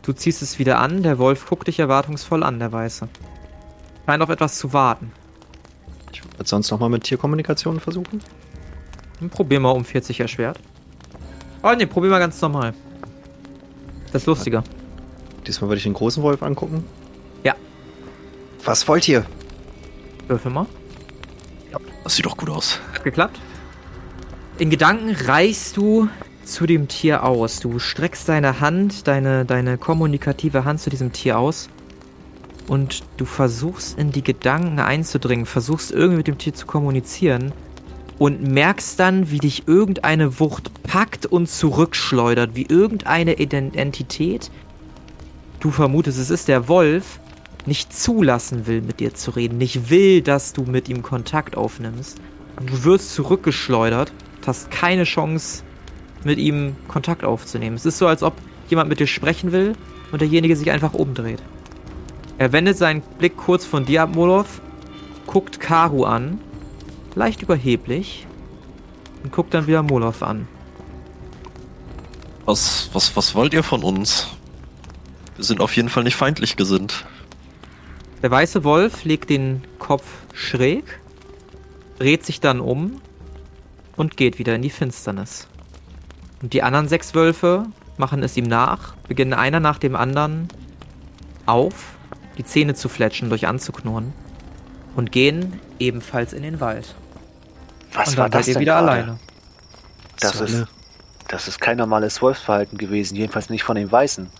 Du 0.03 0.13
ziehst 0.13 0.43
es 0.43 0.59
wieder 0.59 0.79
an, 0.79 1.03
der 1.03 1.19
Wolf 1.19 1.47
guckt 1.47 1.67
dich 1.67 1.79
erwartungsvoll 1.81 2.43
an, 2.43 2.59
der 2.59 2.73
Weiße. 2.73 3.09
Scheint 4.07 4.23
auf 4.23 4.29
etwas 4.29 4.57
zu 4.59 4.73
warten. 4.73 5.11
Ich 6.13 6.23
würde 6.25 6.49
sonst 6.49 6.71
nochmal 6.71 6.91
mit 6.91 7.03
Tierkommunikation 7.05 7.81
versuchen. 7.81 8.23
Hm, 9.19 9.31
Probier 9.31 9.59
mal 9.59 9.71
um 9.71 9.85
40 9.85 10.21
erschwert. 10.21 10.61
Oh 11.63 11.73
ne, 11.73 11.87
probier 11.87 12.11
mal 12.11 12.21
ganz 12.21 12.41
normal. 12.41 12.73
Das 14.13 14.23
ist 14.23 14.27
lustiger. 14.27 14.63
Diesmal 15.47 15.69
würde 15.69 15.79
ich 15.79 15.85
den 15.85 15.95
großen 15.95 16.23
Wolf 16.23 16.43
angucken. 16.43 16.85
Ja. 17.43 17.55
Was 18.65 18.87
wollt 18.87 19.09
ihr? 19.09 19.27
Würfel 20.29 20.53
mal. 20.53 20.67
Das 22.05 22.15
sieht 22.15 22.27
doch 22.27 22.37
gut 22.37 22.51
aus. 22.51 22.79
Hat 22.95 23.03
geklappt. 23.03 23.41
In 24.59 24.71
Gedanken 24.71 25.11
reichst 25.11 25.77
du 25.77 26.09
zu 26.47 26.67
dem 26.67 26.89
Tier 26.89 27.25
aus. 27.25 27.61
Du 27.61 27.79
streckst 27.79 28.29
deine 28.29 28.61
Hand, 28.61 29.07
deine, 29.07 29.45
deine 29.45 29.79
kommunikative 29.79 30.65
Hand 30.65 30.81
zu 30.81 30.91
diesem 30.91 31.13
Tier 31.13 31.39
aus. 31.39 31.69
Und 32.69 33.05
du 33.17 33.25
versuchst 33.25 33.99
in 33.99 34.11
die 34.11 34.25
Gedanken 34.25 34.81
einzudringen, 34.81 35.47
versuchst 35.47 35.93
irgendwie 35.93 36.19
mit 36.19 36.27
dem 36.27 36.39
Tier 36.39 36.55
zu 36.55 36.67
kommunizieren. 36.67 37.53
Und 38.19 38.43
merkst 38.43 38.99
dann, 38.99 39.31
wie 39.31 39.39
dich 39.39 39.69
irgendeine 39.69 40.41
Wucht 40.41 40.83
packt 40.83 41.27
und 41.27 41.49
zurückschleudert. 41.49 42.55
Wie 42.55 42.67
irgendeine 42.67 43.35
Identität, 43.39 44.51
du 45.61 45.71
vermutest, 45.71 46.19
es 46.19 46.31
ist 46.31 46.49
der 46.49 46.67
Wolf, 46.69 47.21
nicht 47.67 47.93
zulassen 47.93 48.67
will, 48.67 48.81
mit 48.81 49.01
dir 49.01 49.13
zu 49.15 49.33
reden. 49.33 49.59
Nicht 49.59 49.91
will, 49.91 50.23
dass 50.23 50.55
du 50.55 50.63
mit 50.63 50.89
ihm 50.89 51.03
Kontakt 51.03 51.57
aufnimmst. 51.57 52.19
Du 52.65 52.85
wirst 52.85 53.15
zurückgeschleudert, 53.15 54.13
hast 54.47 54.71
keine 54.71 55.05
Chance, 55.05 55.65
mit 56.27 56.39
ihm 56.39 56.77
Kontakt 56.89 57.25
aufzunehmen. 57.25 57.77
Es 57.77 57.87
ist 57.87 57.99
so, 57.99 58.07
als 58.07 58.23
ob 58.23 58.35
jemand 58.69 58.89
mit 58.89 59.01
dir 59.01 59.07
sprechen 59.07 59.53
will 59.53 59.75
und 60.13 60.21
derjenige 60.21 60.57
sich 60.57 60.71
einfach 60.71 60.93
umdreht. 60.93 61.43
Er 62.39 62.53
wendet 62.53 62.77
seinen 62.77 63.01
Blick 63.01 63.37
kurz 63.37 63.65
von 63.65 63.87
dir 63.87 64.03
ab, 64.03 64.15
Molov, 64.15 64.61
guckt 65.27 65.59
Karu 65.61 66.05
an, 66.05 66.39
leicht 67.15 67.43
überheblich, 67.43 68.27
und 69.23 69.33
guckt 69.33 69.55
dann 69.55 69.67
wieder 69.67 69.83
Molov 69.83 70.23
an. 70.23 70.47
Was, 72.45 72.91
was, 72.93 73.17
was 73.17 73.35
wollt 73.35 73.55
ihr 73.55 73.63
von 73.63 73.83
uns? 73.83 74.29
Wir 75.37 75.45
sind 75.45 75.61
auf 75.61 75.75
jeden 75.75 75.89
Fall 75.89 76.05
nicht 76.05 76.15
feindlich 76.15 76.57
gesinnt. 76.57 77.05
Der 78.23 78.31
weiße 78.31 78.65
Wolf 78.65 79.05
legt 79.05 79.31
den 79.31 79.63
Kopf 79.79 80.05
schräg, 80.33 81.01
dreht 81.99 82.25
sich 82.25 82.41
dann 82.41 82.61
um 82.61 83.01
und 83.97 84.17
geht 84.17 84.39
wieder 84.39 84.55
in 84.55 84.63
die 84.63 84.71
Finsternis. 84.71 85.49
Und 86.43 86.53
die 86.53 86.63
anderen 86.63 86.89
sechs 86.89 87.15
Wölfe 87.15 87.67
machen 87.97 88.23
es 88.23 88.37
ihm 88.37 88.45
nach, 88.45 88.95
beginnen 89.09 89.35
einer 89.35 89.61
nach 89.61 89.79
dem 89.79 89.97
anderen 89.97 90.49
auf, 91.47 91.97
die 92.37 92.45
Zähne 92.45 92.75
zu 92.75 92.89
fletschen, 92.89 93.31
durch 93.31 93.47
anzuknurren 93.47 94.13
und 94.95 95.13
gehen 95.13 95.61
ebenfalls 95.79 96.33
in 96.33 96.43
den 96.43 96.61
Wald. 96.61 96.95
Was 97.93 98.11
und 98.11 98.19
war 98.19 98.29
das 98.29 98.47
seid 98.47 98.49
ihr 98.49 98.55
denn 98.55 98.61
wieder 98.61 98.75
gerade? 98.75 98.93
alleine. 98.93 99.19
Das 100.21 100.33
Zur 100.33 100.47
ist, 100.47 100.67
das 101.29 101.49
ist 101.49 101.61
kein 101.61 101.77
normales 101.77 102.21
Wolfsverhalten 102.23 102.79
gewesen, 102.79 103.17
jedenfalls 103.17 103.51
nicht 103.51 103.63
von 103.63 103.77
den 103.77 103.91
Weißen. 103.91 104.31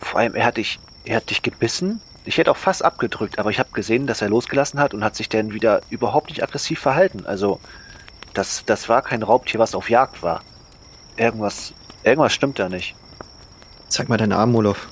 Vor 0.00 0.20
allem, 0.20 0.34
er 0.34 0.46
hat 0.46 0.56
dich, 0.56 0.78
er 1.04 1.16
hat 1.16 1.30
dich 1.30 1.42
gebissen. 1.42 2.00
Ich 2.24 2.38
hätte 2.38 2.50
auch 2.50 2.56
fast 2.56 2.84
abgedrückt, 2.84 3.38
aber 3.38 3.50
ich 3.50 3.58
habe 3.58 3.70
gesehen, 3.72 4.06
dass 4.06 4.22
er 4.22 4.28
losgelassen 4.28 4.78
hat 4.80 4.94
und 4.94 5.02
hat 5.02 5.16
sich 5.16 5.28
dann 5.28 5.52
wieder 5.52 5.80
überhaupt 5.90 6.28
nicht 6.28 6.42
aggressiv 6.42 6.78
verhalten. 6.78 7.26
Also, 7.26 7.60
das, 8.34 8.64
das 8.66 8.88
war 8.88 9.02
kein 9.02 9.22
Raubtier, 9.22 9.58
was 9.58 9.74
auf 9.74 9.90
Jagd 9.90 10.22
war. 10.22 10.42
Irgendwas, 11.18 11.72
irgendwas 12.04 12.32
stimmt 12.32 12.58
da 12.58 12.68
nicht. 12.68 12.94
Zeig 13.88 14.08
mal 14.08 14.16
deinen 14.16 14.32
Arm, 14.32 14.54
Olaf. 14.54 14.88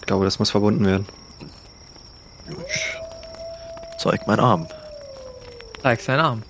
Ich 0.00 0.06
glaube, 0.06 0.24
das 0.24 0.38
muss 0.38 0.50
verbunden 0.50 0.84
werden. 0.86 1.06
Ich 2.68 2.96
zeig 3.98 4.26
meinen 4.26 4.40
Arm. 4.40 4.66
Zeig 5.82 6.00
seinen 6.00 6.20
Arm. 6.20 6.42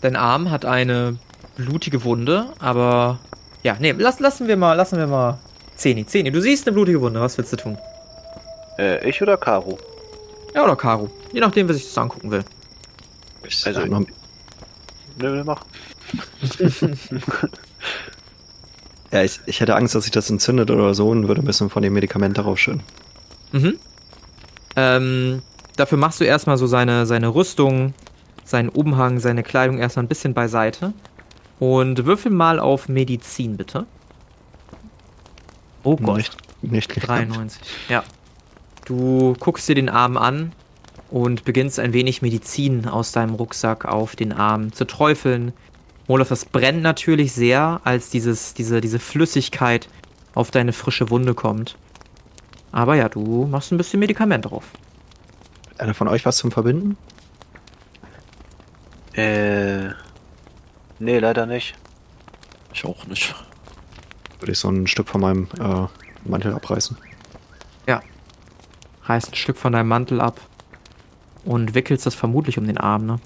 Dein 0.00 0.16
Arm 0.16 0.50
hat 0.50 0.64
eine 0.64 1.16
blutige 1.56 2.04
Wunde, 2.04 2.46
aber 2.58 3.18
ja, 3.62 3.76
nee, 3.78 3.92
lass, 3.92 4.20
lassen 4.20 4.48
wir 4.48 4.56
mal, 4.56 4.74
lassen 4.74 4.98
wir 4.98 5.06
mal 5.06 5.38
Zeni, 5.76 6.04
Zeni, 6.06 6.30
du 6.30 6.40
siehst 6.40 6.66
eine 6.66 6.74
blutige 6.74 7.00
Wunde, 7.00 7.20
was 7.20 7.38
willst 7.38 7.52
du 7.52 7.56
tun? 7.56 7.78
Äh, 8.78 9.08
ich 9.08 9.20
oder 9.22 9.36
Caro? 9.36 9.78
Ja, 10.54 10.64
oder 10.64 10.76
Karu, 10.76 11.08
je 11.32 11.40
nachdem, 11.40 11.68
wer 11.68 11.74
sich 11.74 11.84
das 11.84 11.96
angucken 11.98 12.30
will. 12.30 12.44
Ich 13.46 13.64
Also- 13.66 13.80
sag 13.80 13.90
mal, 13.90 14.04
Nö, 15.18 15.44
mach. 15.44 15.64
Ja, 19.12 19.22
ich, 19.22 19.40
ich 19.46 19.60
hätte 19.60 19.76
Angst, 19.76 19.94
dass 19.94 20.04
sich 20.04 20.12
das 20.12 20.30
entzündet 20.30 20.70
oder 20.70 20.94
so 20.94 21.08
und 21.08 21.28
würde 21.28 21.42
ein 21.42 21.46
bisschen 21.46 21.70
von 21.70 21.82
dem 21.82 21.92
Medikament 21.92 22.38
darauf 22.38 22.58
schön. 22.58 22.82
Mhm. 23.52 23.78
Ähm, 24.74 25.42
dafür 25.76 25.98
machst 25.98 26.20
du 26.20 26.24
erstmal 26.24 26.56
so 26.56 26.66
seine, 26.66 27.04
seine 27.04 27.28
Rüstung, 27.34 27.92
seinen 28.44 28.70
Umhang, 28.70 29.20
seine 29.20 29.42
Kleidung 29.42 29.78
erstmal 29.78 30.04
ein 30.04 30.08
bisschen 30.08 30.32
beiseite. 30.32 30.94
Und 31.58 32.06
würfel 32.06 32.32
mal 32.32 32.58
auf 32.58 32.88
Medizin, 32.88 33.56
bitte. 33.56 33.86
Oh 35.84 35.96
Gott. 35.96 36.16
Nicht, 36.16 36.36
nicht 36.62 36.88
geklappt. 36.88 37.28
93. 37.28 37.62
Ja. 37.88 38.02
Du 38.84 39.34
guckst 39.38 39.68
dir 39.68 39.74
den 39.74 39.88
Arm 39.88 40.16
an 40.16 40.52
und 41.10 41.44
beginnst 41.44 41.78
ein 41.78 41.92
wenig 41.92 42.22
Medizin 42.22 42.88
aus 42.88 43.12
deinem 43.12 43.34
Rucksack 43.34 43.84
auf 43.84 44.16
den 44.16 44.32
Arm 44.32 44.72
zu 44.72 44.86
träufeln. 44.86 45.52
Olaf, 46.08 46.28
das 46.28 46.44
brennt 46.44 46.82
natürlich 46.82 47.32
sehr, 47.32 47.80
als 47.84 48.10
dieses, 48.10 48.54
diese, 48.54 48.80
diese 48.80 48.98
Flüssigkeit 48.98 49.88
auf 50.34 50.50
deine 50.50 50.72
frische 50.72 51.10
Wunde 51.10 51.34
kommt. 51.34 51.76
Aber 52.72 52.96
ja, 52.96 53.08
du 53.08 53.46
machst 53.46 53.72
ein 53.72 53.76
bisschen 53.76 54.00
Medikament 54.00 54.46
drauf. 54.46 54.64
Einer 55.78 55.94
von 55.94 56.08
euch 56.08 56.24
was 56.24 56.36
zum 56.36 56.50
Verbinden? 56.50 56.96
Äh. 59.14 59.90
Nee, 60.98 61.18
leider 61.18 61.46
nicht. 61.46 61.74
Ich 62.72 62.84
auch 62.84 63.06
nicht. 63.06 63.34
Würde 64.38 64.52
ich 64.52 64.58
so 64.58 64.68
ein 64.68 64.86
Stück 64.86 65.08
von 65.08 65.20
meinem 65.20 65.48
äh, 65.60 65.86
Mantel 66.24 66.54
abreißen. 66.54 66.96
Reißt 69.04 69.32
ein 69.32 69.34
Stück 69.34 69.56
von 69.56 69.72
deinem 69.72 69.88
Mantel 69.88 70.20
ab 70.20 70.40
und 71.44 71.74
wickelst 71.74 72.06
das 72.06 72.14
vermutlich 72.14 72.58
um 72.58 72.66
den 72.66 72.78
Arm, 72.78 73.06
ne? 73.06 73.18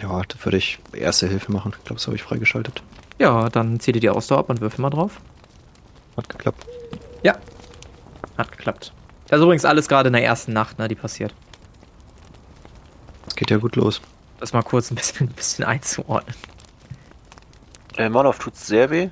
Ja, 0.00 0.22
da 0.22 0.44
würde 0.44 0.56
ich 0.56 0.78
erste 0.92 1.28
Hilfe 1.28 1.52
machen. 1.52 1.72
Ich 1.78 1.84
glaube, 1.84 1.94
das 1.94 2.06
habe 2.06 2.16
ich 2.16 2.22
freigeschaltet. 2.22 2.82
Ja, 3.18 3.48
dann 3.48 3.78
zieh 3.80 3.92
dir 3.92 4.00
die 4.00 4.10
Ausdauer 4.10 4.40
ab 4.40 4.50
und 4.50 4.60
würfel 4.60 4.82
mal 4.82 4.90
drauf. 4.90 5.20
Hat 6.16 6.28
geklappt. 6.28 6.66
Ja. 7.22 7.36
Hat 8.36 8.50
geklappt. 8.50 8.92
Das 9.28 9.38
ist 9.38 9.44
übrigens 9.44 9.64
alles 9.64 9.88
gerade 9.88 10.08
in 10.08 10.12
der 10.12 10.24
ersten 10.24 10.52
Nacht, 10.52 10.78
ne, 10.78 10.88
die 10.88 10.94
passiert. 10.94 11.34
Es 13.26 13.34
geht 13.34 13.50
ja 13.50 13.56
gut 13.56 13.76
los. 13.76 14.00
Das 14.40 14.52
mal 14.52 14.62
kurz 14.62 14.90
ein 14.90 14.96
bisschen, 14.96 15.28
ein 15.30 15.32
bisschen 15.32 15.64
einzuordnen. 15.64 16.34
Äh, 17.96 18.08
Molov 18.08 18.38
tut's 18.38 18.66
sehr 18.66 18.90
weh. 18.90 19.08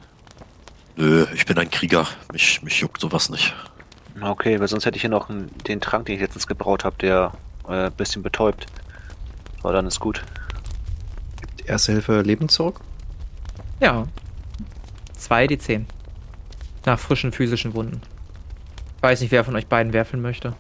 Nö, 0.97 1.27
ich 1.35 1.47
bin 1.47 1.59
ein 1.59 1.71
Krieger. 1.71 2.07
Mich, 2.33 2.63
mich 2.63 2.81
juckt 2.81 3.01
sowas 3.01 3.31
nicht. 3.31 3.55
Okay, 4.21 4.61
weil 4.61 4.69
sonst 4.69 4.85
hätte 4.85 4.97
ich 4.97 5.03
hier 5.03 5.11
noch 5.11 5.31
einen, 5.31 5.51
den 5.67 5.81
Trank, 5.81 6.07
den 6.07 6.17
ich 6.17 6.21
letztens 6.21 6.47
gebraut 6.47 6.85
habe, 6.85 6.97
der 7.01 7.33
äh, 7.67 7.87
ein 7.87 7.93
bisschen 7.93 8.23
betäubt. 8.23 8.67
Aber 9.63 9.73
dann 9.73 9.87
ist 9.87 10.01
gut. 10.01 10.23
Die 11.63 11.69
erste 11.69 11.93
Hilfe 11.93 12.23
Leben 12.23 12.49
zurück. 12.49 12.81
Ja. 13.81 14.07
2 15.17 15.47
D10. 15.47 15.85
Nach 16.85 16.99
frischen 16.99 17.33
physischen 17.33 17.75
Wunden. 17.75 18.01
Ich 18.97 19.03
weiß 19.03 19.21
nicht, 19.21 19.31
wer 19.31 19.45
von 19.45 19.57
euch 19.57 19.67
beiden 19.67 19.93
werfeln 19.93 20.23
möchte. 20.23 20.55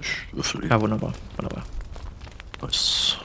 Ich 0.00 0.32
würfel 0.32 0.64
ihn. 0.64 0.70
Ja, 0.70 0.80
wunderbar. 0.80 1.12
Wunderbar. 1.36 1.64
Nice. 2.62 3.18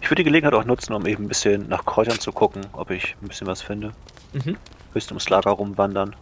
Ich 0.00 0.10
würde 0.10 0.22
die 0.22 0.24
Gelegenheit 0.24 0.54
auch 0.54 0.64
nutzen, 0.64 0.92
um 0.92 1.06
eben 1.06 1.24
ein 1.24 1.28
bisschen 1.28 1.68
nach 1.68 1.84
Kräutern 1.84 2.18
zu 2.18 2.32
gucken, 2.32 2.66
ob 2.72 2.90
ich 2.90 3.16
ein 3.22 3.28
bisschen 3.28 3.46
was 3.46 3.62
finde. 3.62 3.92
Mhm. 4.32 4.56
Bisschen 4.92 5.12
ums 5.12 5.28
Lager 5.28 5.50
rumwandern. 5.52 6.16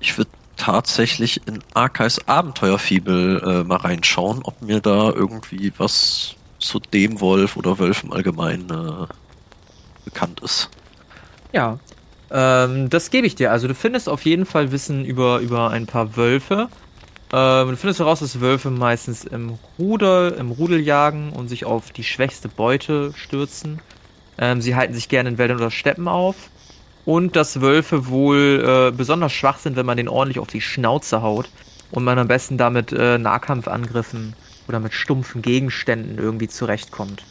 Ich 0.00 0.18
würde 0.18 0.30
tatsächlich 0.56 1.46
in 1.46 1.62
Arkais 1.74 2.26
Abenteuerfibel 2.26 3.42
äh, 3.42 3.64
mal 3.64 3.76
reinschauen, 3.76 4.40
ob 4.42 4.60
mir 4.62 4.80
da 4.80 5.10
irgendwie 5.10 5.72
was 5.78 6.34
zu 6.58 6.80
dem 6.80 7.20
Wolf 7.20 7.56
oder 7.56 7.78
Wölfen 7.78 8.12
allgemein 8.12 8.68
äh, 8.70 9.06
bekannt 10.04 10.40
ist. 10.40 10.70
Ja. 11.52 11.78
Ähm, 12.30 12.90
das 12.90 13.10
gebe 13.10 13.26
ich 13.26 13.34
dir. 13.34 13.52
Also 13.52 13.68
du 13.68 13.74
findest 13.74 14.08
auf 14.08 14.24
jeden 14.24 14.44
Fall 14.44 14.70
Wissen 14.72 15.04
über, 15.04 15.38
über 15.38 15.70
ein 15.70 15.86
paar 15.86 16.16
Wölfe. 16.16 16.68
Ähm, 17.32 17.68
du 17.70 17.76
findest 17.76 18.00
heraus, 18.00 18.20
dass 18.20 18.40
Wölfe 18.40 18.70
meistens 18.70 19.24
im 19.24 19.58
Ruder, 19.78 20.36
im 20.36 20.50
Rudel 20.50 20.80
jagen 20.80 21.32
und 21.32 21.48
sich 21.48 21.64
auf 21.64 21.90
die 21.90 22.04
schwächste 22.04 22.48
Beute 22.48 23.12
stürzen. 23.16 23.80
Ähm, 24.38 24.60
sie 24.60 24.76
halten 24.76 24.94
sich 24.94 25.08
gerne 25.08 25.30
in 25.30 25.38
Wäldern 25.38 25.58
oder 25.58 25.70
Steppen 25.70 26.08
auf. 26.08 26.36
Und 27.04 27.36
dass 27.36 27.62
Wölfe 27.62 28.08
wohl 28.08 28.90
äh, 28.92 28.96
besonders 28.96 29.32
schwach 29.32 29.58
sind, 29.58 29.76
wenn 29.76 29.86
man 29.86 29.96
den 29.96 30.08
ordentlich 30.08 30.38
auf 30.38 30.48
die 30.48 30.60
Schnauze 30.60 31.22
haut 31.22 31.48
und 31.90 32.04
man 32.04 32.18
am 32.18 32.28
besten 32.28 32.58
damit 32.58 32.92
äh, 32.92 33.16
Nahkampfangriffen 33.16 34.34
oder 34.68 34.80
mit 34.80 34.92
stumpfen 34.92 35.42
Gegenständen 35.42 36.18
irgendwie 36.18 36.48
zurechtkommt. 36.48 37.24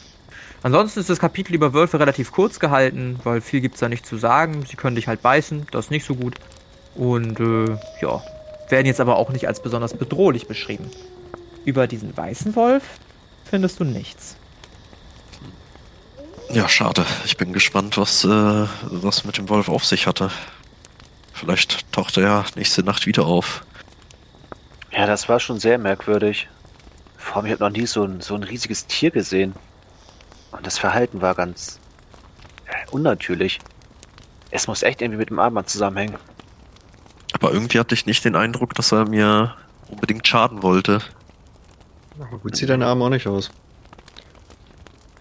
Ansonsten 0.64 1.00
ist 1.00 1.10
das 1.10 1.20
Kapitel 1.20 1.54
über 1.54 1.74
Wölfe 1.74 2.00
relativ 2.00 2.32
kurz 2.32 2.60
gehalten, 2.60 3.20
weil 3.24 3.42
viel 3.42 3.62
gibt's 3.62 3.80
da 3.80 3.90
nicht 3.90 4.06
zu 4.06 4.18
sagen. 4.18 4.66
Sie 4.68 4.76
können 4.76 4.96
dich 4.96 5.08
halt 5.08 5.22
beißen, 5.22 5.68
das 5.72 5.86
ist 5.86 5.92
nicht 5.92 6.06
so 6.06 6.16
gut. 6.16 6.36
Und 6.96 7.40
äh, 7.40 7.78
ja, 8.02 8.22
werden 8.70 8.88
jetzt 8.88 9.00
aber 9.00 9.18
auch 9.18 9.30
nicht 9.30 9.48
als 9.48 9.62
besonders 9.62 9.94
bedrohlich 9.94 10.48
beschrieben. 10.48 10.90
Über 11.64 11.86
diesen 11.88 12.16
weißen 12.18 12.56
Wolf 12.56 12.84
findest 13.46 13.80
du 13.80 13.84
nichts. 13.84 14.36
Ja, 16.50 16.68
schade. 16.68 17.06
Ich 17.26 17.38
bin 17.38 17.54
gespannt, 17.54 17.98
was, 17.98 18.24
äh, 18.24 18.28
was 18.28 19.26
mit 19.26 19.38
dem 19.38 19.50
Wolf 19.50 19.70
auf 19.70 19.86
sich 19.86 20.08
hatte. 20.08 20.32
Vielleicht 21.34 21.92
taucht 21.92 22.18
er 22.18 22.24
ja 22.24 22.46
nächste 22.56 22.84
Nacht 22.84 23.06
wieder 23.06 23.26
auf. 23.26 23.64
Ja, 24.92 25.06
das 25.06 25.30
war 25.30 25.40
schon 25.40 25.60
sehr 25.60 25.78
merkwürdig. 25.78 26.48
Vor 27.18 27.38
allem, 27.38 27.46
ich 27.48 27.52
habe 27.54 27.64
noch 27.64 27.72
nie 27.78 27.86
so 27.86 28.04
ein, 28.04 28.22
so 28.22 28.36
ein 28.36 28.44
riesiges 28.44 28.86
Tier 28.88 29.12
gesehen. 29.12 29.54
Und 30.52 30.66
das 30.66 30.78
Verhalten 30.78 31.22
war 31.22 31.36
ganz 31.36 31.80
äh, 32.68 32.90
unnatürlich. 32.92 33.60
Es 34.52 34.68
muss 34.68 34.82
echt 34.84 35.02
irgendwie 35.02 35.18
mit 35.20 35.30
dem 35.30 35.40
Armband 35.40 35.70
zusammenhängen. 35.70 36.16
Aber 37.34 37.52
irgendwie 37.52 37.80
hatte 37.80 37.94
ich 37.96 38.06
nicht 38.06 38.24
den 38.26 38.36
Eindruck, 38.36 38.74
dass 38.76 38.92
er 38.92 39.08
mir 39.08 39.56
unbedingt 39.90 40.26
schaden 40.28 40.64
wollte. 40.64 41.02
Aber 42.20 42.38
gut 42.40 42.56
sieht 42.56 42.70
dein 42.70 42.82
Arm 42.82 43.02
auch 43.02 43.10
nicht 43.10 43.28
aus. 43.28 43.52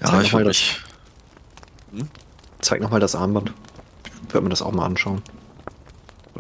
Ja, 0.01 0.07
Zeig 0.09 0.23
ich 0.25 0.33
mal 0.33 0.45
das- 0.45 0.57
nicht. 1.93 2.07
Zeig 2.61 2.81
nochmal 2.81 3.01
das 3.01 3.15
Armband. 3.15 3.53
Ich 4.29 4.35
würde 4.35 4.45
mir 4.45 4.51
das 4.51 4.63
auch 4.63 4.73
mal 4.73 4.85
anschauen. 4.87 5.23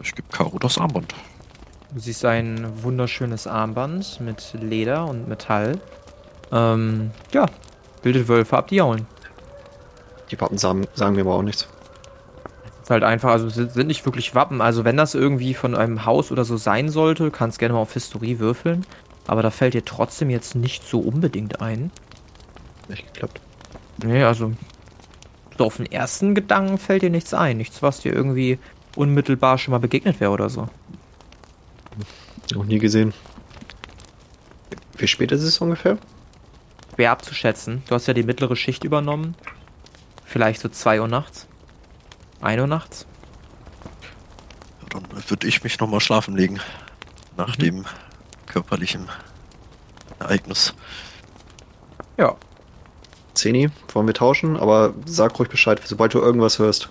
Ich 0.02 0.14
gebe 0.14 0.28
Caro 0.30 0.58
das 0.58 0.78
Armband. 0.78 1.14
Du 1.96 2.02
siehst 2.02 2.26
ein 2.26 2.82
wunderschönes 2.82 3.46
Armband 3.46 4.20
mit 4.20 4.52
Leder 4.60 5.06
und 5.06 5.28
Metall. 5.28 5.78
Ähm, 6.52 7.10
ja, 7.32 7.46
bildet 8.02 8.28
Wölfe 8.28 8.54
ab, 8.54 8.68
die 8.68 8.76
jaulen. 8.76 9.06
Die 10.30 10.38
Wappen 10.38 10.58
sagen, 10.58 10.86
sagen 10.92 11.16
mir 11.16 11.22
aber 11.22 11.36
auch 11.36 11.42
nichts. 11.42 11.66
Ist 12.82 12.90
halt 12.90 13.02
einfach, 13.02 13.30
also 13.30 13.48
sind, 13.48 13.72
sind 13.72 13.86
nicht 13.86 14.04
wirklich 14.04 14.34
Wappen. 14.34 14.60
Also 14.60 14.84
wenn 14.84 14.98
das 14.98 15.14
irgendwie 15.14 15.54
von 15.54 15.74
einem 15.74 16.04
Haus 16.04 16.30
oder 16.30 16.44
so 16.44 16.58
sein 16.58 16.90
sollte, 16.90 17.30
kannst 17.30 17.58
gerne 17.58 17.72
mal 17.72 17.80
auf 17.80 17.94
Historie 17.94 18.40
würfeln. 18.40 18.84
Aber 19.26 19.40
da 19.40 19.50
fällt 19.50 19.72
dir 19.72 19.86
trotzdem 19.86 20.28
jetzt 20.28 20.54
nicht 20.54 20.86
so 20.86 21.00
unbedingt 21.00 21.62
ein. 21.62 21.90
Nicht 22.90 23.06
geklappt. 23.14 23.40
Nee, 24.04 24.22
also 24.22 24.52
so 25.56 25.64
auf 25.64 25.78
den 25.78 25.90
ersten 25.90 26.34
Gedanken 26.34 26.76
fällt 26.76 27.00
dir 27.00 27.08
nichts 27.08 27.32
ein. 27.32 27.56
Nichts, 27.56 27.80
was 27.80 28.00
dir 28.00 28.12
irgendwie 28.12 28.58
unmittelbar 28.96 29.56
schon 29.56 29.72
mal 29.72 29.78
begegnet 29.78 30.20
wäre 30.20 30.32
oder 30.32 30.50
so. 30.50 30.68
Noch 32.54 32.64
nie 32.64 32.78
gesehen. 32.78 33.12
Wie 34.96 35.06
spät 35.06 35.32
ist 35.32 35.42
es 35.42 35.58
ungefähr? 35.58 35.98
Schwer 36.94 37.10
abzuschätzen. 37.10 37.82
Du 37.88 37.94
hast 37.94 38.06
ja 38.06 38.14
die 38.14 38.22
mittlere 38.22 38.56
Schicht 38.56 38.84
übernommen. 38.84 39.34
Vielleicht 40.24 40.60
so 40.60 40.68
2 40.68 41.00
Uhr 41.00 41.08
nachts. 41.08 41.46
1 42.40 42.60
Uhr 42.60 42.66
nachts. 42.66 43.06
Ja, 44.82 45.00
dann 45.00 45.28
würde 45.28 45.46
ich 45.46 45.62
mich 45.62 45.78
nochmal 45.78 46.00
schlafen 46.00 46.36
legen. 46.36 46.60
Nach 47.36 47.56
dem 47.56 47.84
körperlichen 48.46 49.08
Ereignis. 50.18 50.74
Ja. 52.16 52.36
Zeni, 53.34 53.68
wollen 53.92 54.06
wir 54.06 54.14
tauschen? 54.14 54.56
Aber 54.56 54.94
sag 55.04 55.38
ruhig 55.38 55.50
Bescheid, 55.50 55.82
sobald 55.84 56.14
du 56.14 56.20
irgendwas 56.20 56.58
hörst. 56.58 56.88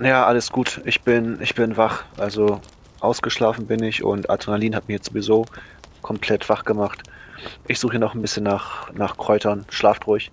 Ja, 0.00 0.26
alles 0.26 0.50
gut. 0.52 0.82
Ich 0.84 1.00
bin, 1.02 1.40
ich 1.40 1.54
bin 1.54 1.78
wach. 1.78 2.04
Also 2.18 2.60
ausgeschlafen 3.04 3.66
bin 3.66 3.82
ich 3.82 4.02
und 4.02 4.30
Adrenalin 4.30 4.74
hat 4.74 4.88
mich 4.88 4.96
jetzt 4.96 5.08
sowieso 5.08 5.46
komplett 6.02 6.48
wach 6.48 6.64
gemacht. 6.64 7.02
Ich 7.68 7.78
suche 7.78 7.92
hier 7.92 8.00
noch 8.00 8.14
ein 8.14 8.22
bisschen 8.22 8.44
nach, 8.44 8.92
nach 8.92 9.16
Kräutern. 9.16 9.64
Schlaft 9.68 10.06
ruhig. 10.06 10.30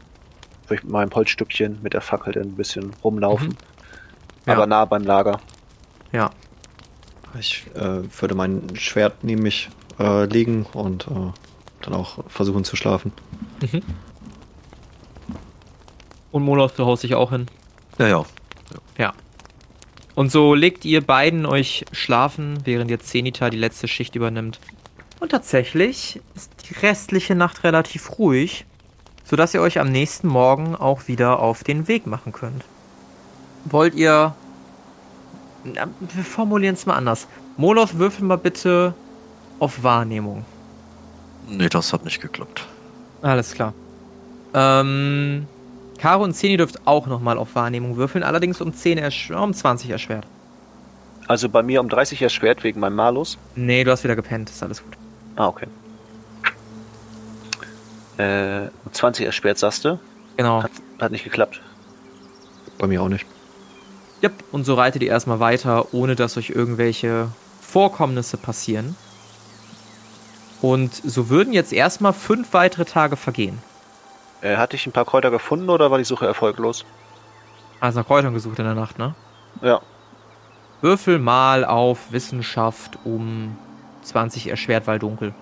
Will 0.67 0.77
ich 0.77 0.83
mit 0.83 0.91
meinem 0.91 1.11
Holzstückchen 1.11 1.79
mit 1.81 1.93
der 1.93 2.01
Fackel 2.01 2.33
dann 2.33 2.43
ein 2.43 2.55
bisschen 2.55 2.91
rumlaufen. 3.03 3.49
Mhm. 3.49 3.57
Ja. 4.45 4.53
Aber 4.53 4.67
nah 4.67 4.85
beim 4.85 5.03
Lager. 5.03 5.39
Ja. 6.11 6.31
Ich 7.39 7.65
äh, 7.75 8.01
würde 8.19 8.35
mein 8.35 8.75
Schwert 8.75 9.23
neben 9.23 9.43
mich 9.43 9.69
äh, 9.99 10.25
legen 10.25 10.65
und 10.73 11.07
äh, 11.07 11.31
dann 11.81 11.93
auch 11.93 12.23
versuchen 12.27 12.63
zu 12.63 12.75
schlafen. 12.75 13.13
Und 16.31 16.43
Moloth, 16.43 16.77
du 16.77 16.85
haust 16.85 17.03
dich 17.03 17.15
auch 17.15 17.31
hin. 17.31 17.47
Ja, 17.97 18.07
ja. 18.07 18.25
Ja. 18.97 19.13
Und 20.21 20.31
so 20.31 20.53
legt 20.53 20.85
ihr 20.85 21.01
beiden 21.01 21.47
euch 21.47 21.83
schlafen, 21.93 22.59
während 22.63 22.91
jetzt 22.91 23.07
Zenita 23.07 23.49
die 23.49 23.57
letzte 23.57 23.87
Schicht 23.87 24.15
übernimmt. 24.15 24.59
Und 25.19 25.29
tatsächlich 25.29 26.21
ist 26.35 26.51
die 26.69 26.75
restliche 26.75 27.33
Nacht 27.33 27.63
relativ 27.63 28.19
ruhig, 28.19 28.67
sodass 29.23 29.55
ihr 29.55 29.61
euch 29.61 29.79
am 29.79 29.91
nächsten 29.91 30.27
Morgen 30.27 30.75
auch 30.75 31.07
wieder 31.07 31.39
auf 31.39 31.63
den 31.63 31.87
Weg 31.87 32.05
machen 32.05 32.33
könnt. 32.33 32.63
Wollt 33.65 33.95
ihr. 33.95 34.35
Na, 35.63 35.87
wir 35.99 36.23
formulieren 36.23 36.75
es 36.75 36.85
mal 36.85 36.97
anders. 36.97 37.27
Moloth, 37.57 37.97
würfel 37.97 38.23
mal 38.23 38.37
bitte 38.37 38.93
auf 39.57 39.81
Wahrnehmung. 39.81 40.45
Nee, 41.49 41.67
das 41.67 41.93
hat 41.93 42.05
nicht 42.05 42.21
geklappt. 42.21 42.67
Alles 43.23 43.55
klar. 43.55 43.73
Ähm. 44.53 45.47
Caro 46.01 46.23
und 46.23 46.33
Zeni 46.33 46.57
dürft 46.57 46.87
auch 46.87 47.05
nochmal 47.05 47.37
auf 47.37 47.53
Wahrnehmung 47.53 47.95
würfeln, 47.95 48.23
allerdings 48.23 48.59
um 48.59 48.73
10 48.73 48.97
ersch 48.97 49.29
um 49.29 49.53
20 49.53 49.91
erschwert. 49.91 50.25
Also 51.27 51.47
bei 51.47 51.61
mir 51.61 51.79
um 51.79 51.89
30 51.89 52.23
erschwert 52.23 52.63
wegen 52.63 52.79
meinem 52.79 52.95
Malus. 52.95 53.37
Nee, 53.55 53.83
du 53.83 53.91
hast 53.91 54.03
wieder 54.03 54.15
gepennt, 54.15 54.49
ist 54.49 54.63
alles 54.63 54.83
gut. 54.83 54.97
Ah, 55.35 55.47
okay. 55.47 55.67
Äh, 58.17 58.69
um 58.83 58.91
20 58.91 59.27
erschwert, 59.27 59.59
sagst 59.59 59.85
du? 59.85 59.99
Genau. 60.37 60.63
Hat, 60.63 60.71
hat 60.99 61.11
nicht 61.11 61.23
geklappt. 61.23 61.61
Bei 62.79 62.87
mir 62.87 63.03
auch 63.03 63.07
nicht. 63.07 63.27
Yep. 64.23 64.33
Und 64.51 64.65
so 64.65 64.73
reitet 64.73 65.03
ihr 65.03 65.09
erstmal 65.09 65.39
weiter, 65.39 65.93
ohne 65.93 66.15
dass 66.15 66.35
euch 66.35 66.49
irgendwelche 66.49 67.27
Vorkommnisse 67.61 68.37
passieren. 68.37 68.95
Und 70.63 70.95
so 70.95 71.29
würden 71.29 71.53
jetzt 71.53 71.73
erstmal 71.73 72.13
fünf 72.13 72.53
weitere 72.53 72.85
Tage 72.85 73.17
vergehen. 73.17 73.59
Äh, 74.41 74.57
hatte 74.57 74.75
ich 74.75 74.85
ein 74.87 74.91
paar 74.91 75.05
Kräuter 75.05 75.31
gefunden 75.31 75.69
oder 75.69 75.91
war 75.91 75.97
die 75.97 76.03
Suche 76.03 76.25
erfolglos? 76.25 76.85
Also 77.79 77.99
nach 77.99 78.07
Kräutern 78.07 78.33
gesucht 78.33 78.59
in 78.59 78.65
der 78.65 78.75
Nacht, 78.75 78.97
ne? 78.99 79.15
Ja. 79.61 79.81
Würfel 80.81 81.19
mal 81.19 81.63
auf 81.63 82.11
Wissenschaft 82.11 82.97
um 83.03 83.57
20 84.03 84.47
erschwert, 84.47 84.87
weil 84.87 84.99
dunkel. 84.99 85.33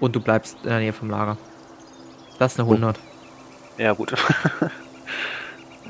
Und 0.00 0.16
du 0.16 0.20
bleibst 0.20 0.58
in 0.62 0.70
der 0.70 0.78
Nähe 0.80 0.92
vom 0.92 1.10
Lager. 1.10 1.36
Das 2.38 2.52
ist 2.52 2.60
eine 2.60 2.68
100. 2.68 2.98
Ja, 3.78 3.92
gut. 3.92 4.14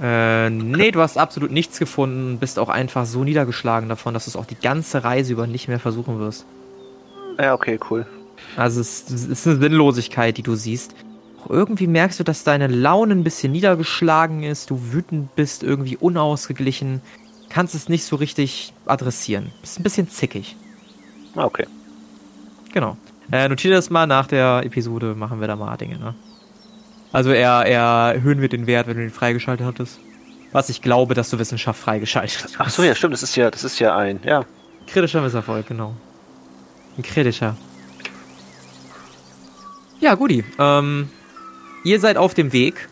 Äh, 0.03 0.49
nee, 0.49 0.93
du 0.93 1.03
hast 1.03 1.19
absolut 1.19 1.51
nichts 1.51 1.79
gefunden, 1.79 2.39
bist 2.39 2.59
auch 2.59 2.71
einfach 2.71 3.05
so 3.05 3.23
niedergeschlagen 3.23 3.91
davon, 3.91 4.15
dass 4.15 4.25
du 4.25 4.31
es 4.31 4.37
auch 4.37 4.47
die 4.47 4.59
ganze 4.59 5.05
Reise 5.05 5.35
über 5.35 5.47
nicht 5.47 5.69
mehr 5.69 5.79
versuchen 5.79 6.19
wirst. 6.19 6.47
ja, 7.39 7.53
okay, 7.53 7.79
cool. 7.91 8.07
Also 8.57 8.81
es, 8.81 9.11
es 9.11 9.27
ist 9.27 9.47
eine 9.47 9.61
Sinnlosigkeit, 9.61 10.39
die 10.39 10.43
du 10.43 10.55
siehst. 10.55 10.95
Irgendwie 11.49 11.87
merkst 11.87 12.21
du, 12.21 12.25
dass 12.25 12.45
deine 12.45 12.67
Laune 12.67 13.15
ein 13.15 13.25
bisschen 13.25 13.53
niedergeschlagen 13.53 14.43
ist, 14.43 14.71
du 14.71 14.93
wütend 14.93 15.35
bist, 15.37 15.63
irgendwie 15.63 15.97
unausgeglichen, 15.97 17.01
kannst 17.49 17.75
es 17.75 17.89
nicht 17.89 18.05
so 18.05 18.17
richtig 18.17 18.73
adressieren. 18.87 19.53
Bist 19.61 19.79
ein 19.79 19.83
bisschen 19.83 20.09
zickig. 20.09 20.57
Ah, 21.35 21.45
okay. 21.45 21.67
Genau. 22.73 22.97
Äh, 23.33 23.49
notiere 23.49 23.75
das 23.75 23.91
mal, 23.91 24.07
nach 24.07 24.27
der 24.27 24.63
Episode 24.65 25.15
machen 25.15 25.41
wir 25.41 25.49
da 25.49 25.57
mal 25.57 25.77
Dinge, 25.77 25.99
ne? 25.99 26.15
Also 27.13 27.33
eher 27.33 27.65
erhöhen 27.67 28.41
wir 28.41 28.49
den 28.49 28.67
Wert, 28.67 28.87
wenn 28.87 28.97
du 28.97 29.03
den 29.03 29.11
freigeschaltet 29.11 29.67
hattest. 29.67 29.99
Was 30.53 30.69
ich 30.69 30.83
glaube, 30.83 31.15
dass 31.15 31.31
du 31.31 31.39
Wissenschaft 31.39 31.81
freigeschaltet 31.81 32.45
hast. 32.45 32.57
Ach 32.59 32.71
so, 32.71 32.83
ja, 32.83 32.95
stimmt. 32.95 33.15
Das 33.15 33.23
ist 33.23 33.37
ja, 33.37 33.51
das 33.51 33.65
ist 33.65 33.79
ja 33.79 33.97
ein, 33.97 34.21
ja. 34.25 34.45
Kritischer 34.87 35.21
Misserfolg, 35.21 35.67
genau. 35.67 35.95
Ein 36.97 37.03
kritischer. 37.03 37.57
Ja, 40.01 40.15
guti. 40.15 40.45
Ähm, 40.59 41.09
ihr 41.85 42.01
seid 42.01 42.17
auf 42.17 42.35
dem 42.35 42.53
Weg. 42.53 42.89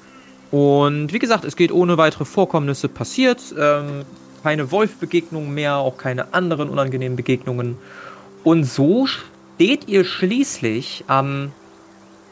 Und 0.50 1.12
wie 1.12 1.18
gesagt, 1.18 1.44
es 1.44 1.56
geht 1.56 1.72
ohne 1.72 1.98
weitere 1.98 2.24
Vorkommnisse 2.24 2.88
passiert. 2.88 3.54
Ähm, 3.58 4.04
keine 4.42 4.70
Wolfbegegnungen 4.70 5.52
mehr, 5.52 5.76
auch 5.76 5.98
keine 5.98 6.32
anderen 6.32 6.70
unangenehmen 6.70 7.16
Begegnungen. 7.16 7.76
Und 8.44 8.64
so 8.64 9.06
steht 9.06 9.88
ihr 9.88 10.04
schließlich 10.04 11.04
am 11.06 11.52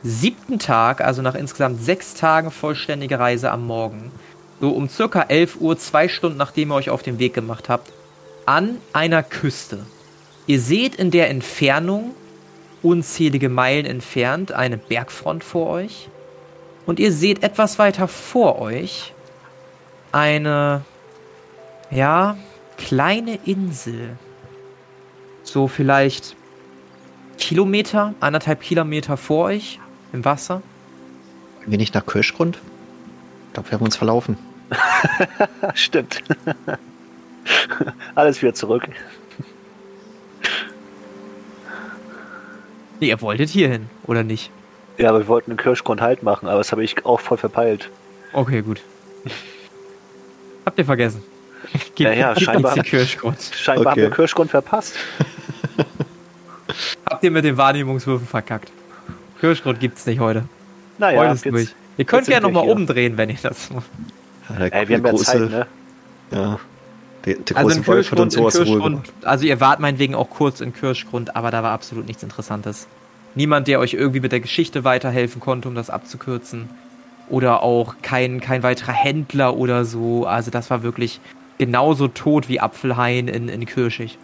siebten 0.03 0.59
Tag, 0.59 1.01
also 1.01 1.21
nach 1.21 1.35
insgesamt 1.35 1.83
sechs 1.83 2.15
Tagen 2.15 2.51
vollständige 2.51 3.19
Reise 3.19 3.51
am 3.51 3.67
Morgen, 3.67 4.13
so 4.61 4.71
um 4.71 4.89
circa 4.89 5.23
11 5.23 5.61
Uhr, 5.61 5.77
zwei 5.79 6.09
Stunden 6.09 6.39
nachdem 6.39 6.71
ihr 6.71 6.77
euch 6.77 6.91
auf 6.91 7.03
den 7.03 7.19
Weg 7.19 7.35
gemacht 7.35 7.69
habt, 7.69 7.93
an 8.47 8.79
einer 8.93 9.23
Küste. 9.23 9.81
Ihr 10.47 10.61
seht 10.61 10.95
in 10.95 11.11
der 11.11 11.29
Entfernung 11.29 12.15
unzählige 12.83 13.49
Meilen 13.49 13.85
entfernt 13.85 14.53
eine 14.53 14.77
Bergfront 14.77 15.43
vor 15.43 15.69
euch. 15.69 16.09
Und 16.87 17.01
ihr 17.01 17.13
seht 17.13 17.43
etwas 17.43 17.79
weiter 17.79 18.07
vor 18.09 18.61
euch 18.61 19.13
eine, 20.13 20.83
ja, 21.91 22.37
kleine 22.79 23.39
Insel. 23.45 24.17
So 25.43 25.69
vielleicht 25.69 26.37
Kilometer, 27.39 28.15
anderthalb 28.21 28.61
Kilometer 28.61 29.17
vor 29.17 29.47
euch 29.47 29.81
im 30.13 30.25
Wasser. 30.25 30.63
Gehen 31.61 31.73
wir 31.73 31.79
nicht 31.79 31.95
nach 31.95 32.07
Kirschgrund? 32.07 32.59
Ich 33.49 33.55
glaube, 33.55 33.71
wir 33.71 33.79
haben 33.79 33.85
uns 33.85 33.97
verlaufen. 33.97 34.39
Stimmt. 35.75 36.23
Alles 38.15 38.41
wieder 38.43 38.55
zurück. 38.55 38.89
Nee, 43.01 43.09
ihr 43.09 43.21
wolltet 43.21 43.51
hier 43.51 43.69
hin, 43.69 43.91
oder 44.07 44.23
nicht? 44.23 44.51
Ja, 44.99 45.11
aber 45.11 45.21
wir 45.21 45.29
wollten 45.29 45.51
einen 45.51 45.59
Kirschgrund 45.59 46.01
halt 46.01 46.23
machen, 46.23 46.49
aber 46.49 46.59
das 46.59 46.73
habe 46.73 46.83
ich 46.83 47.05
auch 47.05 47.21
voll 47.21 47.39
verpeilt. 47.39 47.91
Okay, 48.33 48.63
gut. 48.63 48.81
Habt 50.65 50.79
ihr 50.79 50.85
vergessen? 50.85 51.23
Ja, 51.97 52.13
ja, 52.15 52.35
gib 52.35 52.45
scheinbar. 52.45 52.75
Kirschgrund. 52.77 53.39
Scheinbar 53.55 53.93
Okay. 53.93 54.03
haben 54.03 54.11
wir 54.11 54.17
Kirschgrund 54.17 54.51
verpasst. 54.51 54.95
Habt 57.09 57.23
ihr 57.23 57.31
mit 57.31 57.45
den 57.45 57.57
Wahrnehmungswürfen 57.57 58.27
verkackt? 58.27 58.71
Kirschgrund 59.41 59.81
gibt's 59.81 60.07
nicht 60.07 60.19
heute. 60.19 60.45
Naja, 60.99 61.21
heute 61.21 61.35
ist 61.35 61.45
jetzt, 61.45 61.55
durch. 61.55 61.75
Ihr 61.99 62.05
könnt 62.05 62.27
gerne 62.27 62.47
nochmal 62.47 62.69
umdrehen, 62.69 63.17
wenn 63.17 63.31
ihr 63.31 63.39
das 63.43 63.71
macht. 63.71 63.87
Ja, 64.59 64.67
ey, 64.67 64.89
wir 64.89 64.97
haben 64.97 65.03
der 65.05 65.13
ja 65.13 65.19
Zeit, 65.19 65.51
ne? 65.51 65.67
Ja. 66.31 66.59
Der, 67.25 67.35
der 67.37 67.57
Also 67.57 67.69
große 67.69 67.79
in 67.79 67.87
Wolf 67.87 68.11
hat 68.11 68.19
Kirschgrund, 68.19 68.21
uns 68.21 68.35
in 68.35 68.41
sowas 68.41 68.55
Kirschgrund, 68.55 69.13
also 69.23 69.47
ihr 69.47 69.61
wart 69.61 69.81
meinetwegen 69.81 70.15
auch 70.15 70.31
kurz 70.31 70.61
in 70.61 70.73
Kirschgrund, 70.73 71.35
aber 71.37 71.51
da 71.51 71.63
war 71.63 71.73
absolut 71.73 72.07
nichts 72.07 72.23
Interessantes. 72.23 72.87
Niemand, 73.37 73.69
der 73.69 73.79
euch 73.79 73.95
irgendwie 73.95 74.21
mit 74.21 74.33
der 74.33 74.41
Geschichte 74.41 74.83
weiterhelfen 74.83 75.41
konnte, 75.41 75.69
um 75.69 75.75
das 75.75 75.91
abzukürzen. 75.91 76.69
Oder 77.29 77.63
auch 77.63 77.97
kein, 78.03 78.41
kein 78.41 78.63
weiterer 78.63 78.93
Händler 78.93 79.57
oder 79.57 79.85
so. 79.85 80.27
Also 80.27 80.51
das 80.51 80.71
war 80.71 80.83
wirklich 80.83 81.21
genauso 81.59 82.09
tot 82.09 82.49
wie 82.49 82.61
Apfelhain 82.61 83.29
in, 83.29 83.49
in 83.49 83.67
Kirschig. 83.67 84.19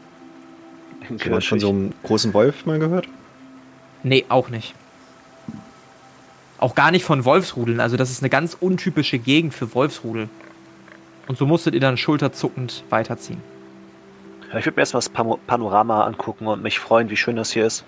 In 1.08 1.16
Hast 1.16 1.26
du 1.26 1.30
mal 1.30 1.40
von 1.42 1.60
so 1.60 1.68
einem 1.68 1.92
großen 2.02 2.32
Wolf 2.32 2.64
mal 2.64 2.78
gehört? 2.78 3.06
Nee, 4.02 4.24
auch 4.30 4.48
nicht. 4.48 4.74
Auch 6.58 6.74
gar 6.74 6.90
nicht 6.90 7.04
von 7.04 7.24
Wolfsrudeln. 7.26 7.80
Also 7.80 7.96
das 7.96 8.10
ist 8.10 8.22
eine 8.22 8.30
ganz 8.30 8.56
untypische 8.58 9.18
Gegend 9.18 9.52
für 9.52 9.74
Wolfsrudel. 9.74 10.28
Und 11.26 11.36
so 11.36 11.44
musstet 11.44 11.74
ihr 11.74 11.80
dann 11.80 11.98
schulterzuckend 11.98 12.82
weiterziehen. 12.88 13.42
Ich 14.58 14.64
würde 14.64 14.76
mir 14.76 14.82
erstmal 14.82 15.02
das 15.02 15.08
Panorama 15.46 16.04
angucken 16.04 16.46
und 16.46 16.62
mich 16.62 16.78
freuen, 16.78 17.10
wie 17.10 17.16
schön 17.16 17.36
das 17.36 17.52
hier 17.52 17.66
ist. 17.66 17.84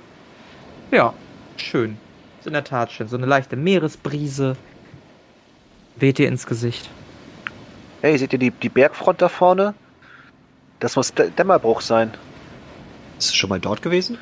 Ja, 0.95 1.13
schön. 1.57 1.99
Ist 2.39 2.47
in 2.47 2.53
der 2.53 2.63
Tat 2.63 2.93
schön. 2.93 3.09
So 3.09 3.17
eine 3.17 3.27
leichte 3.27 3.57
Meeresbrise 3.57 4.57
weht 5.97 6.19
dir 6.19 6.29
ins 6.29 6.47
Gesicht. 6.47 6.89
Hey, 8.01 8.17
seht 8.17 8.33
ihr 8.33 8.39
die, 8.39 8.53
die 8.53 8.69
Bergfront 8.69 9.21
da 9.21 9.29
vorne? 9.29 9.75
Das 10.79 10.95
muss 10.95 11.13
D 11.13 11.31
Dämmerbruch 11.37 11.81
sein. 11.81 12.13
Ist 13.19 13.33
du 13.33 13.35
schon 13.35 13.51
mal 13.51 13.59
dort 13.59 13.83
gewesen? 13.83 14.19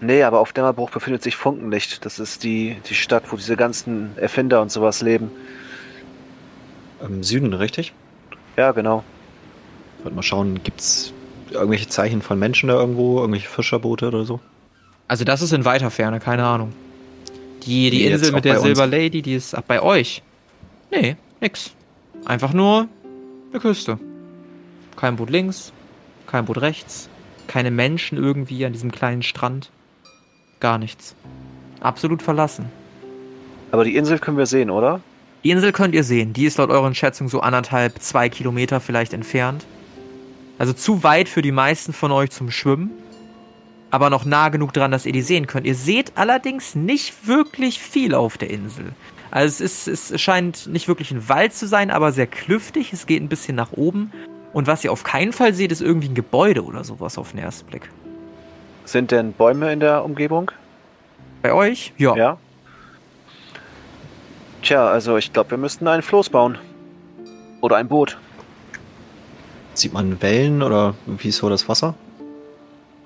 Nee, 0.00 0.22
aber 0.22 0.40
auf 0.40 0.54
Dämmerbruch 0.54 0.88
befindet 0.88 1.22
sich 1.22 1.36
Funkenlicht. 1.36 2.02
Das 2.06 2.18
ist 2.18 2.42
die, 2.42 2.78
die 2.88 2.94
Stadt, 2.94 3.24
wo 3.30 3.36
diese 3.36 3.58
ganzen 3.58 4.16
Erfinder 4.16 4.62
und 4.62 4.72
sowas 4.72 5.02
leben. 5.02 5.30
Im 7.02 7.22
Süden, 7.22 7.52
richtig? 7.52 7.92
Ja, 8.56 8.72
genau. 8.72 9.04
Ich 9.98 10.04
wollte 10.04 10.16
mal 10.16 10.22
schauen, 10.22 10.62
gibt's 10.64 11.12
irgendwelche 11.50 11.88
Zeichen 11.88 12.22
von 12.22 12.38
Menschen 12.38 12.70
da 12.70 12.76
irgendwo? 12.76 13.18
Irgendwelche 13.18 13.48
Fischerboote 13.50 14.08
oder 14.08 14.24
so? 14.24 14.40
Also 15.08 15.24
das 15.24 15.42
ist 15.42 15.52
in 15.52 15.64
weiter 15.64 15.90
Ferne, 15.90 16.20
keine 16.20 16.44
Ahnung. 16.44 16.72
Die, 17.64 17.90
die 17.90 18.04
Insel 18.04 18.32
mit 18.32 18.44
der 18.44 18.54
bei 18.54 18.58
uns. 18.58 18.66
Silver 18.66 18.86
Lady, 18.86 19.22
die 19.22 19.34
ist 19.34 19.54
ach, 19.54 19.62
bei 19.62 19.82
euch. 19.82 20.22
Nee, 20.90 21.16
nix. 21.40 21.72
Einfach 22.24 22.52
nur 22.52 22.88
eine 23.50 23.60
Küste. 23.60 23.98
Kein 24.96 25.16
Boot 25.16 25.30
links, 25.30 25.72
kein 26.26 26.44
Boot 26.44 26.60
rechts, 26.60 27.08
keine 27.46 27.70
Menschen 27.70 28.18
irgendwie 28.18 28.64
an 28.64 28.72
diesem 28.72 28.92
kleinen 28.92 29.22
Strand. 29.22 29.70
Gar 30.60 30.78
nichts. 30.78 31.14
Absolut 31.80 32.22
verlassen. 32.22 32.66
Aber 33.70 33.84
die 33.84 33.96
Insel 33.96 34.18
können 34.18 34.36
wir 34.36 34.46
sehen, 34.46 34.70
oder? 34.70 35.00
Die 35.44 35.50
Insel 35.50 35.72
könnt 35.72 35.94
ihr 35.94 36.04
sehen. 36.04 36.32
Die 36.32 36.44
ist 36.44 36.58
laut 36.58 36.70
euren 36.70 36.94
Schätzungen 36.94 37.30
so 37.30 37.40
anderthalb, 37.40 38.00
zwei 38.02 38.28
Kilometer 38.28 38.80
vielleicht 38.80 39.12
entfernt. 39.12 39.64
Also 40.58 40.72
zu 40.72 41.02
weit 41.04 41.28
für 41.28 41.42
die 41.42 41.52
meisten 41.52 41.92
von 41.92 42.10
euch 42.10 42.30
zum 42.30 42.50
Schwimmen. 42.50 42.90
Aber 43.90 44.10
noch 44.10 44.24
nah 44.24 44.50
genug 44.50 44.72
dran, 44.72 44.90
dass 44.90 45.06
ihr 45.06 45.12
die 45.12 45.22
sehen 45.22 45.46
könnt. 45.46 45.66
Ihr 45.66 45.74
seht 45.74 46.12
allerdings 46.16 46.74
nicht 46.74 47.26
wirklich 47.26 47.78
viel 47.78 48.14
auf 48.14 48.36
der 48.36 48.50
Insel. 48.50 48.92
Also 49.30 49.64
es, 49.64 49.86
ist, 49.86 50.10
es 50.10 50.20
scheint 50.20 50.66
nicht 50.66 50.88
wirklich 50.88 51.10
ein 51.10 51.28
Wald 51.28 51.54
zu 51.54 51.66
sein, 51.66 51.90
aber 51.90 52.12
sehr 52.12 52.26
klüftig. 52.26 52.92
Es 52.92 53.06
geht 53.06 53.22
ein 53.22 53.28
bisschen 53.28 53.56
nach 53.56 53.72
oben. 53.72 54.12
Und 54.52 54.66
was 54.66 54.84
ihr 54.84 54.92
auf 54.92 55.04
keinen 55.04 55.32
Fall 55.32 55.54
seht, 55.54 55.72
ist 55.72 55.82
irgendwie 55.82 56.08
ein 56.08 56.14
Gebäude 56.14 56.64
oder 56.64 56.84
sowas 56.84 57.18
auf 57.18 57.32
den 57.32 57.40
ersten 57.40 57.66
Blick. 57.66 57.90
Sind 58.84 59.10
denn 59.10 59.32
Bäume 59.32 59.72
in 59.72 59.80
der 59.80 60.04
Umgebung? 60.04 60.50
Bei 61.42 61.52
euch? 61.52 61.92
Ja. 61.98 62.16
Ja. 62.16 62.38
Tja, 64.62 64.88
also 64.88 65.16
ich 65.16 65.32
glaube, 65.32 65.52
wir 65.52 65.58
müssten 65.58 65.86
ein 65.86 66.02
Floß 66.02 66.30
bauen. 66.30 66.58
Oder 67.60 67.76
ein 67.76 67.88
Boot. 67.88 68.18
Sieht 69.74 69.92
man 69.92 70.20
Wellen 70.22 70.62
oder 70.62 70.94
wie 71.06 71.28
ist 71.28 71.36
so 71.36 71.48
das 71.48 71.68
Wasser? 71.68 71.94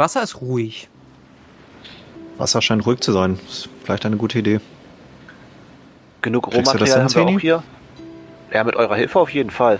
Wasser 0.02 0.24
ist 0.24 0.40
ruhig. 0.40 0.88
Wasser 2.36 2.60
scheint 2.60 2.84
ruhig 2.86 2.98
zu 2.98 3.12
sein. 3.12 3.38
Ist 3.48 3.68
vielleicht 3.84 4.04
eine 4.04 4.16
gute 4.16 4.40
Idee. 4.40 4.58
Genug 6.22 6.48
Rohmaterial 6.52 7.04
haben 7.04 7.14
wir 7.14 7.22
auch 7.26 7.38
hier. 7.40 7.62
Ja, 8.52 8.64
mit 8.64 8.74
eurer 8.74 8.96
Hilfe 8.96 9.20
auf 9.20 9.30
jeden 9.30 9.50
Fall. 9.50 9.78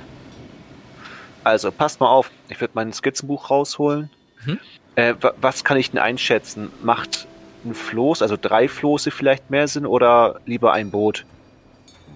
Also, 1.43 1.73
passt 1.73 1.99
mal 1.99 2.07
auf. 2.09 2.31
Ich 2.49 2.61
würde 2.61 2.71
mein 2.75 2.93
Skizzenbuch 2.93 3.51
rausholen. 3.51 4.11
Mhm. 4.47 4.61
Äh, 4.95 5.15
wa- 5.21 5.35
was 5.41 5.65
kann 5.65 5.77
ich 5.77 5.91
denn 5.91 5.99
einschätzen? 5.99 6.71
Macht 6.85 7.27
ein 7.65 7.75
Floß, 7.75 8.23
also 8.23 8.37
drei 8.41 8.69
Floße 8.69 9.11
vielleicht 9.11 9.51
mehr 9.51 9.67
Sinn 9.67 9.87
oder 9.87 10.41
lieber 10.47 10.73
ein 10.73 10.93
Boot? 10.93 11.27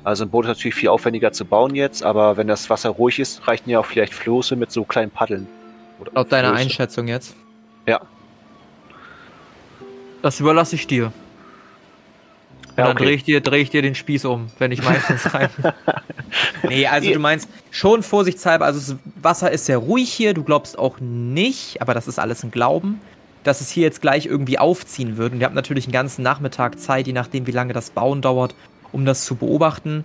Also 0.05 0.25
ein 0.25 0.31
Boot 0.31 0.45
ist 0.45 0.49
natürlich 0.51 0.77
viel 0.77 0.91
aufwendiger 0.91 1.33
zu 1.33 1.45
bauen 1.45 1.75
jetzt, 1.75 2.05
aber 2.05 2.37
wenn 2.37 2.47
das 2.47 2.71
Wasser 2.71 2.91
ruhig 2.91 3.19
ist, 3.19 3.49
reichen 3.49 3.69
ja 3.69 3.81
auch 3.81 3.87
vielleicht 3.87 4.15
Floße 4.15 4.55
mit 4.55 4.71
so 4.71 4.85
kleinen 4.85 5.11
Paddeln. 5.11 5.49
Oder 5.99 6.13
Laut 6.15 6.31
deiner 6.31 6.51
Flöße. 6.51 6.63
Einschätzung 6.63 7.09
jetzt. 7.09 7.35
Ja. 7.87 8.01
Das 10.23 10.41
überlasse 10.41 10.75
ich 10.75 10.87
dir. 10.87 11.07
Und 11.07 12.79
Ja, 12.79 12.85
dann 12.85 12.97
okay. 12.97 13.05
drehe 13.05 13.15
ich, 13.15 13.25
dir, 13.25 13.41
dreh 13.41 13.61
ich 13.61 13.71
dir 13.71 13.81
den 13.83 13.95
Spieß 13.95 14.25
um, 14.27 14.49
wenn 14.59 14.73
ich 14.73 14.83
meistens 14.83 15.33
rein. 15.35 15.49
nee, 16.69 16.87
also 16.87 17.11
du 17.11 17.19
meinst 17.19 17.49
schon 17.71 18.03
vorsichtshalber, 18.03 18.67
also 18.67 18.95
das 18.95 19.01
Wasser 19.23 19.51
ist 19.51 19.67
sehr 19.67 19.79
ruhig 19.79 20.13
hier, 20.13 20.35
du 20.35 20.43
glaubst 20.45 20.79
auch 20.79 20.99
nicht, 21.01 21.81
aber 21.81 21.95
das 21.95 22.09
ist 22.09 22.19
alles 22.19 22.43
ein 22.43 22.51
Glauben, 22.51 23.01
dass 23.45 23.61
es 23.61 23.71
hier 23.71 23.85
jetzt 23.85 24.03
gleich 24.03 24.27
irgendwie 24.27 24.59
aufziehen 24.59 25.17
wird. 25.17 25.33
Und 25.33 25.41
ihr 25.41 25.47
habt 25.47 25.55
natürlich 25.55 25.85
einen 25.87 25.93
ganzen 25.93 26.23
Nachmittag 26.23 26.79
Zeit, 26.79 27.07
je 27.07 27.13
nachdem 27.13 27.47
wie 27.47 27.53
lange 27.53 27.73
das 27.73 27.91
Bauen 27.91 28.21
dauert, 28.21 28.55
um 28.93 29.07
das 29.07 29.25
zu 29.25 29.37
beobachten. 29.37 30.05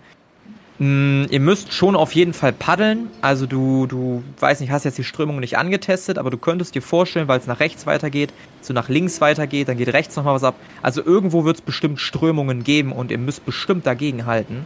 Mm, 0.81 1.25
ihr 1.29 1.39
müsst 1.39 1.73
schon 1.73 1.95
auf 1.95 2.13
jeden 2.13 2.33
Fall 2.33 2.53
paddeln. 2.53 3.07
Also 3.21 3.45
du, 3.45 3.85
du, 3.85 4.23
weiß 4.39 4.61
nicht, 4.61 4.71
hast 4.71 4.83
jetzt 4.83 4.97
die 4.97 5.03
Strömung 5.03 5.39
nicht 5.39 5.59
angetestet, 5.59 6.17
aber 6.17 6.31
du 6.31 6.39
könntest 6.39 6.73
dir 6.73 6.81
vorstellen, 6.81 7.27
weil 7.27 7.37
es 7.37 7.45
nach 7.45 7.59
rechts 7.59 7.85
weitergeht, 7.85 8.33
so 8.61 8.73
nach 8.73 8.89
links 8.89 9.21
weitergeht, 9.21 9.67
dann 9.67 9.77
geht 9.77 9.93
rechts 9.93 10.15
nochmal 10.15 10.33
was 10.33 10.43
ab. 10.43 10.55
Also 10.81 11.05
irgendwo 11.05 11.45
wird 11.45 11.57
es 11.57 11.61
bestimmt 11.61 11.99
Strömungen 11.99 12.63
geben 12.63 12.93
und 12.93 13.11
ihr 13.11 13.19
müsst 13.19 13.45
bestimmt 13.45 13.85
dagegen 13.85 14.25
halten. 14.25 14.65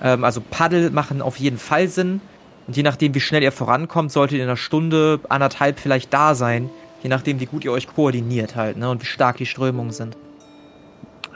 Ähm, 0.00 0.22
also 0.22 0.40
Paddel 0.48 0.90
machen 0.90 1.20
auf 1.20 1.38
jeden 1.38 1.58
Fall 1.58 1.88
Sinn. 1.88 2.20
Und 2.68 2.76
je 2.76 2.84
nachdem, 2.84 3.16
wie 3.16 3.20
schnell 3.20 3.42
ihr 3.42 3.50
vorankommt, 3.50 4.12
solltet 4.12 4.38
ihr 4.38 4.44
in 4.44 4.48
einer 4.48 4.56
Stunde, 4.56 5.18
anderthalb 5.28 5.80
vielleicht 5.80 6.14
da 6.14 6.36
sein. 6.36 6.70
Je 7.02 7.08
nachdem, 7.08 7.40
wie 7.40 7.46
gut 7.46 7.64
ihr 7.64 7.72
euch 7.72 7.88
koordiniert 7.88 8.54
halt, 8.54 8.76
ne? 8.76 8.88
Und 8.88 9.02
wie 9.02 9.06
stark 9.06 9.38
die 9.38 9.46
Strömungen 9.46 9.90
sind. 9.90 10.16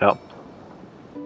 Ja. 0.01 0.17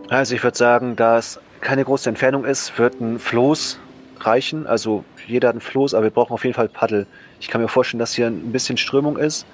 Also 0.08 0.34
ich 0.34 0.42
würde 0.42 0.56
sagen, 0.56 0.96
da 0.96 1.18
es 1.18 1.38
keine 1.60 1.84
große 1.84 2.08
Entfernung 2.08 2.44
ist, 2.44 2.78
wird 2.78 3.00
ein 3.00 3.18
Floß 3.18 3.78
reichen. 4.20 4.66
Also 4.66 5.04
jeder 5.26 5.48
hat 5.48 5.56
ein 5.56 5.60
Floß, 5.60 5.94
aber 5.94 6.04
wir 6.04 6.10
brauchen 6.10 6.32
auf 6.32 6.44
jeden 6.44 6.54
Fall 6.54 6.68
Paddel. 6.68 7.06
Ich 7.40 7.48
kann 7.48 7.60
mir 7.60 7.68
vorstellen, 7.68 7.98
dass 7.98 8.14
hier 8.14 8.26
ein 8.26 8.52
bisschen 8.52 8.76
Strömung 8.76 9.16
ist. 9.16 9.46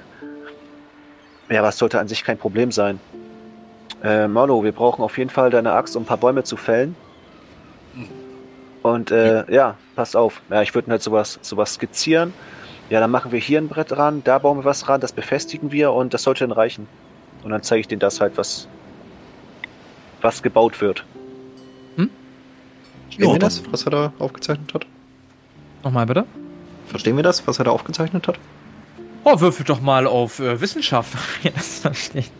Ja, 1.48 1.60
aber 1.60 1.68
es 1.68 1.78
sollte 1.78 1.98
an 1.98 2.08
sich 2.08 2.24
kein 2.24 2.38
Problem 2.38 2.72
sein. 2.72 3.00
Äh, 4.02 4.26
Marlo, 4.28 4.64
wir 4.64 4.72
brauchen 4.72 5.02
auf 5.02 5.18
jeden 5.18 5.30
Fall 5.30 5.50
deine 5.50 5.72
Axt, 5.72 5.96
um 5.96 6.02
ein 6.02 6.06
paar 6.06 6.16
Bäume 6.16 6.44
zu 6.44 6.56
fällen. 6.56 6.96
Und 8.82 9.10
äh, 9.10 9.50
ja, 9.52 9.76
passt 9.94 10.16
auf. 10.16 10.42
Ja, 10.50 10.62
ich 10.62 10.74
würde 10.74 10.90
halt 10.90 11.02
sowas, 11.02 11.38
sowas 11.42 11.74
skizzieren. 11.74 12.32
Ja, 12.90 13.00
dann 13.00 13.10
machen 13.10 13.32
wir 13.32 13.38
hier 13.38 13.58
ein 13.58 13.68
Brett 13.68 13.96
ran, 13.96 14.22
da 14.24 14.38
bauen 14.38 14.58
wir 14.58 14.64
was 14.64 14.88
ran, 14.88 15.00
das 15.00 15.12
befestigen 15.12 15.72
wir 15.72 15.92
und 15.92 16.12
das 16.12 16.24
sollte 16.24 16.46
dann 16.46 16.52
reichen. 16.52 16.88
Und 17.42 17.50
dann 17.50 17.62
zeige 17.62 17.80
ich 17.80 17.88
denen 17.88 18.00
das 18.00 18.20
halt, 18.20 18.36
was, 18.36 18.68
was 20.20 20.42
gebaut 20.42 20.80
wird. 20.80 21.04
Verstehen 23.12 23.28
Ja, 23.28 23.34
wir 23.34 23.40
das, 23.40 23.62
was 23.70 23.84
er 23.84 23.90
da 23.90 24.12
aufgezeichnet 24.18 24.72
hat? 24.72 24.86
Nochmal 25.84 26.06
bitte. 26.06 26.24
Verstehen 26.86 27.14
wir 27.16 27.22
das, 27.22 27.46
was 27.46 27.58
er 27.58 27.66
da 27.66 27.70
aufgezeichnet 27.70 28.26
hat? 28.26 28.38
Oh, 29.24 29.38
würfel 29.38 29.66
doch 29.66 29.82
mal 29.82 30.06
auf 30.06 30.38
äh, 30.40 30.58
Wissenschaft. 30.62 31.12
ja, 31.42 31.50
das 31.50 31.80
verstehe 31.80 32.22
ich. 32.22 32.30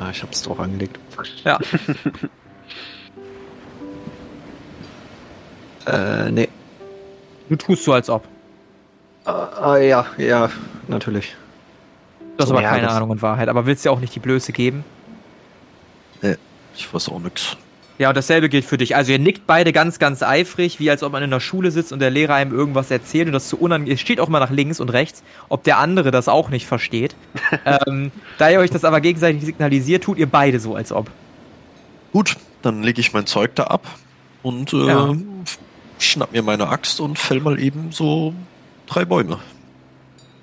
Ah, 0.00 0.10
ich 0.12 0.22
hab's 0.22 0.42
drauf 0.42 0.60
angelegt. 0.60 0.98
Ja. 1.44 1.58
Äh, 5.84 6.30
nee. 6.30 6.48
Du 7.48 7.56
tust 7.56 7.82
so, 7.82 7.92
als 7.92 8.08
ob. 8.08 8.28
Ah, 9.24 9.48
ah, 9.60 9.76
ja, 9.78 10.06
ja, 10.16 10.48
natürlich. 10.86 11.34
Du 12.20 12.38
hast 12.38 12.50
So, 12.50 12.54
aber 12.54 12.62
ja, 12.62 12.70
keine 12.70 12.88
Ahnung 12.88 13.10
in 13.10 13.20
Wahrheit, 13.20 13.48
aber 13.48 13.66
willst 13.66 13.84
dir 13.84 13.90
auch 13.90 13.98
nicht 13.98 14.14
die 14.14 14.20
Blöße 14.20 14.52
geben. 14.52 14.84
Ich 16.76 16.94
weiß 16.94 17.08
auch 17.08 17.18
nix. 17.18 17.56
Ja, 18.02 18.08
und 18.08 18.16
dasselbe 18.16 18.48
gilt 18.48 18.64
für 18.64 18.78
dich. 18.78 18.96
Also 18.96 19.12
ihr 19.12 19.20
nickt 19.20 19.46
beide 19.46 19.72
ganz, 19.72 20.00
ganz 20.00 20.24
eifrig, 20.24 20.80
wie 20.80 20.90
als 20.90 21.04
ob 21.04 21.12
man 21.12 21.22
in 21.22 21.30
der 21.30 21.38
Schule 21.38 21.70
sitzt 21.70 21.92
und 21.92 22.00
der 22.00 22.10
Lehrer 22.10 22.34
einem 22.34 22.52
irgendwas 22.52 22.90
erzählt 22.90 23.28
und 23.28 23.32
das 23.32 23.46
zu 23.46 23.56
unangenehm. 23.56 23.94
Es 23.94 24.00
steht 24.00 24.18
auch 24.18 24.28
mal 24.28 24.40
nach 24.40 24.50
links 24.50 24.80
und 24.80 24.88
rechts, 24.88 25.22
ob 25.48 25.62
der 25.62 25.78
andere 25.78 26.10
das 26.10 26.26
auch 26.26 26.48
nicht 26.50 26.66
versteht. 26.66 27.14
ähm, 27.86 28.10
da 28.38 28.50
ihr 28.50 28.58
euch 28.58 28.70
das 28.70 28.84
aber 28.84 29.00
gegenseitig 29.00 29.44
signalisiert, 29.44 30.02
tut 30.02 30.18
ihr 30.18 30.26
beide 30.26 30.58
so, 30.58 30.74
als 30.74 30.90
ob. 30.90 31.12
Gut, 32.12 32.34
dann 32.62 32.82
lege 32.82 33.00
ich 33.00 33.12
mein 33.12 33.26
Zeug 33.26 33.54
da 33.54 33.68
ab 33.68 33.86
und 34.42 34.72
äh, 34.72 34.84
Ja. 34.84 35.14
schnapp 36.00 36.32
mir 36.32 36.42
meine 36.42 36.70
Axt 36.70 36.98
und 36.98 37.20
fäll 37.20 37.38
mal 37.38 37.60
eben 37.60 37.92
so 37.92 38.34
drei 38.88 39.04
Bäume. 39.04 39.38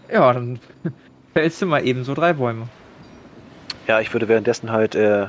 Ja, 0.09 0.31
dann 0.31 0.61
fällst 1.33 1.61
du 1.61 1.65
mal 1.65 1.85
eben 1.85 2.05
so 2.05 2.13
drei 2.13 2.31
Bäume. 2.31 2.69
Ja, 3.85 3.99
ich 3.99 4.13
würde 4.13 4.29
währenddessen 4.29 4.71
halt 4.71 4.95
äh, 4.95 5.27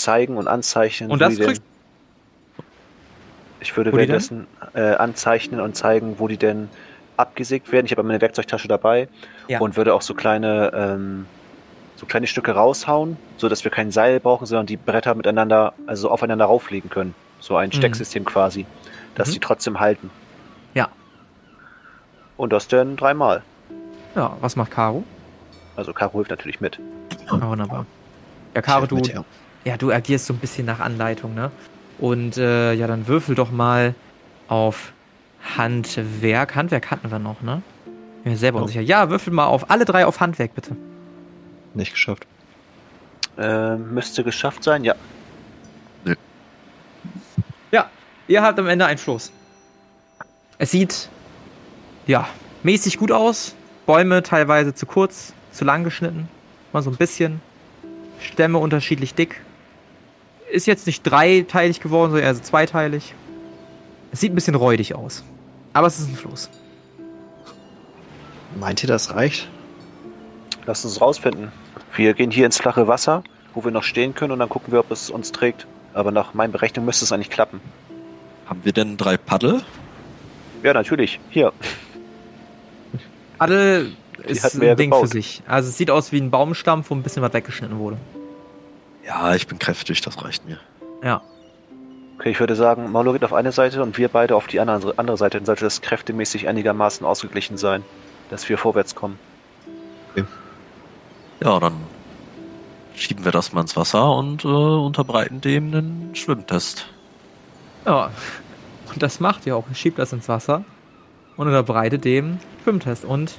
zeigen 0.00 0.36
und 0.36 0.48
anzeichnen. 0.48 1.10
Und 1.10 1.20
wo 1.20 1.24
das 1.24 1.30
die 1.34 1.36
denn, 1.38 1.46
kriegst- 1.46 1.62
Ich 3.60 3.76
würde 3.76 3.92
währenddessen 3.92 4.46
äh, 4.74 4.94
anzeichnen 4.94 5.60
und 5.60 5.76
zeigen, 5.76 6.18
wo 6.18 6.28
die 6.28 6.38
denn 6.38 6.68
abgesägt 7.16 7.70
werden. 7.72 7.84
Ich 7.86 7.92
habe 7.92 8.02
meine 8.02 8.20
Werkzeugtasche 8.20 8.68
dabei 8.68 9.08
Ja. 9.48 9.60
und 9.60 9.76
würde 9.76 9.92
auch 9.94 10.00
so 10.02 10.14
kleine, 10.14 10.72
ähm, 10.74 11.26
so 11.96 12.06
kleine 12.06 12.26
Stücke 12.26 12.52
raushauen, 12.52 13.18
so 13.36 13.48
dass 13.50 13.62
wir 13.62 13.70
kein 13.70 13.90
Seil 13.90 14.20
brauchen, 14.20 14.46
sondern 14.46 14.64
die 14.66 14.78
Bretter 14.78 15.14
miteinander, 15.14 15.74
also 15.86 16.10
aufeinander 16.10 16.46
rauflegen 16.46 16.88
können. 16.88 17.14
So 17.40 17.56
ein 17.56 17.68
Mhm. 17.68 17.72
Stecksystem 17.74 18.24
quasi, 18.24 18.64
dass 19.14 19.28
Mhm. 19.28 19.32
die 19.34 19.40
trotzdem 19.40 19.80
halten. 19.80 20.10
Ja. 20.72 20.88
Und 22.38 22.54
das 22.54 22.68
dann 22.68 22.96
dreimal. 22.96 23.42
Ja, 24.16 24.34
was 24.40 24.56
macht 24.56 24.70
Caro? 24.70 25.04
Also 25.76 25.92
Caro 25.92 26.14
hilft 26.14 26.30
natürlich 26.30 26.60
mit. 26.62 26.80
Ah, 27.28 27.46
wunderbar. 27.46 27.84
Ja, 28.54 28.62
Caro, 28.62 28.86
du, 28.86 28.96
Mit, 28.96 29.08
ja. 29.08 29.22
Ja, 29.64 29.76
du 29.76 29.90
agierst 29.92 30.26
so 30.26 30.34
ein 30.34 30.38
bisschen 30.38 30.66
nach 30.66 30.80
Anleitung, 30.80 31.34
ne? 31.34 31.50
Und 31.98 32.36
äh, 32.38 32.72
ja, 32.72 32.86
dann 32.86 33.06
würfel 33.06 33.34
doch 33.34 33.50
mal 33.50 33.94
auf 34.48 34.92
Handwerk. 35.56 36.54
Handwerk 36.54 36.90
hatten 36.90 37.10
wir 37.10 37.18
noch, 37.18 37.42
ne? 37.42 37.62
Ich 38.18 38.24
bin 38.24 38.32
mir 38.32 38.38
selber 38.38 38.58
Oh. 38.58 38.62
unsicher. 38.62 38.80
Ja, 38.80 39.10
würfel 39.10 39.32
mal 39.32 39.46
auf 39.46 39.70
alle 39.70 39.84
drei 39.84 40.06
auf 40.06 40.20
Handwerk, 40.20 40.54
bitte. 40.54 40.76
Nicht 41.74 41.92
geschafft. 41.92 42.26
Ähm, 43.38 43.94
müsste 43.94 44.24
geschafft 44.24 44.64
sein, 44.64 44.84
ja. 44.84 44.94
Ja, 47.72 47.88
ihr 48.26 48.42
habt 48.42 48.58
am 48.58 48.66
Ende 48.66 48.84
einen 48.86 48.98
Floß. 48.98 49.32
Es 50.58 50.70
sieht, 50.72 51.08
ja, 52.06 52.28
mäßig 52.62 52.98
gut 52.98 53.12
aus. 53.12 53.54
Bäume 53.86 54.22
teilweise 54.22 54.74
zu 54.74 54.86
kurz, 54.86 55.32
zu 55.52 55.64
lang 55.64 55.84
geschnitten. 55.84 56.28
Mal 56.72 56.82
so 56.82 56.90
ein 56.90 56.96
bisschen. 56.96 57.40
Stämme 58.20 58.58
unterschiedlich 58.58 59.14
dick. 59.14 59.40
Ist 60.50 60.66
jetzt 60.66 60.86
nicht 60.86 61.02
dreiteilig 61.02 61.80
geworden, 61.80 62.10
sondern 62.10 62.26
eher 62.26 62.34
so 62.34 62.42
zweiteilig. 62.42 63.14
Es 64.12 64.20
sieht 64.20 64.32
ein 64.32 64.34
bisschen 64.34 64.54
räudig 64.56 64.94
aus. 64.94 65.24
Aber 65.72 65.86
es 65.86 65.98
ist 66.00 66.08
ein 66.08 66.16
Floß. 66.16 66.50
Meint 68.58 68.82
ihr, 68.82 68.88
das 68.88 69.14
reicht? 69.14 69.48
Lass 70.66 70.84
uns 70.84 71.00
rausfinden. 71.00 71.52
Wir 71.94 72.14
gehen 72.14 72.30
hier 72.30 72.46
ins 72.46 72.58
flache 72.58 72.88
Wasser, 72.88 73.22
wo 73.54 73.64
wir 73.64 73.70
noch 73.70 73.84
stehen 73.84 74.14
können 74.14 74.32
und 74.32 74.40
dann 74.40 74.48
gucken 74.48 74.72
wir, 74.72 74.80
ob 74.80 74.90
es 74.90 75.10
uns 75.10 75.32
trägt. 75.32 75.66
Aber 75.94 76.10
nach 76.10 76.34
meinen 76.34 76.52
Berechnungen 76.52 76.86
müsste 76.86 77.04
es 77.04 77.12
eigentlich 77.12 77.30
klappen. 77.30 77.60
Haben 78.46 78.60
wir 78.64 78.72
denn 78.72 78.96
drei 78.96 79.16
Paddel? 79.16 79.62
Ja, 80.62 80.72
natürlich. 80.72 81.20
Hier. 81.30 81.52
Adel 83.38 83.92
ist 84.24 84.54
ja 84.54 84.70
ein 84.70 84.76
Ding 84.76 84.90
gebaut. 84.90 85.02
für 85.02 85.08
sich. 85.08 85.42
Also 85.46 85.68
es 85.68 85.78
sieht 85.78 85.90
aus 85.90 86.12
wie 86.12 86.20
ein 86.20 86.30
Baumstamm, 86.30 86.84
wo 86.88 86.94
ein 86.94 87.02
bisschen 87.02 87.22
was 87.22 87.32
weggeschnitten 87.32 87.78
wurde. 87.78 87.96
Ja, 89.10 89.34
ich 89.34 89.48
bin 89.48 89.58
kräftig, 89.58 90.02
das 90.02 90.22
reicht 90.24 90.46
mir. 90.46 90.58
Ja. 91.02 91.20
Okay, 92.16 92.30
ich 92.30 92.38
würde 92.38 92.54
sagen, 92.54 92.92
Maulo 92.92 93.12
geht 93.12 93.24
auf 93.24 93.32
eine 93.32 93.50
Seite 93.50 93.82
und 93.82 93.98
wir 93.98 94.08
beide 94.08 94.36
auf 94.36 94.46
die 94.46 94.60
andere, 94.60 94.94
andere 94.98 95.16
Seite. 95.16 95.38
Dann 95.38 95.46
sollte 95.46 95.64
das 95.64 95.80
kräftemäßig 95.80 96.46
einigermaßen 96.46 97.04
ausgeglichen 97.04 97.56
sein, 97.56 97.82
dass 98.30 98.48
wir 98.48 98.56
vorwärts 98.56 98.94
kommen. 98.94 99.18
Ja, 101.42 101.58
dann 101.58 101.74
schieben 102.94 103.24
wir 103.24 103.32
das 103.32 103.52
mal 103.52 103.62
ins 103.62 103.76
Wasser 103.76 104.14
und 104.14 104.44
äh, 104.44 104.48
unterbreiten 104.48 105.40
dem 105.40 105.74
einen 105.74 106.14
Schwimmtest. 106.14 106.86
Ja. 107.86 108.10
Und 108.92 109.02
das 109.02 109.18
macht 109.18 109.44
ihr 109.46 109.56
auch. 109.56 109.64
Ihr 109.68 109.74
schiebt 109.74 109.98
das 109.98 110.12
ins 110.12 110.28
Wasser 110.28 110.62
und 111.36 111.48
unterbreitet 111.48 112.04
dem 112.04 112.38
Schwimmtest 112.62 113.04
und 113.04 113.32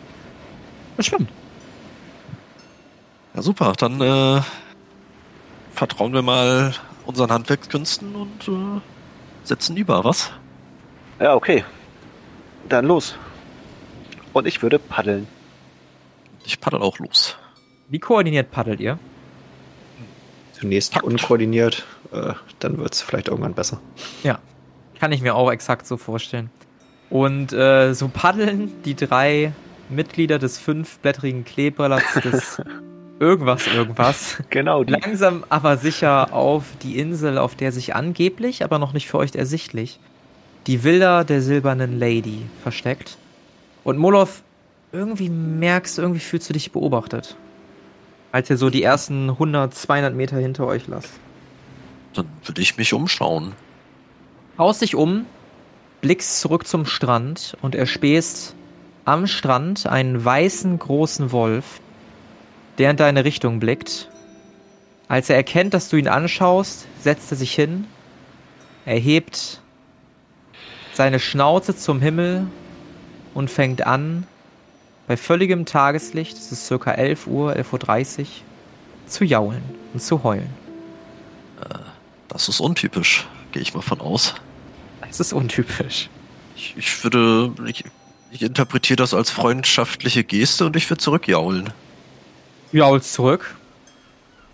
es 0.98 1.06
schwimmt. 1.06 1.30
Ja, 3.36 3.42
super. 3.42 3.74
Dann 3.78 4.02
äh, 4.02 4.42
vertrauen 5.82 6.14
wir 6.14 6.22
mal 6.22 6.76
unseren 7.08 7.32
Handwerkskünsten 7.32 8.14
und 8.14 8.48
äh, 8.48 8.82
setzen 9.44 9.76
über, 9.76 10.04
was? 10.04 10.30
Ja, 11.20 11.34
okay. 11.34 11.66
Dann 12.70 12.86
los. 12.86 13.18
Und 14.32 14.46
ich 14.46 14.62
würde 14.62 14.78
paddeln. 14.78 15.28
Ich 16.46 16.60
paddel 16.60 16.84
auch 16.84 17.00
los. 17.00 17.36
Wie 17.90 17.98
koordiniert 17.98 18.52
paddelt 18.52 18.80
ihr? 18.80 19.00
Zunächst 20.54 20.94
Takt. 20.94 21.04
unkoordiniert, 21.04 21.84
äh, 22.12 22.34
dann 22.60 22.78
wird's 22.78 23.02
vielleicht 23.02 23.30
irgendwann 23.30 23.56
besser. 23.56 23.82
Kann 25.00 25.12
ich 25.12 25.24
mir 25.24 25.34
auch 25.34 25.52
exakt 25.52 25.88
so 25.88 25.98
vorstellen. 25.98 26.52
Und 27.10 27.54
äh, 27.54 27.94
so 27.94 28.08
paddeln 28.08 28.72
die 28.84 28.94
drei 28.94 29.52
Mitglieder 29.90 30.38
des 30.38 30.60
fünfblättrigen 30.60 31.44
Kleebrillerts 31.44 32.14
des 32.22 32.62
irgendwas, 33.22 33.68
irgendwas 33.68 34.44
Genau, 34.50 34.84
die. 34.84 34.92
langsam 34.92 35.46
aber 35.50 35.78
sicher 35.78 36.34
auf 36.34 36.66
die 36.82 36.98
Insel, 36.98 37.38
auf 37.38 37.56
der 37.56 37.72
sich 37.72 37.96
angeblich, 37.96 38.64
aber 38.64 38.80
noch 38.80 38.94
nicht 38.94 39.08
für 39.08 39.20
euch 39.20 39.34
ersichtlich, 39.36 40.00
die 40.68 40.84
Villa 40.84 41.24
der 41.24 41.42
silbernen 41.42 41.98
Lady 41.98 42.46
versteckt. 42.64 43.18
Und 43.84 43.98
Molov, 43.98 44.44
irgendwie 44.92 45.30
merkst 45.30 45.98
du, 45.98 46.02
irgendwie 46.02 46.20
fühlst 46.20 46.50
du 46.50 46.54
dich 46.54 46.72
beobachtet. 46.72 47.38
Als 48.32 48.50
ihr 48.50 48.58
so 48.58 48.70
die 48.70 48.84
ersten 48.84 49.30
100, 49.30 49.74
200 49.74 50.16
Meter 50.16 50.38
hinter 50.38 50.66
euch 50.66 50.88
lasst. 50.88 51.14
Dann 52.14 52.28
würde 52.44 52.62
ich 52.62 52.78
mich 52.78 52.94
umschauen. 52.94 53.54
Haust 54.58 54.82
dich 54.82 54.96
um, 54.96 55.26
blickst 56.02 56.42
zurück 56.42 56.68
zum 56.68 56.86
Strand 56.86 57.56
und 57.62 57.76
erspähst 57.76 58.56
am 59.06 59.28
Strand 59.28 59.88
einen 59.88 60.24
weißen 60.24 60.78
großen 60.78 61.32
Wolf, 61.32 61.82
der 62.82 62.90
in 62.90 62.98
deine 62.98 63.26
Richtung 63.26 63.60
blickt. 63.60 64.10
Als 65.08 65.30
er 65.30 65.36
erkennt, 65.36 65.76
dass 65.76 65.90
du 65.90 65.98
ihn 65.98 66.08
anschaust, 66.08 66.88
setzt 67.00 67.30
er 67.32 67.38
sich 67.38 67.54
hin, 67.54 67.86
erhebt 68.86 69.62
seine 70.94 71.20
Schnauze 71.20 71.78
zum 71.78 72.02
Himmel 72.02 72.48
und 73.36 73.52
fängt 73.52 73.86
an, 73.86 74.26
bei 75.06 75.16
völligem 75.16 75.66
Tageslicht, 75.66 76.36
es 76.36 76.52
ist 76.52 76.66
circa 76.66 76.94
11 76.94 77.28
Uhr, 77.28 77.54
11.30 77.54 78.20
Uhr, 78.22 78.26
zu 79.06 79.26
jaulen 79.26 79.62
und 79.94 80.02
zu 80.02 80.24
heulen. 80.24 80.50
Das 82.30 82.50
ist 82.50 82.60
untypisch, 82.60 83.28
gehe 83.52 83.62
ich 83.62 83.76
mal 83.76 83.82
von 83.82 84.02
aus. 84.02 84.34
Es 85.08 85.20
ist 85.20 85.34
untypisch. 85.34 86.10
Ich, 86.56 86.74
ich 86.78 87.04
würde. 87.04 87.54
Ich, 87.68 87.84
ich 88.32 88.42
interpretiere 88.42 88.96
das 88.98 89.14
als 89.14 89.30
freundschaftliche 89.30 90.24
Geste 90.24 90.66
und 90.66 90.76
ich 90.76 90.90
würde 90.90 91.04
zurückjaulen. 91.04 91.72
Jaulst 92.72 93.14
zurück. 93.14 93.56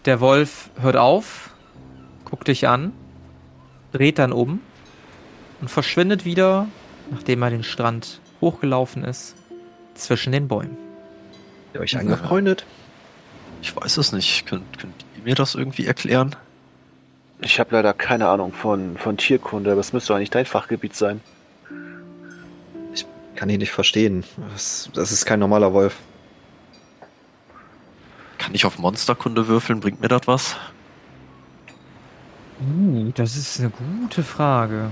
Der 0.05 0.19
Wolf 0.19 0.69
hört 0.79 0.95
auf, 0.95 1.51
guckt 2.25 2.47
dich 2.47 2.67
an, 2.67 2.93
dreht 3.91 4.19
dann 4.19 4.31
um 4.31 4.61
und 5.61 5.69
verschwindet 5.69 6.25
wieder, 6.25 6.67
nachdem 7.11 7.41
er 7.41 7.49
den 7.49 7.63
Strand 7.63 8.21
hochgelaufen 8.41 9.03
ist, 9.03 9.35
zwischen 9.95 10.31
den 10.31 10.47
Bäumen. 10.47 10.77
Ihr 11.73 11.81
euch 11.81 11.97
angefreundet? 11.97 12.65
Ich 13.61 13.75
weiß 13.75 13.97
es 13.97 14.11
nicht. 14.11 14.45
Könnt, 14.45 14.79
könnt 14.79 14.93
ihr 15.17 15.23
mir 15.23 15.35
das 15.35 15.55
irgendwie 15.55 15.85
erklären? 15.85 16.35
Ich 17.41 17.59
habe 17.59 17.75
leider 17.75 17.93
keine 17.93 18.29
Ahnung 18.29 18.53
von, 18.53 18.97
von 18.97 19.17
Tierkunde, 19.17 19.71
aber 19.71 19.79
es 19.79 19.93
müsste 19.93 20.15
eigentlich 20.15 20.29
dein 20.29 20.45
Fachgebiet 20.45 20.95
sein. 20.95 21.21
Ich 22.93 23.05
kann 23.35 23.49
ihn 23.49 23.59
nicht 23.59 23.71
verstehen. 23.71 24.23
Das, 24.53 24.89
das 24.93 25.11
ist 25.11 25.25
kein 25.25 25.39
normaler 25.39 25.73
Wolf. 25.73 25.97
Kann 28.37 28.53
ich 28.53 28.65
auf 28.65 28.77
Monsterkunde 28.77 29.47
würfeln? 29.47 29.79
Bringt 29.79 30.01
mir 30.01 30.07
das 30.07 30.21
was? 30.25 30.55
Uh, 32.59 33.11
das 33.15 33.35
ist 33.35 33.59
eine 33.59 33.69
gute 33.69 34.23
Frage. 34.23 34.89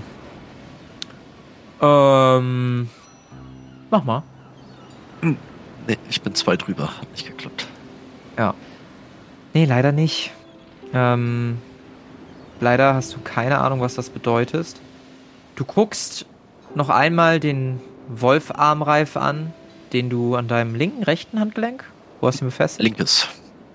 Ähm. 1.82 2.90
Mach 3.90 4.04
mal. 4.04 4.24
Nee, 5.22 5.98
ich 6.10 6.22
bin 6.22 6.36
zwei 6.36 6.58
drüber. 6.58 6.90
Hat 7.00 7.12
nicht 7.12 7.28
geklappt. 7.28 7.68
Nee, 9.56 9.64
leider 9.64 9.94
nicht. 9.94 10.32
Ähm, 10.94 11.60
leider 12.60 12.94
hast 12.94 13.16
du 13.16 13.20
keine 13.24 13.60
Ahnung, 13.60 13.80
was 13.80 13.96
das 13.96 14.10
bedeutet. 14.10 14.76
Du 15.56 15.64
guckst 15.64 16.26
noch 16.76 16.90
einmal 16.90 17.40
den 17.40 17.80
Wolfarmreif 18.10 19.16
an, 19.16 19.54
den 19.94 20.10
du 20.10 20.36
an 20.36 20.50
deinem 20.50 20.76
linken, 20.76 21.04
rechten 21.04 21.40
Handgelenk, 21.40 21.86
wo 22.26 22.30
hast 22.30 22.42
du 22.42 22.46
ihn 22.46 22.50
befestigt? 22.50 22.84
Linkes. 22.84 23.28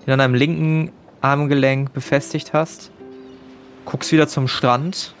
Den 0.05 0.11
an 0.11 0.19
deinem 0.19 0.35
linken 0.35 0.91
Armgelenk 1.21 1.93
befestigt 1.93 2.51
hast. 2.51 2.91
Guckst 3.85 4.11
wieder 4.11 4.27
zum 4.27 4.49
Strand 4.49 5.15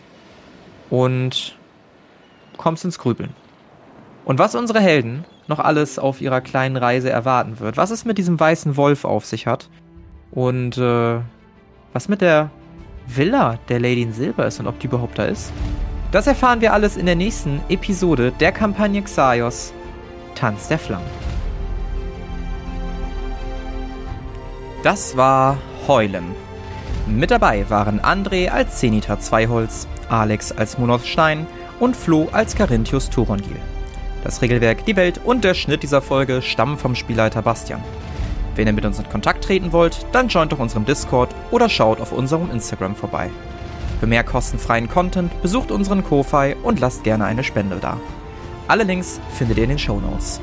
und 0.89 1.57
kommst 2.57 2.83
ins 2.83 2.99
Grübeln. 2.99 3.33
Und 4.25 4.37
was 4.37 4.53
unsere 4.53 4.81
Helden 4.81 5.23
noch 5.47 5.59
alles 5.59 5.97
auf 5.97 6.19
ihrer 6.19 6.41
kleinen 6.41 6.75
Reise 6.75 7.09
erwarten 7.09 7.61
wird, 7.61 7.77
was 7.77 7.89
es 7.89 8.03
mit 8.03 8.17
diesem 8.17 8.37
weißen 8.37 8.75
Wolf 8.75 9.05
auf 9.05 9.25
sich 9.25 9.47
hat 9.47 9.69
und 10.31 10.77
äh, 10.77 11.19
was 11.93 12.09
mit 12.09 12.19
der 12.19 12.51
Villa 13.07 13.59
der 13.69 13.79
Lady 13.79 14.01
in 14.01 14.11
Silber 14.11 14.45
ist 14.45 14.59
und 14.59 14.67
ob 14.67 14.77
die 14.79 14.87
überhaupt 14.87 15.17
da 15.17 15.23
ist, 15.23 15.53
das 16.11 16.27
erfahren 16.27 16.59
wir 16.59 16.73
alles 16.73 16.97
in 16.97 17.05
der 17.05 17.15
nächsten 17.15 17.61
Episode 17.69 18.33
der 18.41 18.51
Kampagne 18.51 19.01
Xaios 19.01 19.71
Tanz 20.35 20.67
der 20.67 20.79
Flammen. 20.79 21.30
Das 24.83 25.15
war 25.15 25.59
Heulen. 25.87 26.35
Mit 27.07 27.29
dabei 27.29 27.69
waren 27.69 27.99
André 27.99 28.49
als 28.49 28.79
Zenita 28.79 29.19
Zweiholz, 29.19 29.87
Alex 30.09 30.51
als 30.51 30.79
Monos 30.79 31.07
Stein 31.07 31.45
und 31.79 31.95
Flo 31.95 32.29
als 32.31 32.55
Carinthius 32.55 33.09
Turongil. 33.11 33.59
Das 34.23 34.41
Regelwerk, 34.41 34.85
die 34.85 34.95
Welt 34.95 35.19
und 35.23 35.43
der 35.43 35.53
Schnitt 35.53 35.83
dieser 35.83 36.01
Folge 36.01 36.41
stammen 36.41 36.79
vom 36.79 36.95
Spielleiter 36.95 37.43
Bastian. 37.43 37.83
Wenn 38.55 38.65
ihr 38.65 38.73
mit 38.73 38.85
uns 38.85 38.97
in 38.97 39.07
Kontakt 39.07 39.43
treten 39.43 39.71
wollt, 39.71 40.03
dann 40.13 40.29
joint 40.29 40.51
doch 40.51 40.59
unserem 40.59 40.85
Discord 40.85 41.29
oder 41.51 41.69
schaut 41.69 42.01
auf 42.01 42.11
unserem 42.11 42.49
Instagram 42.49 42.95
vorbei. 42.95 43.29
Für 43.99 44.07
mehr 44.07 44.23
kostenfreien 44.23 44.89
Content 44.89 45.41
besucht 45.43 45.71
unseren 45.71 46.03
Ko-Fi 46.03 46.55
und 46.63 46.79
lasst 46.79 47.03
gerne 47.03 47.25
eine 47.25 47.43
Spende 47.43 47.77
da. 47.79 47.97
Alle 48.67 48.83
Links 48.83 49.19
findet 49.37 49.57
ihr 49.57 49.63
in 49.63 49.69
den 49.69 49.79
Show 49.79 49.99
Notes. 49.99 50.41